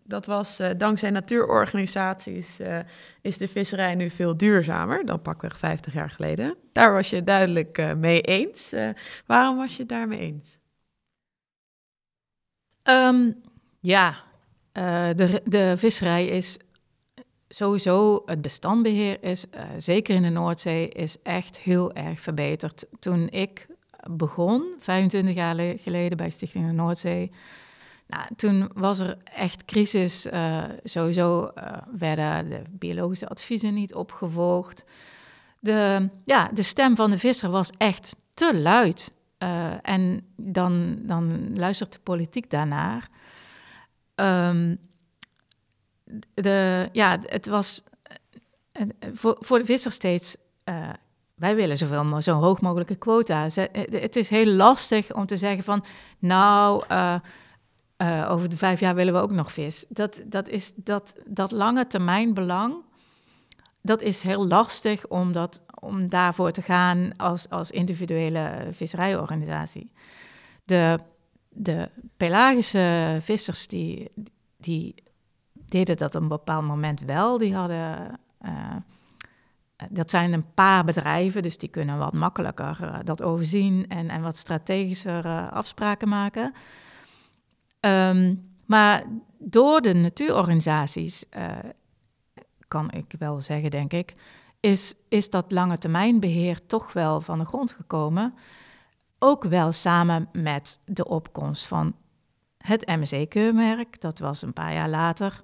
Dat 0.09 0.27
was 0.27 0.59
eh, 0.59 0.71
dankzij 0.77 1.11
natuurorganisaties 1.11 2.59
eh, 2.59 2.79
is 3.21 3.39
de 3.39 3.49
visserij 3.49 3.95
nu 3.95 4.11
veel 4.11 4.37
duurzamer 4.37 5.07
dan 5.07 5.23
pakweg 5.23 5.59
50 5.59 5.93
jaar 5.93 6.11
geleden. 6.11 6.57
Daar 6.73 6.93
was 6.93 7.11
je 7.11 7.25
duidelijk 7.25 7.79
eh, 7.79 7.95
mee 7.95 8.21
eens. 8.21 8.75
Waarom 9.27 9.57
was 9.57 9.73
je 9.73 9.79
het 9.79 9.89
daarmee 9.89 10.19
eens? 10.19 10.59
Ehm, 12.83 13.33
ja, 13.81 14.25
de, 15.15 15.41
de 15.45 15.75
visserij 15.77 16.27
is 16.27 16.59
sowieso, 17.49 18.23
het 18.27 18.41
bestandbeheer 18.41 19.23
is, 19.23 19.45
zeker 19.77 20.15
in 20.15 20.23
de 20.23 20.29
Noordzee, 20.29 20.89
is 20.89 21.17
echt 21.23 21.59
heel 21.61 21.93
erg 21.95 22.21
verbeterd. 22.21 22.85
Toen 22.99 23.29
ik 23.29 23.67
begon, 24.11 24.75
25 24.79 25.35
jaar 25.35 25.55
le- 25.55 25.77
geleden 25.79 26.17
bij 26.17 26.31
Stichting 26.31 26.67
de 26.67 26.73
Noordzee, 26.73 27.31
nou, 28.07 28.27
toen 28.37 28.71
was 28.75 28.99
er 28.99 29.17
echt 29.25 29.65
crisis. 29.65 30.27
Eh, 30.27 30.65
sowieso 30.85 31.47
eh, 31.47 31.73
werden 31.91 32.49
de 32.49 32.63
biologische 32.71 33.29
adviezen 33.29 33.75
niet 33.75 33.95
opgevolgd. 33.95 34.85
De, 35.61 36.09
ja, 36.25 36.51
de 36.53 36.63
stem 36.63 36.97
van 36.97 37.11
de 37.11 37.19
visser 37.19 37.51
was 37.51 37.71
echt 37.79 38.17
te 38.35 38.57
luid. 38.57 39.15
Eh, 39.39 39.73
en 39.83 40.27
dan, 40.37 40.99
dan 41.03 41.51
luistert 41.55 41.93
de 41.93 41.99
politiek 41.99 42.51
daarnaar. 42.51 43.09
Ehm, 44.15 44.77
de, 46.35 46.89
ja, 46.93 47.19
het 47.23 47.47
was 47.47 47.83
voor, 49.13 49.37
voor 49.41 49.59
de 49.59 49.65
visser 49.65 49.93
steeds. 49.93 50.37
wij 51.35 51.57
willen 51.57 51.77
zoveel 51.77 52.23
zo 52.23 52.41
hoog 52.41 52.61
mogelijke 52.61 52.97
quota. 52.97 53.49
Het 53.91 54.17
is 54.17 54.31
heel 54.31 54.47
lastig 54.47 55.13
om 55.15 55.27
te 55.27 55.37
zeggen 55.37 55.65
van. 55.65 55.85
Nou, 56.19 56.85
eh, 57.97 58.27
over 58.31 58.49
de 58.49 58.57
vijf 58.57 58.81
jaar 58.81 58.95
willen 58.95 59.13
we 59.13 59.21
ook 59.21 59.31
nog 59.31 59.53
vis. 59.53 59.87
Dat, 59.89 60.23
dat, 60.27 60.49
is, 60.49 60.73
dat, 60.75 61.15
dat 61.27 61.51
lange 61.51 61.87
termijn 61.87 62.35
belang. 62.35 62.75
Dat 63.81 64.03
is 64.03 64.23
heel 64.23 64.47
lastig 64.47 65.07
om, 65.07 65.33
dat, 65.33 65.63
om 65.81 66.09
daarvoor 66.09 66.51
te 66.51 66.63
gaan 66.63 67.17
als, 67.17 67.51
als 67.51 67.71
individuele 67.71 68.69
visserijorganisatie. 68.71 69.93
De, 70.65 70.99
de 71.49 71.91
pelagische 72.17 73.19
vissers 73.21 73.67
die, 73.67 74.11
die 74.57 74.95
deden 75.53 75.97
dat 75.97 76.15
op 76.15 76.23
een 76.23 76.29
bepaald 76.29 76.65
moment 76.65 77.01
wel. 77.01 77.39
Die 77.39 77.55
hadden, 77.55 78.19
eh, 78.39 78.77
dat 79.91 80.11
zijn 80.11 80.33
een 80.33 80.53
paar 80.55 80.85
bedrijven, 80.85 81.43
dus 81.43 81.59
die 81.59 81.69
kunnen 81.69 81.99
wat 81.99 82.13
makkelijker 82.13 82.79
eh, 82.83 82.99
dat 83.05 83.23
overzien 83.23 83.89
en, 83.89 84.09
en 84.09 84.23
wat 84.23 84.37
strategischer 84.37 85.51
afspraken 85.51 86.09
maken. 86.09 86.53
Ehm, 87.87 88.35
maar 88.65 89.05
door 89.39 89.81
de 89.81 89.95
natuurorganisaties, 89.95 91.29
eh, 91.29 91.49
kan 92.69 92.91
ik 92.91 93.15
wel 93.19 93.41
zeggen, 93.41 93.71
denk 93.71 93.93
ik, 93.93 94.15
is, 94.61 94.95
is 95.09 95.31
dat 95.31 95.53
lange 95.53 95.79
termijnbeheer 95.79 96.67
toch 96.67 96.93
wel 96.93 97.21
van 97.21 97.39
de 97.39 97.45
grond 97.45 97.73
gekomen. 97.73 98.35
Ook 99.19 99.45
wel 99.45 99.73
samen 99.73 100.29
met 100.33 100.81
de 100.85 101.05
opkomst 101.09 101.67
van 101.67 101.95
het 102.59 102.87
MSC-keurmerk, 102.87 104.01
dat 104.01 104.19
was 104.19 104.43
een 104.43 104.53
paar 104.53 104.73
jaar 104.73 104.89
later. 104.89 105.43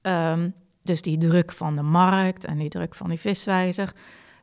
Ehm, 0.00 0.50
dus 0.82 1.02
die 1.02 1.18
druk 1.18 1.52
van 1.52 1.76
de 1.76 1.82
markt 1.82 2.44
en 2.44 2.58
die 2.58 2.68
druk 2.68 2.94
van 2.94 3.08
die 3.08 3.20
viswijzer, 3.20 3.92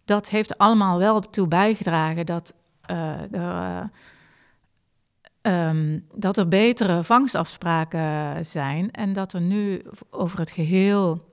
dat 0.05 0.29
heeft 0.29 0.57
allemaal 0.57 0.97
wel 0.97 1.19
toe 1.19 1.47
bijgedragen 1.47 2.25
dat, 2.25 2.55
eh, 2.81 3.33
er, 3.33 3.79
eh, 3.81 3.83
ehm, 5.41 5.99
dat 6.13 6.37
er 6.37 6.47
betere 6.47 7.03
vangstafspraken 7.03 8.45
zijn 8.45 8.91
en 8.91 9.13
dat 9.13 9.33
er 9.33 9.41
nu 9.41 9.81
over 10.09 10.39
het 10.39 10.51
geheel 10.51 11.27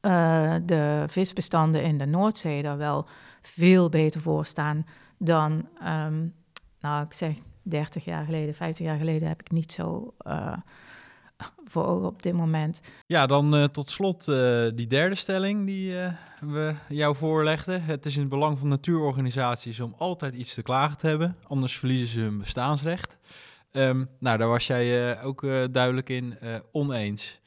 eh, 0.00 0.54
de 0.62 1.04
visbestanden 1.06 1.82
in 1.82 1.98
de 1.98 2.06
Noordzee 2.06 2.62
daar 2.62 2.76
wel 2.76 3.06
veel 3.42 3.88
beter 3.88 4.20
voor 4.20 4.44
staan 4.44 4.86
dan, 5.18 5.68
ehm, 5.80 6.26
nou 6.80 7.04
ik 7.04 7.12
zeg 7.12 7.36
30 7.62 8.04
jaar 8.04 8.24
geleden, 8.24 8.54
50 8.54 8.86
jaar 8.86 8.98
geleden 8.98 9.28
heb 9.28 9.40
ik 9.40 9.50
niet 9.50 9.72
zo 9.72 10.14
eh, 10.18 10.56
voor 11.66 11.84
ogen 11.86 12.06
op 12.06 12.22
dit 12.22 12.32
moment. 12.32 12.80
Ja, 13.06 13.26
dan 13.26 13.54
eh, 13.56 13.64
tot 13.64 13.90
slot 13.90 14.28
eh, 14.28 14.64
die 14.74 14.86
derde 14.86 15.14
stelling 15.14 15.66
die 15.66 16.00
eh, 16.00 16.12
we 16.40 16.74
jou 16.88 17.16
voorlegden. 17.16 17.84
Het 17.84 18.06
is 18.06 18.14
in 18.14 18.20
het 18.20 18.30
belang 18.30 18.58
van 18.58 18.68
natuurorganisaties 18.68 19.80
om 19.80 19.94
altijd 19.98 20.34
iets 20.34 20.54
te 20.54 20.62
klagen 20.62 20.98
te 20.98 21.06
hebben, 21.06 21.36
anders 21.48 21.78
verliezen 21.78 22.08
ze 22.08 22.20
hun 22.20 22.38
bestaansrecht. 22.38 23.18
Ehm, 23.70 24.04
nou, 24.18 24.38
daar 24.38 24.48
was 24.48 24.66
jij 24.66 25.22
ook 25.22 25.46
duidelijk 25.72 26.08
in 26.08 26.38
oneens. 26.72 27.40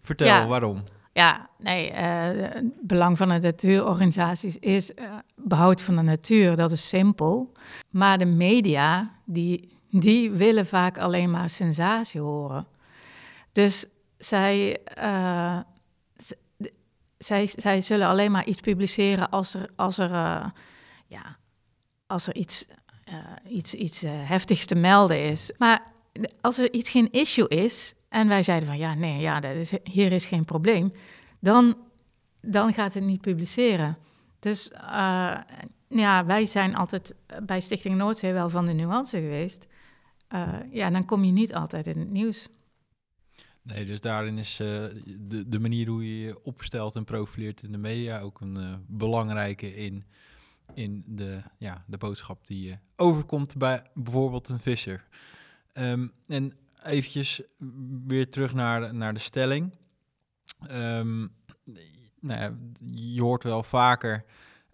Vertel 0.00 0.26
Ja. 0.26 0.46
waarom. 0.46 0.82
Ja, 1.16 1.48
nee, 1.58 1.92
het 1.92 2.72
belang 2.82 3.16
van 3.16 3.28
de 3.28 3.38
natuurorganisaties 3.38 4.58
is 4.58 4.94
eh, 4.94 5.14
behoud 5.34 5.82
van 5.82 5.96
de 5.96 6.02
natuur, 6.02 6.56
dat 6.56 6.72
is 6.72 6.88
simpel. 6.88 7.52
Maar 7.90 8.18
de 8.18 8.24
media, 8.24 9.10
die, 9.24 9.76
die 9.90 10.30
willen 10.30 10.66
vaak 10.66 10.98
alleen 10.98 11.30
maar 11.30 11.50
sensatie 11.50 12.20
horen. 12.20 12.66
Dus 13.56 13.86
zij, 14.16 14.78
eh, 14.84 15.58
zij, 17.18 17.46
zij 17.46 17.80
zullen 17.80 18.06
alleen 18.06 18.30
maar 18.30 18.46
iets 18.46 18.60
publiceren 18.60 19.30
als 19.30 19.54
er, 19.54 19.68
als 19.76 19.98
er, 19.98 20.12
eh, 20.12 20.46
ja, 21.06 21.36
als 22.06 22.26
er 22.26 22.34
iets, 22.34 22.66
eh, 23.04 23.14
iets, 23.48 23.74
iets 23.74 24.00
heftigs 24.06 24.66
te 24.66 24.74
melden 24.74 25.24
is. 25.24 25.52
Maar 25.58 25.82
als 26.40 26.58
er 26.58 26.72
iets 26.72 26.90
geen 26.90 27.12
issue 27.12 27.48
is 27.48 27.94
en 28.08 28.28
wij 28.28 28.42
zeiden 28.42 28.68
van 28.68 28.78
ja, 28.78 28.94
nee, 28.94 29.20
ja, 29.20 29.42
is, 29.42 29.72
hier 29.82 30.12
is 30.12 30.26
geen 30.26 30.44
probleem, 30.44 30.92
dan, 31.40 31.76
dan 32.40 32.72
gaat 32.72 32.94
het 32.94 33.04
niet 33.04 33.20
publiceren. 33.20 33.98
Dus 34.38 34.70
ja, 35.88 36.24
wij 36.26 36.46
zijn 36.46 36.76
altijd 36.76 37.14
bij 37.42 37.60
Stichting 37.60 37.96
Noordzee 37.96 38.32
wel 38.32 38.50
van 38.50 38.66
de 38.66 38.72
nuance 38.72 39.16
geweest. 39.20 39.66
Ja, 40.70 40.90
dan 40.90 41.04
kom 41.04 41.24
je 41.24 41.32
niet 41.32 41.54
altijd 41.54 41.86
in 41.86 41.98
het 41.98 42.10
nieuws. 42.10 42.48
Nee, 43.66 43.84
dus 43.84 44.00
daarin 44.00 44.38
is 44.38 44.60
eh, 44.60 44.66
de, 45.18 45.48
de 45.48 45.58
manier 45.58 45.88
hoe 45.88 46.08
je 46.08 46.24
je 46.24 46.42
opstelt 46.42 46.96
en 46.96 47.04
profileert 47.04 47.62
in 47.62 47.72
de 47.72 47.78
media 47.78 48.20
ook 48.20 48.40
een 48.40 48.56
eh, 48.56 48.74
belangrijke 48.86 49.74
in, 49.74 50.04
in 50.74 51.04
de, 51.06 51.40
ja, 51.58 51.84
de 51.86 51.96
boodschap 51.96 52.46
die 52.46 52.68
je 52.68 52.78
overkomt 52.96 53.56
bij 53.56 53.82
bijvoorbeeld 53.94 54.48
een 54.48 54.58
visser. 54.58 55.04
Ehm, 55.72 56.06
en 56.26 56.52
eventjes 56.82 57.42
weer 58.06 58.30
terug 58.30 58.54
naar, 58.54 58.94
naar 58.94 59.14
de 59.14 59.20
stelling. 59.20 59.72
Ehm, 60.66 61.26
nou 62.20 62.56
je 62.94 63.22
hoort 63.22 63.42
wel 63.42 63.62
vaker 63.62 64.24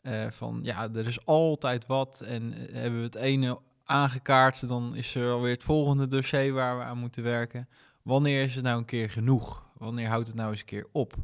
eh, 0.02 0.30
van 0.30 0.60
ja, 0.62 0.90
er 0.94 1.06
is 1.06 1.26
altijd 1.26 1.86
wat 1.86 2.20
en 2.20 2.52
hebben 2.52 2.98
we 2.98 3.04
het 3.04 3.14
ene 3.14 3.60
aangekaart, 3.84 4.68
dan 4.68 4.96
is 4.96 5.14
er 5.14 5.30
alweer 5.30 5.52
het 5.52 5.64
volgende 5.64 6.06
dossier 6.06 6.52
waar 6.52 6.78
we 6.78 6.84
aan 6.84 6.98
moeten 6.98 7.22
werken. 7.22 7.68
Wanneer 8.02 8.42
is 8.42 8.54
het 8.54 8.64
nou 8.64 8.78
een 8.78 8.84
keer 8.84 9.10
genoeg? 9.10 9.66
Wanneer 9.78 10.08
houdt 10.08 10.26
het 10.26 10.36
nou 10.36 10.50
eens 10.50 10.60
een 10.60 10.66
keer 10.66 10.86
op? 10.92 11.14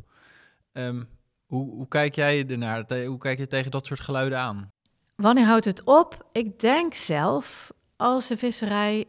Ehm, 0.72 1.02
hoe, 1.46 1.70
hoe 1.70 1.88
kijk 1.88 2.14
jij 2.14 2.46
ernaar? 2.46 3.04
Hoe 3.06 3.18
kijk 3.18 3.38
je 3.38 3.46
tegen 3.46 3.70
dat 3.70 3.86
soort 3.86 4.00
geluiden 4.00 4.38
aan? 4.38 4.72
Wanneer 5.14 5.46
houdt 5.46 5.64
het 5.64 5.84
op? 5.84 6.26
Ik 6.32 6.60
denk 6.60 6.94
zelf 6.94 7.72
als 7.96 8.26
de 8.26 8.36
visserij 8.36 9.04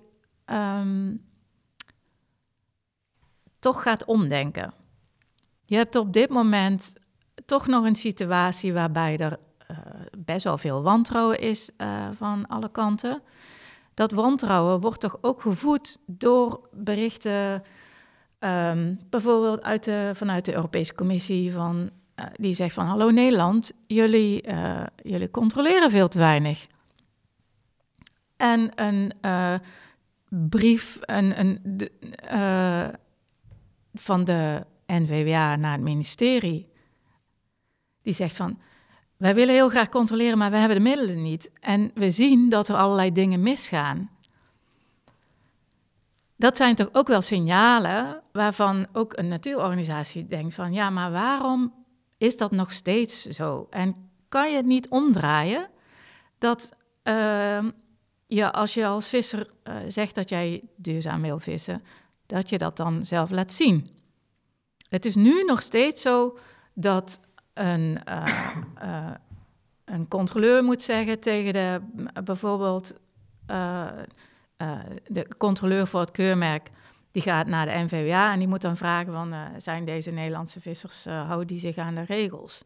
ehm, 0.46 1.16
toch 3.60 3.82
gaat 3.82 4.06
omdenken. 4.06 4.74
Je 5.66 5.76
hebt 5.76 5.96
op 5.96 6.14
dit 6.14 6.30
moment 6.30 6.94
toch 7.46 7.68
nog 7.68 7.86
een 7.86 7.96
situatie 7.96 8.74
waarbij 8.74 9.18
er 9.18 9.40
eh, 9.68 9.78
best 10.18 10.44
wel 10.44 10.58
veel 10.58 10.82
wantrouwen 10.82 11.40
is 11.40 11.72
eh, 11.78 12.08
van 12.14 12.48
alle 12.48 12.72
kanten. 12.72 13.22
Dat 14.00 14.12
wantrouwen 14.12 14.80
wordt 14.80 15.00
toch 15.00 15.18
ook 15.22 15.42
gevoed 15.42 15.98
door 16.06 16.70
berichten, 16.72 17.64
ehm, 18.40 18.96
bijvoorbeeld 19.10 19.64
uit 19.64 19.84
de, 19.84 20.12
vanuit 20.16 20.46
de 20.46 20.54
Europese 20.54 20.96
Commissie, 20.96 21.54
van, 21.54 21.90
eh, 22.16 22.26
die 22.34 22.54
zegt 22.54 22.74
van 22.74 22.86
hallo 22.86 23.10
Nederland, 23.10 23.72
jullie, 23.88 24.42
eh, 24.42 24.84
jullie 25.04 25.32
controleren 25.32 25.92
veel 25.92 26.08
te 26.08 26.18
weinig. 26.18 26.68
En 28.38 28.72
een 28.76 29.14
eh, 29.22 29.54
brief 30.28 30.98
een, 31.02 31.40
een, 31.40 31.62
van 33.94 34.24
de 34.24 34.66
NVWA 34.86 35.56
naar 35.56 35.72
het 35.72 35.82
ministerie, 35.82 36.70
die 38.02 38.14
zegt 38.14 38.36
van, 38.36 38.60
wij 39.20 39.36
willen 39.36 39.54
heel 39.54 39.70
graag 39.70 39.90
controleren, 39.90 40.38
maar 40.38 40.52
we 40.52 40.58
hebben 40.58 40.78
de 40.78 40.84
middelen 40.84 41.22
niet. 41.22 41.52
En 41.60 41.92
we 41.94 42.10
zien 42.10 42.50
dat 42.50 42.68
er 42.68 42.76
allerlei 42.76 43.12
dingen 43.12 43.42
misgaan. 43.42 44.10
Dat 46.36 46.58
zijn 46.58 46.76
toch 46.76 46.90
ook 46.92 47.08
wel 47.08 47.22
signalen 47.22 48.22
waarvan 48.32 48.88
ook 48.94 49.18
een 49.18 49.28
natuurorganisatie 49.28 50.28
denkt 50.28 50.56
van, 50.56 50.74
ja, 50.74 50.90
maar 50.90 51.12
waarom 51.12 51.74
is 52.18 52.38
dat 52.38 52.52
nog 52.52 52.72
steeds 52.72 53.26
zo? 53.26 53.68
En 53.70 53.96
kan 54.30 54.50
je 54.50 54.56
het 54.56 54.66
niet 54.66 54.90
omdraaien 54.90 55.70
dat 56.38 56.72
ehm, 57.04 57.72
je 58.28 58.52
als 58.52 58.74
je 58.74 58.86
als 58.86 59.08
visser 59.08 59.48
eh, 59.64 59.76
zegt 59.88 60.16
dat 60.16 60.30
jij 60.30 60.64
duurzaam 60.76 61.22
wil 61.22 61.40
vissen, 61.40 61.84
dat 62.26 62.50
je 62.50 62.58
dat 62.58 62.78
dan 62.78 63.06
zelf 63.06 63.30
laat 63.30 63.54
zien. 63.54 63.90
Het 64.90 65.06
is 65.06 65.16
nu 65.16 65.44
nog 65.44 65.62
steeds 65.62 66.02
zo 66.02 66.38
dat 66.74 67.20
een, 67.60 68.04
eh, 68.04 68.24
eh, 68.76 69.12
een 69.86 70.08
controleur 70.08 70.64
moet 70.64 70.82
zeggen 70.82 71.20
tegen 71.20 71.54
de, 71.54 71.82
bijvoorbeeld 72.24 73.00
eh, 73.46 73.88
de 75.08 75.28
controleur 75.38 75.88
voor 75.88 76.00
het 76.00 76.12
keurmerk, 76.12 76.70
die 77.12 77.22
gaat 77.22 77.48
naar 77.48 77.66
de 77.66 77.72
NVWA 77.72 78.34
en 78.34 78.40
die 78.40 78.48
moet 78.48 78.62
dan 78.62 78.78
vragen 78.78 79.14
van, 79.14 79.34
zijn 79.58 79.86
deze 79.86 80.12
Nederlandse 80.12 80.62
vissers, 80.62 81.06
houden 81.06 81.48
die 81.48 81.60
zich 81.60 81.78
aan 81.78 81.96
de 81.96 82.02
regels? 82.02 82.64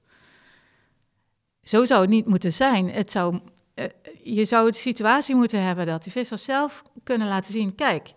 Zo 1.62 1.86
zou 1.86 2.02
het 2.02 2.10
niet 2.10 2.28
moeten 2.28 2.54
zijn. 2.54 2.90
Het 2.90 3.12
zou, 3.12 3.40
je 4.24 4.46
zou 4.46 4.72
de 4.72 4.78
situatie 4.78 5.36
moeten 5.36 5.64
hebben 5.64 5.86
dat 5.86 6.04
die 6.04 6.12
vissers 6.12 6.44
zelf 6.44 6.84
kunnen 7.04 7.28
laten 7.28 7.52
zien, 7.52 7.76
kijk, 7.76 8.14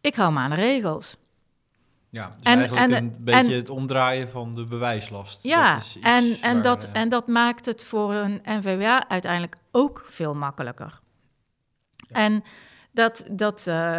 ik 0.00 0.14
hou 0.14 0.32
me 0.32 0.38
aan 0.38 0.50
de 0.50 0.56
regels. 0.56 1.16
Ja, 2.12 2.26
dus 2.26 2.36
En- 2.52 2.58
eigenlijk 2.58 2.92
en- 2.92 3.04
een 3.04 3.14
beetje 3.20 3.52
en- 3.52 3.56
het 3.56 3.68
omdraaien 3.70 4.28
van 4.28 4.52
de 4.52 4.64
bewijslast. 4.64 5.42
Ja, 5.42 5.74
Dat 5.74 5.82
is 5.82 5.96
iets 5.96 6.06
en, 6.06 6.36
en, 6.42 6.52
waar, 6.54 6.62
dat, 6.62 6.84
eh, 6.84 7.00
en 7.00 7.08
dat 7.08 7.26
maakt 7.26 7.66
het 7.66 7.84
voor 7.84 8.14
een 8.14 8.40
NVWA 8.44 9.08
uiteindelijk 9.08 9.56
ook 9.70 10.02
veel 10.06 10.32
makkelijker. 10.34 11.00
En 12.10 12.42
dat, 12.90 13.24
dat 13.30 13.66
eh, 13.66 13.98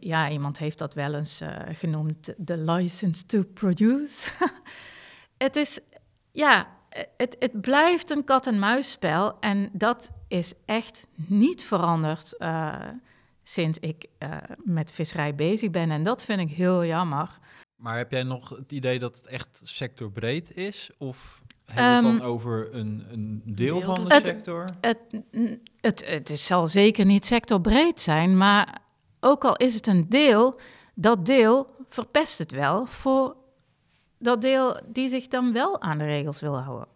ja, 0.00 0.30
iemand 0.30 0.58
heeft 0.58 0.78
dat 0.78 0.94
wel 0.94 1.14
eens 1.14 1.40
eh, 1.40 1.48
genoemd, 1.72 2.34
de 2.36 2.56
license 2.56 3.26
to 3.26 3.42
produce. 3.42 4.28
het 5.36 5.56
is, 5.56 5.78
ja, 6.30 6.66
het, 7.16 7.36
het 7.38 7.60
blijft 7.60 8.10
een 8.10 8.24
kat-en-muisspel 8.24 9.36
en 9.40 9.70
dat 9.72 10.10
is 10.28 10.54
echt 10.66 11.06
niet 11.14 11.64
veranderd 11.64 12.36
sinds 13.42 13.78
ik 13.78 14.06
eh, 14.18 14.36
met 14.64 14.90
visserij 14.90 15.34
bezig 15.34 15.70
ben. 15.70 15.90
En 15.90 16.02
dat 16.02 16.24
vind 16.24 16.40
ik 16.40 16.56
heel 16.56 16.84
jammer. 16.84 17.38
Maar 17.76 17.96
heb 17.96 18.10
jij 18.12 18.22
nog 18.22 18.48
het 18.48 18.72
idee 18.72 18.98
dat 18.98 19.16
het 19.16 19.26
echt 19.26 19.60
sectorbreed 19.62 20.56
is? 20.56 20.90
Of 20.98 21.42
hebben 21.64 21.84
we 21.90 21.96
het 21.96 22.04
Ehm, 22.04 22.18
dan 22.18 22.26
over 22.28 22.74
een, 22.74 23.04
een 23.10 23.42
deel, 23.44 23.78
deel 23.78 23.94
van 23.94 24.08
de 24.08 24.14
het- 24.14 24.26
sector? 24.26 24.64
Het, 24.80 24.98
het, 25.80 26.06
het 26.08 26.30
is- 26.30 26.46
zal 26.46 26.66
zeker 26.66 27.04
niet 27.04 27.24
sectorbreed 27.26 28.00
zijn, 28.00 28.36
maar 28.36 28.78
ook 29.20 29.44
al 29.44 29.56
is 29.56 29.74
het 29.74 29.86
een 29.86 30.08
deel, 30.08 30.60
dat 30.94 31.26
deel 31.26 31.66
verpest 31.88 32.38
het 32.38 32.50
wel 32.50 32.86
voor 32.86 33.36
dat 34.18 34.40
deel 34.40 34.80
die 34.86 35.08
zich 35.08 35.28
dan 35.28 35.52
wel 35.52 35.80
aan 35.80 35.98
de 35.98 36.04
regels 36.04 36.40
wil 36.40 36.58
houden. 36.60 36.88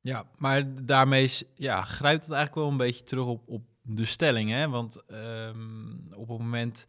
Ja, 0.00 0.24
maar 0.38 0.84
daarmee 0.84 1.22
is, 1.24 1.44
ja, 1.54 1.82
grijpt 1.82 2.22
het 2.22 2.32
eigenlijk 2.32 2.54
wel 2.62 2.70
een 2.70 2.86
beetje 2.86 3.04
terug 3.04 3.26
op, 3.26 3.42
op 3.48 3.62
de 3.86 4.04
stelling. 4.04 4.50
Hè? 4.50 4.68
Want 4.68 5.04
ehm, 5.06 5.90
op 6.12 6.28
het 6.28 6.38
moment 6.38 6.86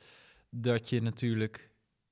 dat 0.50 0.90
je 0.90 1.02
natuurlijk 1.02 1.70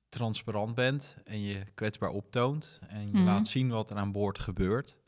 transparant 0.08 0.74
bent 0.74 1.16
en 1.24 1.40
je 1.40 1.64
kwetsbaar 1.74 2.10
optoont 2.10 2.78
en 2.88 3.06
je 3.06 3.12
Mhm. 3.12 3.24
laat 3.24 3.46
zien 3.48 3.68
wat 3.68 3.90
er 3.90 3.96
aan 3.96 4.12
boord 4.12 4.38
gebeurt, 4.38 4.98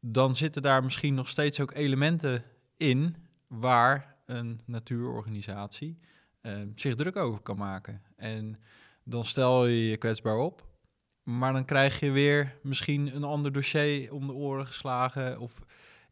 dan 0.00 0.36
zitten 0.36 0.62
daar 0.62 0.84
misschien 0.84 1.14
nog 1.14 1.28
steeds 1.28 1.60
ook 1.60 1.72
elementen 1.74 2.44
in 2.76 3.16
waar 3.46 4.16
een 4.26 4.60
natuurorganisatie 4.64 5.98
eh, 6.40 6.58
zich 6.74 6.94
druk 6.94 7.16
over 7.16 7.40
kan 7.40 7.56
maken. 7.56 8.02
En 8.16 8.60
dan 9.04 9.24
stel 9.24 9.66
je 9.66 9.88
je 9.88 9.96
kwetsbaar 9.96 10.36
op, 10.38 10.66
maar 11.22 11.52
dan 11.52 11.64
krijg 11.64 12.00
je 12.00 12.10
weer 12.10 12.58
misschien 12.62 13.16
een 13.16 13.24
ander 13.24 13.52
dossier 13.52 14.12
om 14.12 14.26
de 14.26 14.32
oren 14.32 14.66
geslagen. 14.66 15.38
Of 15.38 15.58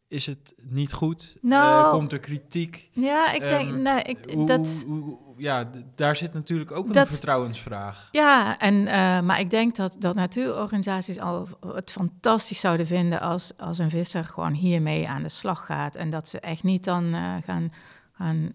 is 0.07 0.25
het 0.25 0.53
niet 0.63 0.93
goed? 0.93 1.37
Nou, 1.41 1.83
Eh, 1.85 1.89
komt 1.91 2.11
er 2.11 2.19
kritiek? 2.19 2.89
Ja, 2.91 3.31
ik 3.31 3.39
denk, 3.39 3.69
Ehm, 3.69 3.81
nee, 3.81 4.01
ik, 4.01 4.17
Hoe- 4.33 4.47
dat, 4.47 4.83
hoe- 4.87 5.01
hoe- 5.03 5.19
ja, 5.37 5.69
daar 5.95 6.15
zit 6.15 6.33
natuurlijk 6.33 6.71
ook 6.71 6.87
een 6.87 6.93
vertrouwensvraag. 7.07 8.07
Ja, 8.11 8.57
en, 8.59 8.87
eh, 8.87 9.21
maar 9.21 9.39
ik 9.39 9.49
denk 9.49 9.75
dat, 9.75 9.95
dat 9.99 10.15
natuurorganisaties 10.15 11.19
al 11.19 11.47
het 11.67 11.91
fantastisch 11.91 12.59
zouden 12.59 12.85
vinden 12.87 13.21
als, 13.21 13.51
als 13.57 13.77
een 13.77 13.89
visser 13.89 14.23
gewoon 14.25 14.53
hiermee 14.53 15.07
aan 15.09 15.23
de 15.23 15.29
slag 15.29 15.65
gaat. 15.65 15.95
En 15.95 16.09
dat 16.09 16.27
ze 16.29 16.39
echt 16.39 16.63
niet 16.63 16.83
dan 16.83 17.13
eh, 17.13 17.33
gaan, 17.43 17.73
gaan 18.11 18.53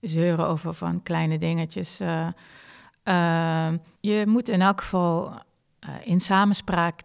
zeuren 0.00 0.46
over 0.46 0.74
van 0.74 1.02
kleine 1.02 1.38
dingetjes. 1.38 1.98
je 4.00 4.24
moet 4.26 4.48
in 4.48 4.62
elk 4.62 4.80
geval 4.80 5.40
eh, 5.82 5.94
in 6.04 6.20
samenspraak 6.20 7.00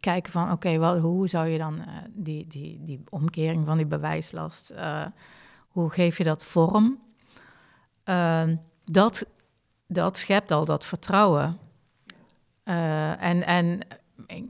kijken 0.00 0.32
van 0.32 0.52
oké, 0.52 0.78
wel 0.78 0.98
hoe 0.98 1.28
zou 1.28 1.48
je 1.48 1.58
dan 1.58 1.78
eh, 1.78 1.94
die, 2.10 2.46
die, 2.46 2.80
die 2.84 3.00
omkering 3.08 3.66
van 3.66 3.76
die 3.76 3.86
bewijslast, 3.86 4.70
eh, 4.70 5.06
hoe 5.68 5.90
geef 5.90 6.18
je 6.18 6.24
dat 6.24 6.44
vorm? 6.44 6.98
Ehm, 8.04 8.56
dat 8.84 9.26
dat 9.86 10.16
schept 10.16 10.50
al 10.50 10.64
dat 10.64 10.84
vertrouwen. 10.84 11.58
En, 12.64 13.46
en 13.46 13.80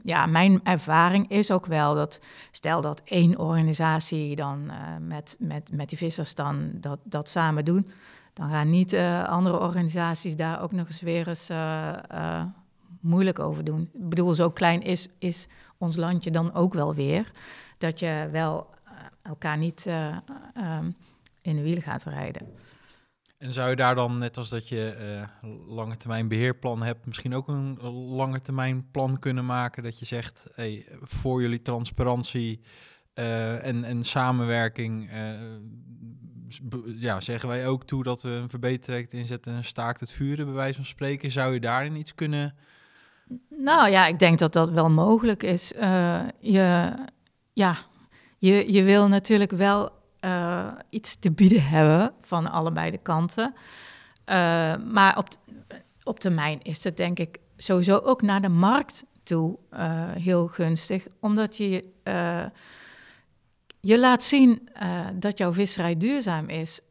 ja, 0.03 0.25
mijn 0.25 0.59
ervaring 0.63 1.29
is 1.29 1.51
ook 1.51 1.65
wel 1.65 1.95
dat, 1.95 2.19
stel 2.51 2.81
dat 2.81 3.01
één 3.05 3.39
organisatie 3.39 4.35
dan 4.35 4.71
met, 4.99 5.35
met, 5.39 5.69
met 5.73 5.89
die 5.89 5.97
vissers 5.97 6.35
dan 6.35 6.71
dat, 6.73 6.99
dat 7.03 7.29
samen 7.29 7.65
doen, 7.65 7.91
dan 8.33 8.49
gaan 8.49 8.69
niet 8.69 8.95
andere 9.27 9.59
organisaties 9.59 10.35
daar 10.35 10.61
ook 10.61 10.71
nog 10.71 10.87
eens 10.87 11.01
weer 11.01 11.27
eens 11.27 11.49
moeilijk 13.01 13.39
over 13.39 13.63
doen. 13.63 13.89
Ik 13.93 14.09
bedoel, 14.09 14.33
zo 14.33 14.51
klein 14.51 14.81
is, 14.81 15.07
is 15.19 15.47
ons 15.77 15.95
landje 15.95 16.31
dan 16.31 16.53
ook 16.53 16.73
wel 16.73 16.95
weer, 16.95 17.31
dat 17.77 17.99
je 17.99 18.27
wel 18.31 18.69
eh, 18.83 18.91
elkaar 19.21 19.57
niet 19.57 19.85
eh, 19.85 20.17
ehm, 20.53 20.91
in 21.41 21.55
de 21.55 21.61
wielen 21.61 21.83
gaat 21.83 22.03
rijden. 22.03 22.47
En 23.37 23.53
zou 23.53 23.69
je 23.69 23.75
daar 23.75 23.95
dan, 23.95 24.17
net 24.17 24.37
als 24.37 24.49
dat 24.49 24.67
je 24.67 24.89
eh 24.89 25.49
lange 25.67 25.97
termijn 25.97 26.27
beheerplan 26.27 26.83
hebt, 26.83 27.05
misschien 27.05 27.35
ook 27.35 27.47
een 27.47 27.81
lange 27.91 28.41
termijn 28.41 28.91
plan 28.91 29.19
kunnen 29.19 29.45
maken 29.45 29.83
dat 29.83 29.99
je 29.99 30.05
zegt, 30.05 30.47
hey, 30.53 30.85
voor 31.01 31.41
jullie 31.41 31.61
transparantie 31.61 32.61
en, 33.13 33.83
en 33.83 34.03
samenwerking, 34.03 35.09
ja, 36.95 37.21
zeggen 37.21 37.49
wij 37.49 37.67
ook 37.67 37.85
toe 37.85 38.03
dat 38.03 38.21
we 38.21 38.29
een 38.29 38.49
verbetertraject 38.49 39.13
inzetten 39.13 39.53
en 39.53 39.63
staakt 39.63 39.99
het 39.99 40.11
vuren, 40.11 40.45
bij 40.45 40.53
wijze 40.53 40.75
van 40.75 40.85
spreken. 40.85 41.31
Zou 41.31 41.53
je 41.53 41.59
daarin 41.59 41.95
iets 41.95 42.15
kunnen? 42.15 42.55
Nou 43.49 43.89
ja, 43.89 44.05
ik 44.05 44.19
denk 44.19 44.39
dat 44.39 44.53
dat 44.53 44.69
wel 44.69 44.89
mogelijk 44.89 45.43
is. 45.43 45.73
Eh, 45.73 46.21
je, 46.39 46.93
ja, 47.53 47.77
je, 48.37 48.71
je 48.73 48.83
wil 48.83 49.07
natuurlijk 49.07 49.51
wel 49.51 49.89
eh, 50.19 50.67
iets 50.89 51.15
te 51.15 51.31
bieden 51.31 51.63
hebben 51.63 52.13
van 52.21 52.51
allebei 52.51 52.91
de 52.91 52.97
kanten. 52.97 53.53
Eh, 54.25 54.35
maar 54.77 55.17
op, 55.17 55.27
op 56.03 56.19
termijn 56.19 56.59
is 56.61 56.83
het 56.83 56.97
denk 56.97 57.19
ik 57.19 57.37
sowieso 57.57 57.97
ook 57.97 58.21
naar 58.21 58.41
de 58.41 58.49
markt 58.49 59.05
toe 59.23 59.57
heel 60.19 60.47
gunstig. 60.47 61.07
Omdat 61.19 61.57
je, 61.57 61.85
je 63.79 63.99
laat 63.99 64.23
zien 64.23 64.69
dat 65.13 65.37
jouw 65.37 65.53
visserij 65.53 65.97
duurzaam 65.97 66.49
is. 66.49 66.81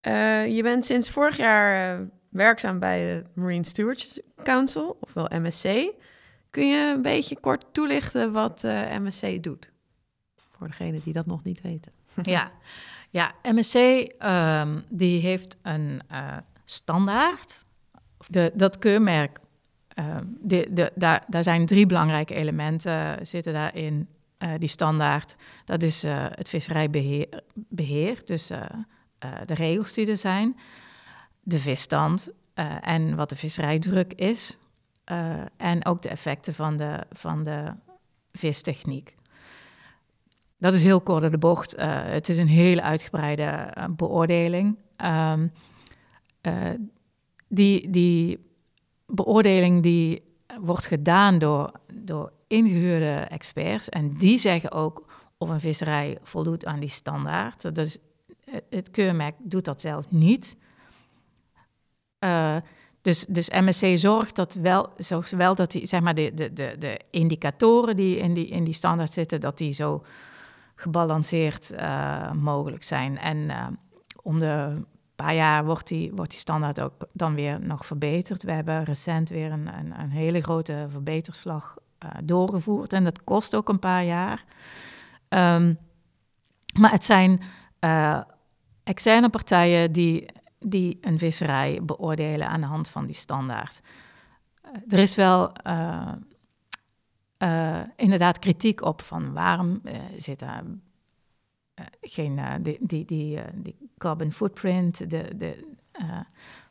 Eh, 0.00 0.56
je 0.56 0.62
bent 0.62 0.84
sinds 0.84 1.10
vorig 1.10 1.36
jaar 1.36 1.98
eh, 1.98 2.06
werkzaam 2.28 2.78
bij 2.78 2.98
de 3.04 3.40
Marine 3.40 3.64
Stewardship 3.64 4.24
Council, 4.42 4.96
ofwel 5.00 5.28
MSC. 5.40 5.92
Kun 6.50 6.68
je 6.68 6.92
een 6.94 7.02
beetje 7.02 7.40
kort 7.40 7.64
toelichten 7.72 8.32
wat 8.32 8.64
eh, 8.64 8.96
MSC 8.98 9.42
doet? 9.42 9.72
Voor 10.50 10.66
degenen 10.66 11.00
die 11.04 11.12
dat 11.12 11.26
nog 11.26 11.42
niet 11.42 11.60
weten. 11.60 11.92
ja. 12.22 12.50
ja, 13.10 13.32
MSC 13.42 13.74
ehm, 13.74 14.80
die 14.88 15.20
heeft 15.20 15.56
een 15.62 16.02
standaard. 16.64 17.66
De, 18.28 18.52
dat 18.54 18.78
keurmerk, 18.78 19.38
ehm, 19.88 20.24
de, 20.40 20.68
de, 20.70 20.92
daar, 20.94 21.24
daar 21.28 21.42
zijn 21.42 21.66
drie 21.66 21.86
belangrijke 21.86 22.34
elementen 22.34 23.26
zitten 23.26 23.52
daarin. 23.52 24.08
die 24.58 24.68
standaard, 24.68 25.36
dat 25.64 25.82
is 25.82 26.02
het 26.08 26.48
visserijbeheer, 26.48 27.26
beheer, 27.54 28.20
dus 28.24 28.50
eh, 29.18 29.30
de 29.46 29.54
regels 29.54 29.92
die 29.92 30.06
er 30.10 30.16
zijn, 30.16 30.56
de 31.42 31.58
visstand 31.58 32.28
eh, 32.54 32.76
en 32.88 33.16
wat 33.16 33.28
de 33.28 33.36
visserijdruk 33.36 34.12
is. 34.12 34.58
eh, 35.04 35.36
en 35.56 35.84
ook 35.86 36.02
de 36.02 36.08
effecten 36.08 36.54
van 36.54 36.76
de, 36.76 36.98
van 37.12 37.42
de 37.42 37.72
vistechniek. 38.32 39.16
Dat 40.58 40.74
is 40.74 40.82
heel 40.82 41.00
kort 41.00 41.20
door 41.20 41.30
de 41.30 41.38
bocht. 41.38 41.74
Het 41.80 42.28
is 42.28 42.38
een 42.38 42.48
hele 42.48 42.82
uitgebreide 42.82 43.72
beoordeling. 43.90 44.76
Ehm, 44.96 45.48
eh, 46.40 46.54
die, 47.48 47.90
die 47.90 48.46
beoordeling 49.06 49.82
die 49.82 50.22
wordt 50.60 50.86
gedaan 50.86 51.38
door, 51.38 51.72
door 51.92 52.32
ingehuurde 52.46 53.14
experts. 53.14 53.88
En 53.88 54.16
die 54.16 54.38
zeggen 54.38 54.72
ook 54.72 55.06
of 55.38 55.48
een 55.48 55.60
visserij 55.60 56.18
voldoet 56.22 56.64
aan 56.64 56.80
die 56.80 56.88
standaard. 56.88 57.62
Het- 57.62 58.00
het 58.70 58.90
keurmerk 58.90 59.34
doet 59.38 59.64
dat 59.64 59.80
zelf 59.80 60.10
niet. 60.10 60.56
Eh, 62.18 62.56
dus, 63.02 63.24
dus 63.28 63.50
MSC 63.50 63.98
zorgt, 63.98 64.36
dat 64.36 64.54
wel, 64.54 64.92
zorgt 64.96 65.30
wel 65.30 65.54
dat 65.54 65.70
die, 65.70 65.86
zeg 65.86 66.00
maar 66.00 66.14
de, 66.14 66.34
de, 66.34 66.52
de, 66.52 66.74
de 66.78 67.00
indicatoren 67.10 67.96
die 67.96 68.16
in 68.16 68.34
die, 68.34 68.46
in 68.46 68.64
die 68.64 68.74
standaard 68.74 69.12
zitten, 69.12 69.40
dat 69.40 69.58
die 69.58 69.72
zo 69.72 70.04
gebalanceerd 70.74 71.70
eh, 71.70 72.32
mogelijk 72.32 72.82
zijn. 72.82 73.18
En 73.18 73.50
eh, 73.50 73.66
om 74.22 74.38
de 74.40 74.82
paar 75.16 75.34
jaar 75.34 75.64
wordt 75.64 75.88
die, 75.88 76.12
wordt 76.14 76.30
die 76.30 76.40
standaard 76.40 76.80
ook 76.80 76.92
dan 77.12 77.34
weer 77.34 77.60
nog 77.60 77.86
verbeterd. 77.86 78.42
We 78.42 78.52
hebben 78.52 78.84
recent 78.84 79.28
weer 79.28 79.52
een, 79.52 79.78
een, 79.78 80.00
een 80.00 80.10
hele 80.10 80.40
grote 80.40 80.86
verbeterslag 80.88 81.76
eh, 81.98 82.10
doorgevoerd 82.24 82.92
en 82.92 83.04
dat 83.04 83.24
kost 83.24 83.56
ook 83.56 83.68
een 83.68 83.78
paar 83.78 84.04
jaar. 84.04 84.44
Ehm, 85.28 85.74
maar 86.80 86.90
het 86.90 87.04
zijn 87.04 87.40
eh, 87.78 88.20
externe 88.88 89.28
partijen 89.28 89.92
die, 89.92 90.26
die 90.58 90.98
een 91.00 91.18
visserij 91.18 91.80
beoordelen 91.82 92.48
aan 92.48 92.60
de 92.60 92.66
hand 92.66 92.88
van 92.88 93.06
die 93.06 93.14
standaard. 93.14 93.80
Eh, 94.62 94.70
er 94.88 94.98
is 94.98 95.14
wel 95.14 95.52
eh, 95.52 96.12
eh, 97.36 97.80
inderdaad 97.96 98.38
kritiek 98.38 98.82
op 98.82 99.02
van 99.02 99.32
waarom 99.32 99.82
zit 100.16 100.38
daar 100.38 100.62
geen 102.00 102.40
die, 102.62 102.78
die, 102.80 103.04
die, 103.04 103.40
die 103.54 103.76
carbon 103.98 104.32
footprint, 104.32 105.10
de, 105.10 105.36
de, 105.36 105.76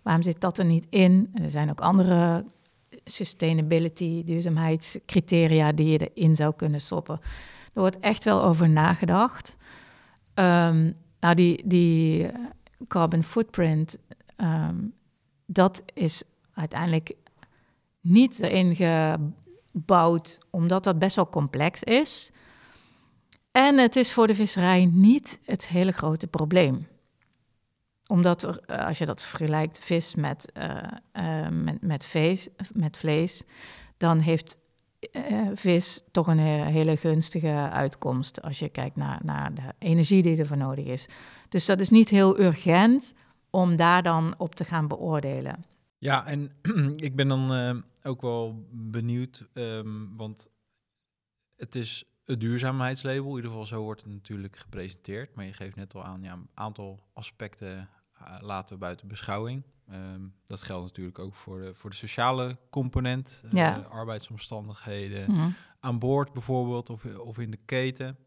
waarom 0.02 0.22
zit 0.22 0.42
dat 0.42 0.58
er 0.58 0.66
niet 0.66 0.88
in? 0.90 1.32
Er 1.34 1.52
zijn 1.52 1.70
ook 1.70 1.82
andere 1.82 2.46
sustainability, 3.04 4.24
duurzaamheidscriteria 4.24 5.72
die 5.72 5.88
je 5.88 6.12
erin 6.12 6.36
zou 6.36 6.54
kunnen 6.56 6.82
stoppen. 6.82 7.20
Er 7.74 7.82
wordt 7.82 8.00
echt 8.00 8.24
wel 8.24 8.44
over 8.44 8.70
nagedacht. 8.70 9.58
Ehm, 10.34 10.92
nou, 11.20 11.36
die, 11.36 11.68
die 11.68 12.28
eh, 12.28 12.40
carbon 12.88 13.24
footprint, 13.24 13.98
ehm, 14.36 14.76
dat 15.46 15.84
is 15.94 16.24
uiteindelijk 16.54 17.14
niet 18.02 18.40
erin 18.40 18.76
gebouwd, 18.76 20.38
omdat 20.50 20.84
dat 20.84 21.00
best 21.00 21.16
wel 21.16 21.30
complex 21.30 21.84
is. 21.84 22.32
En 23.52 23.78
het 23.78 23.96
is 23.96 24.14
voor 24.14 24.28
de 24.28 24.36
visserij 24.36 24.86
niet 24.86 25.40
het 25.46 25.68
hele 25.68 25.92
grote 25.92 26.28
probleem. 26.28 26.88
Omdat 28.08 28.44
er, 28.44 28.60
eh, 28.60 28.86
als 28.86 28.98
je 28.98 29.06
dat 29.06 29.22
vergelijkt, 29.22 29.80
vis 29.80 30.16
met, 30.16 30.52
eh, 30.52 31.48
met, 31.50 31.82
met, 31.82 32.50
met 32.74 32.98
vlees, 32.98 33.44
dan 33.98 34.20
heeft 34.20 34.58
eh, 35.00 35.48
vis 35.54 36.04
toch 36.12 36.28
een 36.28 36.40
hele, 36.40 36.98
gunstige 36.98 37.70
uitkomst 37.72 38.42
als 38.42 38.60
je 38.60 38.70
kijkt 38.70 38.96
naar, 38.96 39.20
naar 39.24 39.54
de 39.54 39.74
energie 39.80 40.22
die 40.22 40.38
ervoor 40.38 40.58
nodig 40.58 40.86
is. 40.86 41.08
Dus 41.50 41.66
dat 41.66 41.80
is 41.80 41.90
niet 41.90 42.10
heel 42.10 42.40
urgent 42.40 43.14
om 43.50 43.76
daar 43.76 44.04
dan 44.04 44.36
op 44.38 44.56
te 44.56 44.64
gaan 44.64 44.88
beoordelen. 44.88 45.66
Ja, 45.98 46.26
en 46.26 46.52
ik 47.08 47.16
ben 47.16 47.28
dan 47.28 47.54
eh, 47.54 47.76
ook 48.04 48.22
wel 48.22 48.68
benieuwd, 48.72 49.48
ehm, 49.54 50.16
want 50.16 50.50
het 51.56 51.76
is 51.76 52.06
het 52.28 52.42
duurzaamheidslabel, 52.42 53.30
in 53.30 53.36
ieder 53.36 53.50
geval 53.50 53.66
zo 53.66 53.82
wordt 53.82 54.02
het 54.02 54.12
natuurlijk 54.12 54.58
gepresenteerd. 54.58 55.36
Maar 55.36 55.46
je 55.46 55.54
geeft 55.54 55.76
net 55.76 55.96
al 55.96 56.04
aan, 56.04 56.24
ja, 56.24 56.34
een 56.34 56.50
aantal 56.54 57.00
aspecten 57.14 57.90
eh, 58.14 58.38
laten 58.42 58.74
we 58.74 58.80
buiten 58.80 59.08
beschouwing. 59.08 59.64
Ehm, 59.92 60.22
dat 60.46 60.62
geldt 60.62 60.84
natuurlijk 60.86 61.20
ook 61.20 61.34
voor 61.36 61.60
de, 61.62 61.74
voor 61.74 61.90
de 61.90 61.96
sociale 61.96 62.58
component, 62.70 63.42
eh, 63.46 63.52
Ja. 63.52 63.86
arbeidsomstandigheden, 63.90 65.32
Mhm. 65.32 65.50
aan 65.80 66.00
boord 66.00 66.34
bijvoorbeeld 66.34 66.90
of, 66.90 67.06
of 67.06 67.38
in 67.40 67.52
de 67.52 67.60
keten. 67.66 68.18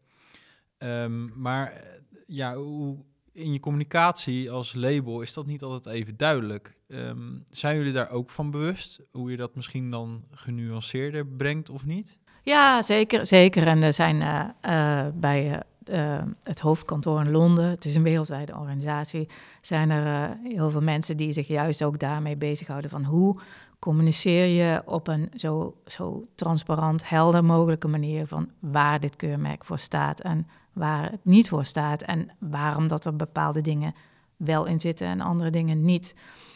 Ehm, 0.77 1.41
maar 1.41 1.71
eh, 1.71 1.99
ja, 2.27 2.55
hoe, 2.55 2.97
in 3.33 3.53
je 3.53 3.59
communicatie 3.59 4.51
als 4.51 4.73
label 4.73 5.21
is 5.21 5.33
dat 5.33 5.45
niet 5.45 5.61
altijd 5.63 5.95
even 5.95 6.17
duidelijk. 6.17 6.77
Ehm, 6.87 7.39
zijn 7.49 7.77
jullie 7.77 7.93
daar 7.93 8.09
ook 8.09 8.29
van 8.29 8.51
bewust? 8.51 9.01
Hoe 9.11 9.31
je 9.31 9.37
dat 9.37 9.55
misschien 9.55 9.91
dan 9.91 10.23
genuanceerder 10.31 11.27
brengt 11.27 11.69
of 11.69 11.85
niet? 11.85 12.19
Ja, 12.43 12.81
zeker. 12.81 13.25
zeker. 13.27 13.67
En 13.67 13.83
er 13.83 13.93
zijn 13.93 14.21
eh, 14.21 14.49
eh, 14.61 15.13
bij 15.13 15.63
eh, 15.91 16.21
het 16.43 16.59
hoofdkantoor 16.59 17.21
in 17.21 17.31
Londen, 17.31 17.69
het 17.69 17.85
is 17.85 17.95
een 17.95 18.03
wereldwijde 18.03 18.55
organisatie, 18.55 19.27
zijn 19.61 19.89
er 19.89 20.29
eh, 20.29 20.35
heel 20.43 20.69
veel 20.69 20.81
mensen 20.81 21.17
die 21.17 21.31
zich 21.31 21.47
juist 21.47 21.83
ook 21.83 21.99
daarmee 21.99 22.35
bezighouden 22.35 22.89
van 22.89 23.03
hoe 23.03 23.39
communiceer 23.79 24.45
je 24.45 24.81
op 24.85 25.07
een 25.07 25.29
zo, 25.35 25.75
zo 25.85 26.27
transparant, 26.35 27.09
helder 27.09 27.43
mogelijke 27.43 27.87
manier 27.87 28.27
van 28.27 28.49
waar 28.59 28.99
dit 28.99 29.15
keurmerk 29.15 29.65
voor 29.65 29.79
staat 29.79 30.19
en 30.19 30.47
waar 30.73 31.11
het 31.11 31.25
niet 31.25 31.49
voor 31.49 31.65
staat 31.65 32.01
en 32.01 32.29
waarom 32.39 32.87
dat 32.87 33.05
er 33.05 33.15
bepaalde 33.15 33.61
dingen 33.61 33.95
wel 34.35 34.65
in 34.65 34.81
zitten 34.81 35.07
en 35.07 35.21
andere 35.21 35.49
dingen 35.49 35.85
niet. 35.85 36.15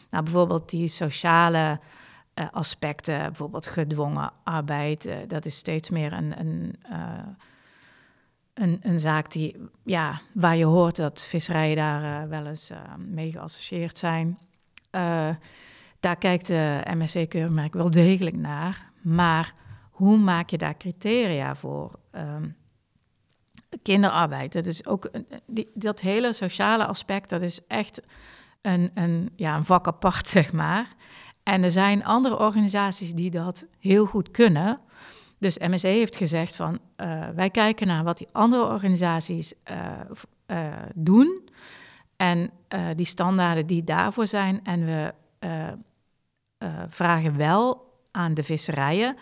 Nou, 0.10 0.24
bijvoorbeeld 0.24 0.70
die 0.70 0.88
sociale 0.88 1.80
eh, 2.34 2.46
aspecten, 2.52 3.18
bijvoorbeeld 3.18 3.68
gedwongen 3.68 4.32
arbeid, 4.44 5.10
dat 5.28 5.46
is 5.46 5.56
steeds 5.56 5.90
meer 5.90 6.14
een, 6.14 6.40
een, 6.40 6.76
een, 8.56 8.80
een 8.82 9.00
zaak 9.00 9.32
die, 9.32 9.56
ja, 9.84 10.22
waar 10.34 10.56
je 10.56 10.66
hoort 10.66 10.96
dat 10.96 11.24
visserijen 11.24 11.76
daar 11.76 12.24
eh, 12.24 12.30
wel 12.30 12.46
eens 12.46 12.70
eh, 12.70 12.78
mee 12.98 13.32
geassocieerd 13.32 13.98
zijn. 13.98 14.38
Eh, 14.90 15.30
daar 16.00 16.18
kijkt 16.18 16.48
de 16.48 16.82
MSC-keurmerk 16.98 17.74
wel 17.74 17.92
degelijk 17.92 18.36
naar, 18.36 18.92
maar 19.02 19.54
hoe 19.92 20.18
maak 20.18 20.50
je 20.50 20.58
daar 20.58 20.78
criteria 20.78 21.56
voor? 21.56 22.00
Ehm, 22.12 22.48
kinderarbeid, 23.82 24.54
dat 24.54 24.66
is 24.66 24.86
ook 24.86 25.10
die, 25.48 25.72
dat 25.74 26.02
hele 26.02 26.34
sociale 26.34 26.86
aspect, 26.86 27.30
dat 27.30 27.42
is 27.42 27.60
echt 27.68 28.02
een, 28.62 28.92
een, 28.94 29.32
ja, 29.36 29.56
een 29.56 29.64
vak 29.64 29.88
apart, 29.88 30.28
zeg 30.38 30.54
maar. 30.54 30.88
En 31.44 31.64
er 31.64 31.72
zijn 31.72 32.06
andere 32.06 32.40
organisaties 32.40 33.14
die 33.14 33.32
dat 33.32 33.68
heel 33.80 34.06
goed 34.06 34.32
kunnen. 34.32 34.80
Dus 35.38 35.58
MSC 35.58 35.84
heeft 35.84 36.16
gezegd 36.16 36.56
van 36.56 36.80
eh, 36.96 37.28
wij 37.36 37.50
kijken 37.50 37.88
naar 37.88 38.04
wat 38.04 38.18
die 38.18 38.28
andere 38.32 38.64
organisaties 38.64 39.54
eh, 39.64 39.92
eh, 40.46 40.74
doen. 40.96 41.50
En 42.16 42.50
die 42.96 43.06
standaarden 43.06 43.68
die 43.68 43.84
daarvoor 43.84 44.28
zijn. 44.28 44.60
En 44.64 44.86
we 44.86 45.14
vragen 46.88 47.38
wel 47.38 47.94
aan 48.12 48.34
de 48.34 48.44
visserijen 48.44 49.16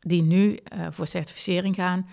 die 0.00 0.22
nu 0.22 0.58
voor 0.90 1.06
certificering 1.06 1.74
gaan, 1.74 2.08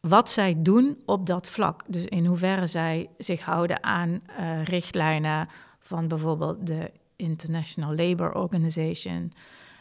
wat 0.00 0.30
zij 0.30 0.54
doen 0.58 1.00
op 1.04 1.26
dat 1.26 1.48
vlak. 1.48 1.82
Dus 1.86 2.04
in 2.04 2.26
hoeverre 2.26 2.66
zij 2.66 3.08
zich 3.18 3.40
houden 3.40 3.84
aan 3.84 4.22
richtlijnen 4.64 5.48
van 5.80 6.08
bijvoorbeeld 6.08 6.66
de 6.66 6.90
International 7.16 7.94
Labour 7.94 8.34
Organization. 8.34 9.32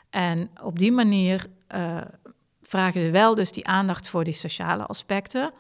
En 0.10 0.50
op 0.64 0.80
die 0.80 0.92
manier 0.92 1.48
vragen 2.76 3.02
ze 3.02 3.12
wel 3.12 3.36
dus 3.36 3.52
die 3.52 3.68
aandacht 3.68 4.10
voor 4.10 4.24
die 4.24 4.34
sociale 4.34 4.86
aspecten, 4.86 5.54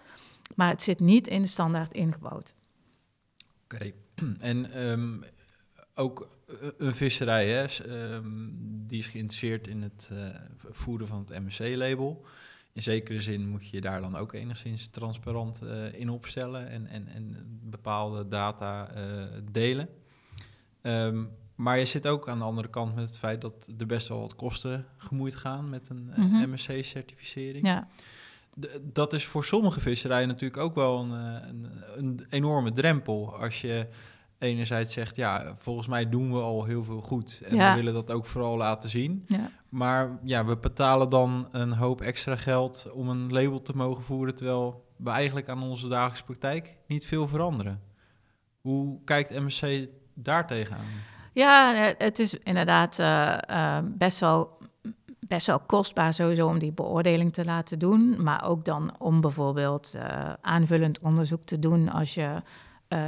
maar 0.55 0.69
het 0.69 0.81
zit 0.81 0.99
niet 0.99 1.27
in 1.27 1.41
de 1.41 1.47
standaard 1.47 1.93
ingebouwd. 1.93 2.53
Oké. 3.63 3.91
En 4.39 4.71
ehm, 4.71 5.21
ook 5.93 6.29
eh, 6.47 6.55
een 6.77 6.95
visserij, 6.95 7.49
hè, 7.49 7.63
ehm, 7.63 8.49
die 8.87 8.99
is 8.99 9.07
geïnteresseerd 9.07 9.67
in 9.67 9.81
het 9.81 10.09
eh, 10.11 10.27
voeren 10.69 11.07
van 11.07 11.25
het 11.27 11.43
MSC-label. 11.43 12.25
In 12.73 12.81
zekere 12.81 13.21
zin 13.21 13.49
moet 13.49 13.69
je 13.69 13.81
daar 13.81 14.01
dan 14.01 14.15
ook 14.15 14.33
enigszins 14.33 14.87
transparant 14.87 15.61
eh, 15.61 15.93
in 15.93 16.09
opstellen 16.09 16.69
en, 16.69 16.87
en, 16.87 17.07
en 17.07 17.59
bepaalde 17.63 18.27
data 18.27 18.91
delen. 19.51 19.89
Ehm, 20.81 21.25
maar 21.55 21.79
je 21.79 21.85
zit 21.85 22.07
ook 22.07 22.29
aan 22.29 22.37
de 22.37 22.43
andere 22.43 22.67
kant 22.67 22.95
met 22.95 23.07
het 23.07 23.17
feit 23.17 23.41
dat 23.41 23.69
er 23.77 23.85
best 23.85 24.07
wel 24.07 24.19
wat 24.19 24.35
kosten 24.35 24.85
gemoeid 24.97 25.35
gaan 25.35 25.69
met 25.69 25.89
een 25.89 26.09
eh, 26.13 26.17
Mhm. 26.23 26.49
MSC-certificering. 26.49 27.65
Ja, 27.67 27.87
D- 28.59 28.79
dat 28.81 29.13
is 29.13 29.25
voor 29.25 29.45
sommige 29.45 29.79
visserijen 29.79 30.27
natuurlijk 30.27 30.61
ook 30.63 30.75
wel 30.75 30.99
een, 30.99 31.11
eh, 31.11 31.47
een, 31.47 31.71
een 31.97 32.25
enorme 32.29 32.71
drempel. 32.71 33.35
Als 33.35 33.61
je 33.61 33.87
enerzijds 34.37 34.93
zegt, 34.93 35.15
ja, 35.15 35.53
volgens 35.57 35.87
mij 35.87 36.09
doen 36.09 36.31
we 36.33 36.39
al 36.39 36.63
heel 36.63 36.83
veel 36.83 37.01
goed. 37.01 37.41
En 37.45 37.55
Ja. 37.55 37.69
we 37.71 37.75
willen 37.77 37.93
dat 37.93 38.11
ook 38.11 38.25
vooral 38.25 38.57
laten 38.57 38.89
zien. 38.89 39.23
ja. 39.27 39.49
Maar 39.69 40.19
ja, 40.23 40.45
we 40.45 40.57
betalen 40.57 41.09
dan 41.09 41.47
een 41.51 41.71
hoop 41.73 42.01
extra 42.01 42.35
geld 42.35 42.91
om 42.93 43.09
een 43.09 43.31
label 43.31 43.61
te 43.61 43.75
mogen 43.75 44.03
voeren... 44.03 44.35
terwijl 44.35 44.85
we 44.97 45.09
eigenlijk 45.09 45.49
aan 45.49 45.63
onze 45.63 45.87
dagelijkse 45.87 46.23
praktijk 46.23 46.77
niet 46.87 47.05
veel 47.05 47.27
veranderen. 47.27 47.81
Hoe 48.61 48.99
kijkt 49.03 49.29
MSC 49.39 49.87
daar 50.13 50.47
tegenaan? 50.47 50.85
Ja, 51.35 51.75
eh, 51.75 51.93
het 51.97 52.19
is 52.19 52.33
inderdaad 52.33 52.99
eh, 52.99 53.37
eh, 53.47 53.83
best, 53.83 54.19
wel, 54.19 54.57
best 55.19 55.47
wel 55.47 55.59
kostbaar 55.59 56.13
sowieso 56.13 56.47
om 56.47 56.59
die 56.59 56.71
beoordeling 56.71 57.33
te 57.33 57.45
laten 57.45 57.79
doen. 57.79 58.23
Maar 58.23 58.45
ook 58.47 58.65
dan 58.65 58.95
om 58.97 59.21
bijvoorbeeld 59.21 59.97
aanvullend 60.41 60.99
onderzoek 60.99 61.45
te 61.45 61.59
doen 61.59 61.89
als 61.89 62.13
je 62.13 62.41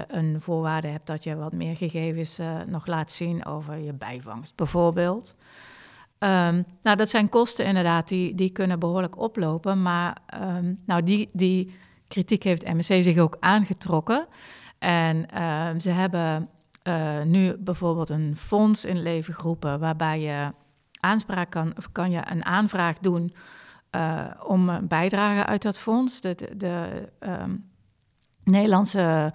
een 0.07 0.41
voorwaarde 0.41 0.87
hebt 0.87 1.07
dat 1.07 1.23
je 1.23 1.35
wat 1.35 1.53
meer 1.53 1.75
gegevens 1.75 2.39
nog 2.65 2.87
laat 2.87 3.11
zien 3.11 3.45
over 3.45 3.77
je 3.77 3.93
bijvangst 3.93 4.55
bijvoorbeeld. 4.55 5.35
Ehm, 6.17 6.61
nou, 6.83 6.97
dat 6.97 7.09
zijn 7.09 7.29
kosten 7.29 7.65
inderdaad, 7.65 8.07
die, 8.07 8.35
die 8.35 8.49
kunnen 8.49 8.79
behoorlijk 8.79 9.17
oplopen. 9.17 9.81
Maar 9.81 10.17
ehm, 10.25 10.73
nou, 10.85 11.03
die, 11.03 11.29
die 11.33 11.75
kritiek 12.07 12.43
heeft 12.43 12.73
MSC 12.73 13.03
zich 13.03 13.17
ook 13.17 13.37
aangetrokken. 13.39 14.27
En 14.79 15.29
ehm, 15.29 15.79
ze 15.79 15.89
hebben 15.89 16.49
eh, 16.87 17.21
nu 17.21 17.57
bijvoorbeeld 17.57 18.09
een 18.09 18.35
fonds 18.35 18.85
in 18.85 19.01
leven 19.01 19.33
geroepen 19.33 19.79
waarbij 19.79 20.19
je 20.19 20.51
aanspraak 20.99 21.49
kan, 21.49 21.73
of 21.77 21.91
kan 21.91 22.11
je 22.11 22.21
een 22.25 22.45
aanvraag 22.45 22.97
doen 22.97 23.33
eh, 23.89 24.25
om 24.43 24.69
een 24.69 24.87
bijdrage 24.87 25.45
uit 25.45 25.61
dat 25.61 25.79
fonds. 25.79 26.21
De, 26.21 26.35
de, 26.35 26.57
de, 26.57 27.07
ehm, 27.19 27.55
Nederlandse, 28.43 29.33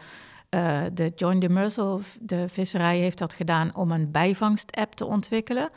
eh, 0.48 0.80
de 0.92 1.12
John 1.16 1.38
de 1.38 2.00
de 2.20 2.48
visserij, 2.48 2.98
heeft 2.98 3.18
dat 3.18 3.34
gedaan 3.34 3.74
om 3.74 3.90
een 3.90 4.10
bijvangst-app 4.10 4.94
te 4.94 5.06
ontwikkelen. 5.06 5.70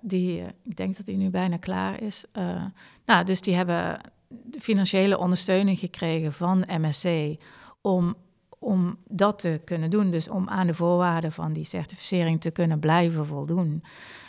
Die, 0.00 0.42
ik 0.62 0.76
denk 0.76 0.96
dat 0.96 1.06
die 1.06 1.16
nu 1.16 1.30
bijna 1.30 1.56
klaar 1.56 2.02
is. 2.02 2.24
Nou, 3.04 3.24
dus 3.24 3.40
die 3.40 3.54
hebben 3.54 4.00
financiële 4.58 5.18
ondersteuning 5.18 5.78
gekregen 5.78 6.32
van 6.32 6.64
MSC 6.66 7.36
om, 7.80 8.16
om 8.64 8.98
dat 9.08 9.38
te 9.38 9.60
kunnen 9.64 9.90
doen. 9.90 10.10
Dus 10.10 10.28
om 10.28 10.48
aan 10.48 10.66
de 10.66 10.74
voorwaarden 10.74 11.32
van 11.32 11.52
die 11.52 11.64
certificering 11.64 12.40
te 12.40 12.50
kunnen 12.50 12.78
blijven 12.78 13.26
voldoen. 13.26 13.84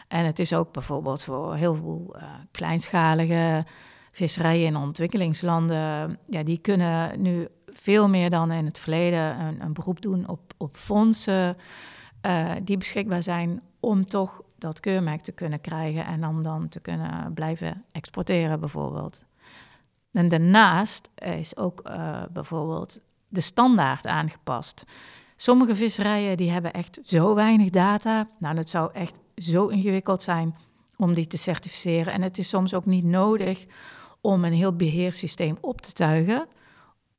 En 0.08 0.26
het 0.26 0.40
is 0.40 0.54
ook 0.54 0.72
bijvoorbeeld 0.72 1.24
voor 1.24 1.56
heel 1.56 1.76
veel 1.76 2.16
eh, 2.16 2.24
kleinschalige 2.52 3.66
visserijen 4.12 4.66
in 4.66 4.76
ontwikkelingslanden. 4.76 6.20
Ja, 6.30 6.44
die 6.44 6.58
kunnen 6.58 7.22
nu 7.22 7.48
veel 7.66 8.10
meer 8.10 8.30
dan 8.30 8.52
in 8.52 8.66
het 8.66 8.80
verleden 8.80 9.40
een, 9.40 9.62
een 9.62 9.74
beroep 9.74 10.02
doen 10.02 10.30
op, 10.30 10.54
op 10.58 10.78
fondsen 10.78 11.58
eh, 12.22 12.52
die 12.64 12.78
beschikbaar 12.78 13.24
zijn 13.24 13.62
om 13.80 14.06
toch 14.06 14.42
dat 14.58 14.80
keurmerk 14.80 15.22
te 15.22 15.32
kunnen 15.32 15.62
krijgen 15.62 16.06
en 16.06 16.28
om 16.28 16.44
dan 16.44 16.70
te 16.70 16.80
kunnen 16.80 17.34
blijven 17.34 17.84
exporteren 17.92 18.60
bijvoorbeeld. 18.60 19.26
En 20.12 20.28
daarnaast 20.28 21.10
is 21.16 21.58
ook 21.58 21.80
eh, 21.80 22.24
bijvoorbeeld 22.32 23.02
de 23.36 23.42
standaard 23.42 24.06
aangepast. 24.06 24.84
Sommige 25.36 25.76
visserijen 25.76 26.38
die 26.38 26.52
hebben 26.52 26.74
echt 26.74 27.00
zo 27.04 27.36
weinig 27.36 27.70
data. 27.70 28.30
Nou, 28.40 28.56
dat 28.56 28.70
zou 28.70 28.90
echt 28.94 29.20
zo 29.36 29.68
ingewikkeld 29.68 30.24
zijn 30.24 30.56
om 30.98 31.14
die 31.14 31.28
te 31.28 31.38
certificeren. 31.38 32.14
En 32.14 32.22
het 32.22 32.38
is 32.38 32.50
soms 32.50 32.74
ook 32.74 32.86
niet 32.86 33.06
nodig 33.06 33.66
om 34.22 34.44
een 34.44 34.54
heel 34.54 34.76
beheersysteem 34.76 35.58
op 35.62 35.82
te 35.82 35.94
tuigen 35.94 36.48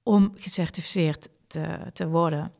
om 0.03 0.33
gecertificeerd 0.35 1.29
te, 1.47 1.79
te 1.93 2.09
worden. 2.09 2.53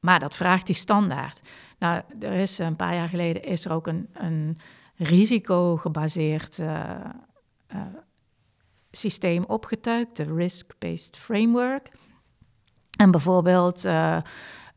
Maar 0.00 0.20
dat 0.20 0.36
vraagt 0.36 0.66
die 0.66 0.74
standaard. 0.74 1.40
Nou, 1.78 2.02
er 2.20 2.32
is 2.32 2.58
een 2.58 2.76
paar 2.76 2.94
jaar 2.94 3.08
geleden 3.08 3.42
is 3.42 3.64
er 3.64 3.72
ook 3.72 3.86
een, 3.86 4.08
een 4.12 4.58
risicogebaseerd 4.96 6.58
uh, 6.58 6.90
systeem 8.90 9.44
opgetuigd, 9.44 10.16
de 10.16 10.34
Risk-Based 10.34 11.16
Framework. 11.16 11.90
En 13.02 13.10
bijvoorbeeld 13.10 13.84
uh, 13.84 14.16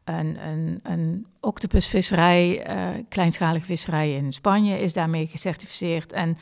een, 0.04 0.38
een, 0.84 1.26
octopusvisserij, 1.40 2.66
kleinschalige 3.10 3.66
visserij 3.66 4.14
in 4.14 4.34
Spanje, 4.34 4.80
is 4.80 4.94
daarmee 4.94 5.28
gecertificeerd. 5.28 6.14
En 6.14 6.38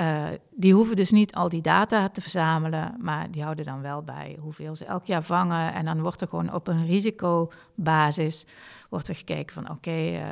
uh, 0.00 0.26
die 0.50 0.74
hoeven 0.74 0.96
dus 0.96 1.10
niet 1.10 1.34
al 1.34 1.48
die 1.48 1.62
data 1.62 2.08
te 2.08 2.20
verzamelen, 2.20 2.94
maar 3.00 3.30
die 3.30 3.42
houden 3.42 3.64
dan 3.64 3.80
wel 3.80 4.02
bij 4.02 4.36
hoeveel 4.40 4.74
ze 4.74 4.84
elk 4.84 5.04
jaar 5.04 5.22
vangen. 5.22 5.74
En 5.74 5.84
dan 5.84 6.02
wordt 6.02 6.20
er 6.20 6.28
gewoon 6.28 6.54
op 6.54 6.66
een 6.66 6.86
risicobasis 6.86 8.46
wordt 8.88 9.08
er 9.08 9.14
gekeken 9.14 9.54
van 9.54 9.70
oké, 9.70 9.90
uh, 9.90 10.24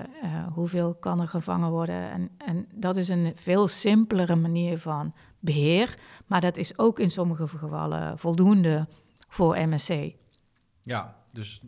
hoeveel 0.53 0.95
kan 0.95 1.21
er 1.21 1.29
gevangen 1.29 1.71
worden. 1.71 2.11
En, 2.11 2.31
en 2.39 2.67
dat 2.75 2.97
is 2.97 3.09
een 3.09 3.33
veel 3.35 3.69
simpelere 3.69 4.37
manier 4.37 4.79
van 4.79 5.15
beheer, 5.39 5.99
maar 6.27 6.41
dat 6.41 6.57
is 6.57 6.79
ook 6.79 6.99
in 6.99 7.11
sommige 7.11 7.49
gevallen 7.49 8.19
voldoende 8.19 8.87
voor 9.29 9.59
MSC. 9.69 10.15
Ja, 10.87 11.17
dus 11.33 11.61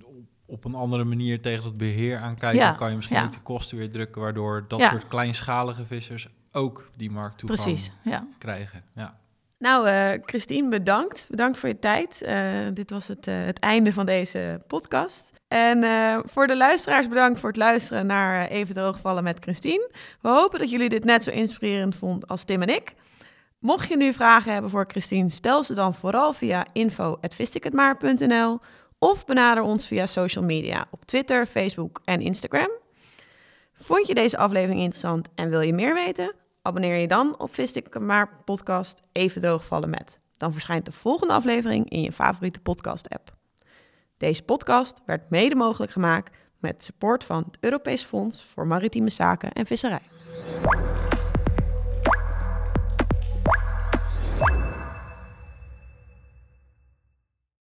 op 0.46 0.64
een 0.64 0.74
andere 0.74 1.04
manier 1.04 1.40
tegen 1.40 1.64
het 1.64 1.76
beheer 1.76 2.18
aankijken, 2.18 2.58
ja, 2.58 2.72
kan 2.72 2.90
je 2.90 2.96
misschien 2.96 3.16
ja. 3.16 3.24
ook 3.24 3.30
die 3.30 3.40
kosten 3.40 3.76
weer 3.78 3.90
drukken, 3.90 4.22
waardoor 4.22 4.64
dat 4.68 4.78
ja. 4.78 4.90
soort 4.90 5.08
kleinschalige 5.08 5.84
vissers 5.84 6.28
ook 6.52 6.90
die 6.96 7.10
markt 7.10 7.38
toegang 7.38 7.62
Precies, 7.62 7.90
ja. 8.02 8.26
krijgen. 8.38 8.84
Ja. 8.94 9.18
Nou, 9.58 9.88
uh, 9.88 10.10
Christine, 10.24 10.68
bedankt. 10.68 11.26
Bedankt 11.30 11.58
voor 11.58 11.68
je 11.68 11.78
tijd. 11.78 12.22
Uh, 12.22 12.66
dit 12.74 12.90
was 12.90 13.06
het, 13.06 13.26
uh, 13.26 13.34
het 13.44 13.58
einde 13.58 13.92
van 13.92 14.06
deze 14.06 14.62
podcast. 14.66 15.32
En 15.48 15.84
voor 16.24 16.46
de 16.46 16.56
luisteraars 16.56 17.08
bedankt 17.08 17.40
voor 17.40 17.48
het 17.48 17.58
luisteren 17.58 18.06
naar 18.06 18.46
Even 18.48 18.74
Droogvallen 18.74 19.24
met 19.24 19.38
Christine. 19.40 19.90
We 20.20 20.28
hopen 20.28 20.58
dat 20.58 20.70
jullie 20.70 20.88
dit 20.88 21.04
net 21.04 21.24
zo 21.24 21.30
inspirerend 21.30 21.96
vonden 21.96 22.28
als 22.28 22.44
Tim 22.44 22.62
en 22.62 22.74
ik. 22.74 22.94
Mocht 23.58 23.88
je 23.88 23.96
nu 23.96 24.12
vragen 24.12 24.52
hebben 24.52 24.70
voor 24.70 24.84
Christine, 24.88 25.28
stel 25.28 25.64
ze 25.64 25.74
dan 25.74 25.94
vooral 25.94 26.32
via 26.32 26.66
info.vistikhetmaar.nl 26.72 28.60
of 28.98 29.24
benader 29.24 29.62
ons 29.62 29.86
via 29.86 30.06
social 30.06 30.44
media 30.44 30.86
op 30.90 31.04
Twitter, 31.04 31.46
Facebook 31.46 32.00
en 32.04 32.20
Instagram. 32.20 32.70
Vond 33.72 34.06
je 34.06 34.14
deze 34.14 34.38
aflevering 34.38 34.80
interessant 34.80 35.28
en 35.34 35.50
wil 35.50 35.60
je 35.60 35.72
meer 35.72 35.94
weten? 35.94 36.34
Abonneer 36.62 36.96
je 36.96 37.08
dan 37.08 37.38
op 37.38 37.54
Vistik 37.54 37.98
maar 37.98 38.42
podcast 38.44 39.02
Even 39.12 39.40
droogvallen 39.40 39.90
met. 39.90 40.20
Dan 40.36 40.52
verschijnt 40.52 40.84
de 40.84 40.92
volgende 40.92 41.32
aflevering 41.32 41.90
in 41.90 42.02
je 42.02 42.12
favoriete 42.12 42.60
podcast 42.60 43.08
app. 43.08 43.36
Deze 44.16 44.42
podcast 44.42 45.00
werd 45.06 45.30
mede 45.30 45.54
mogelijk 45.54 45.92
gemaakt 45.92 46.36
met 46.58 46.84
support 46.84 47.24
van 47.24 47.42
het 47.46 47.56
Europees 47.60 48.02
Fonds 48.02 48.44
voor 48.44 48.66
Maritieme 48.66 49.10
Zaken 49.10 49.52
en 49.52 49.66
Visserij. 49.66 50.02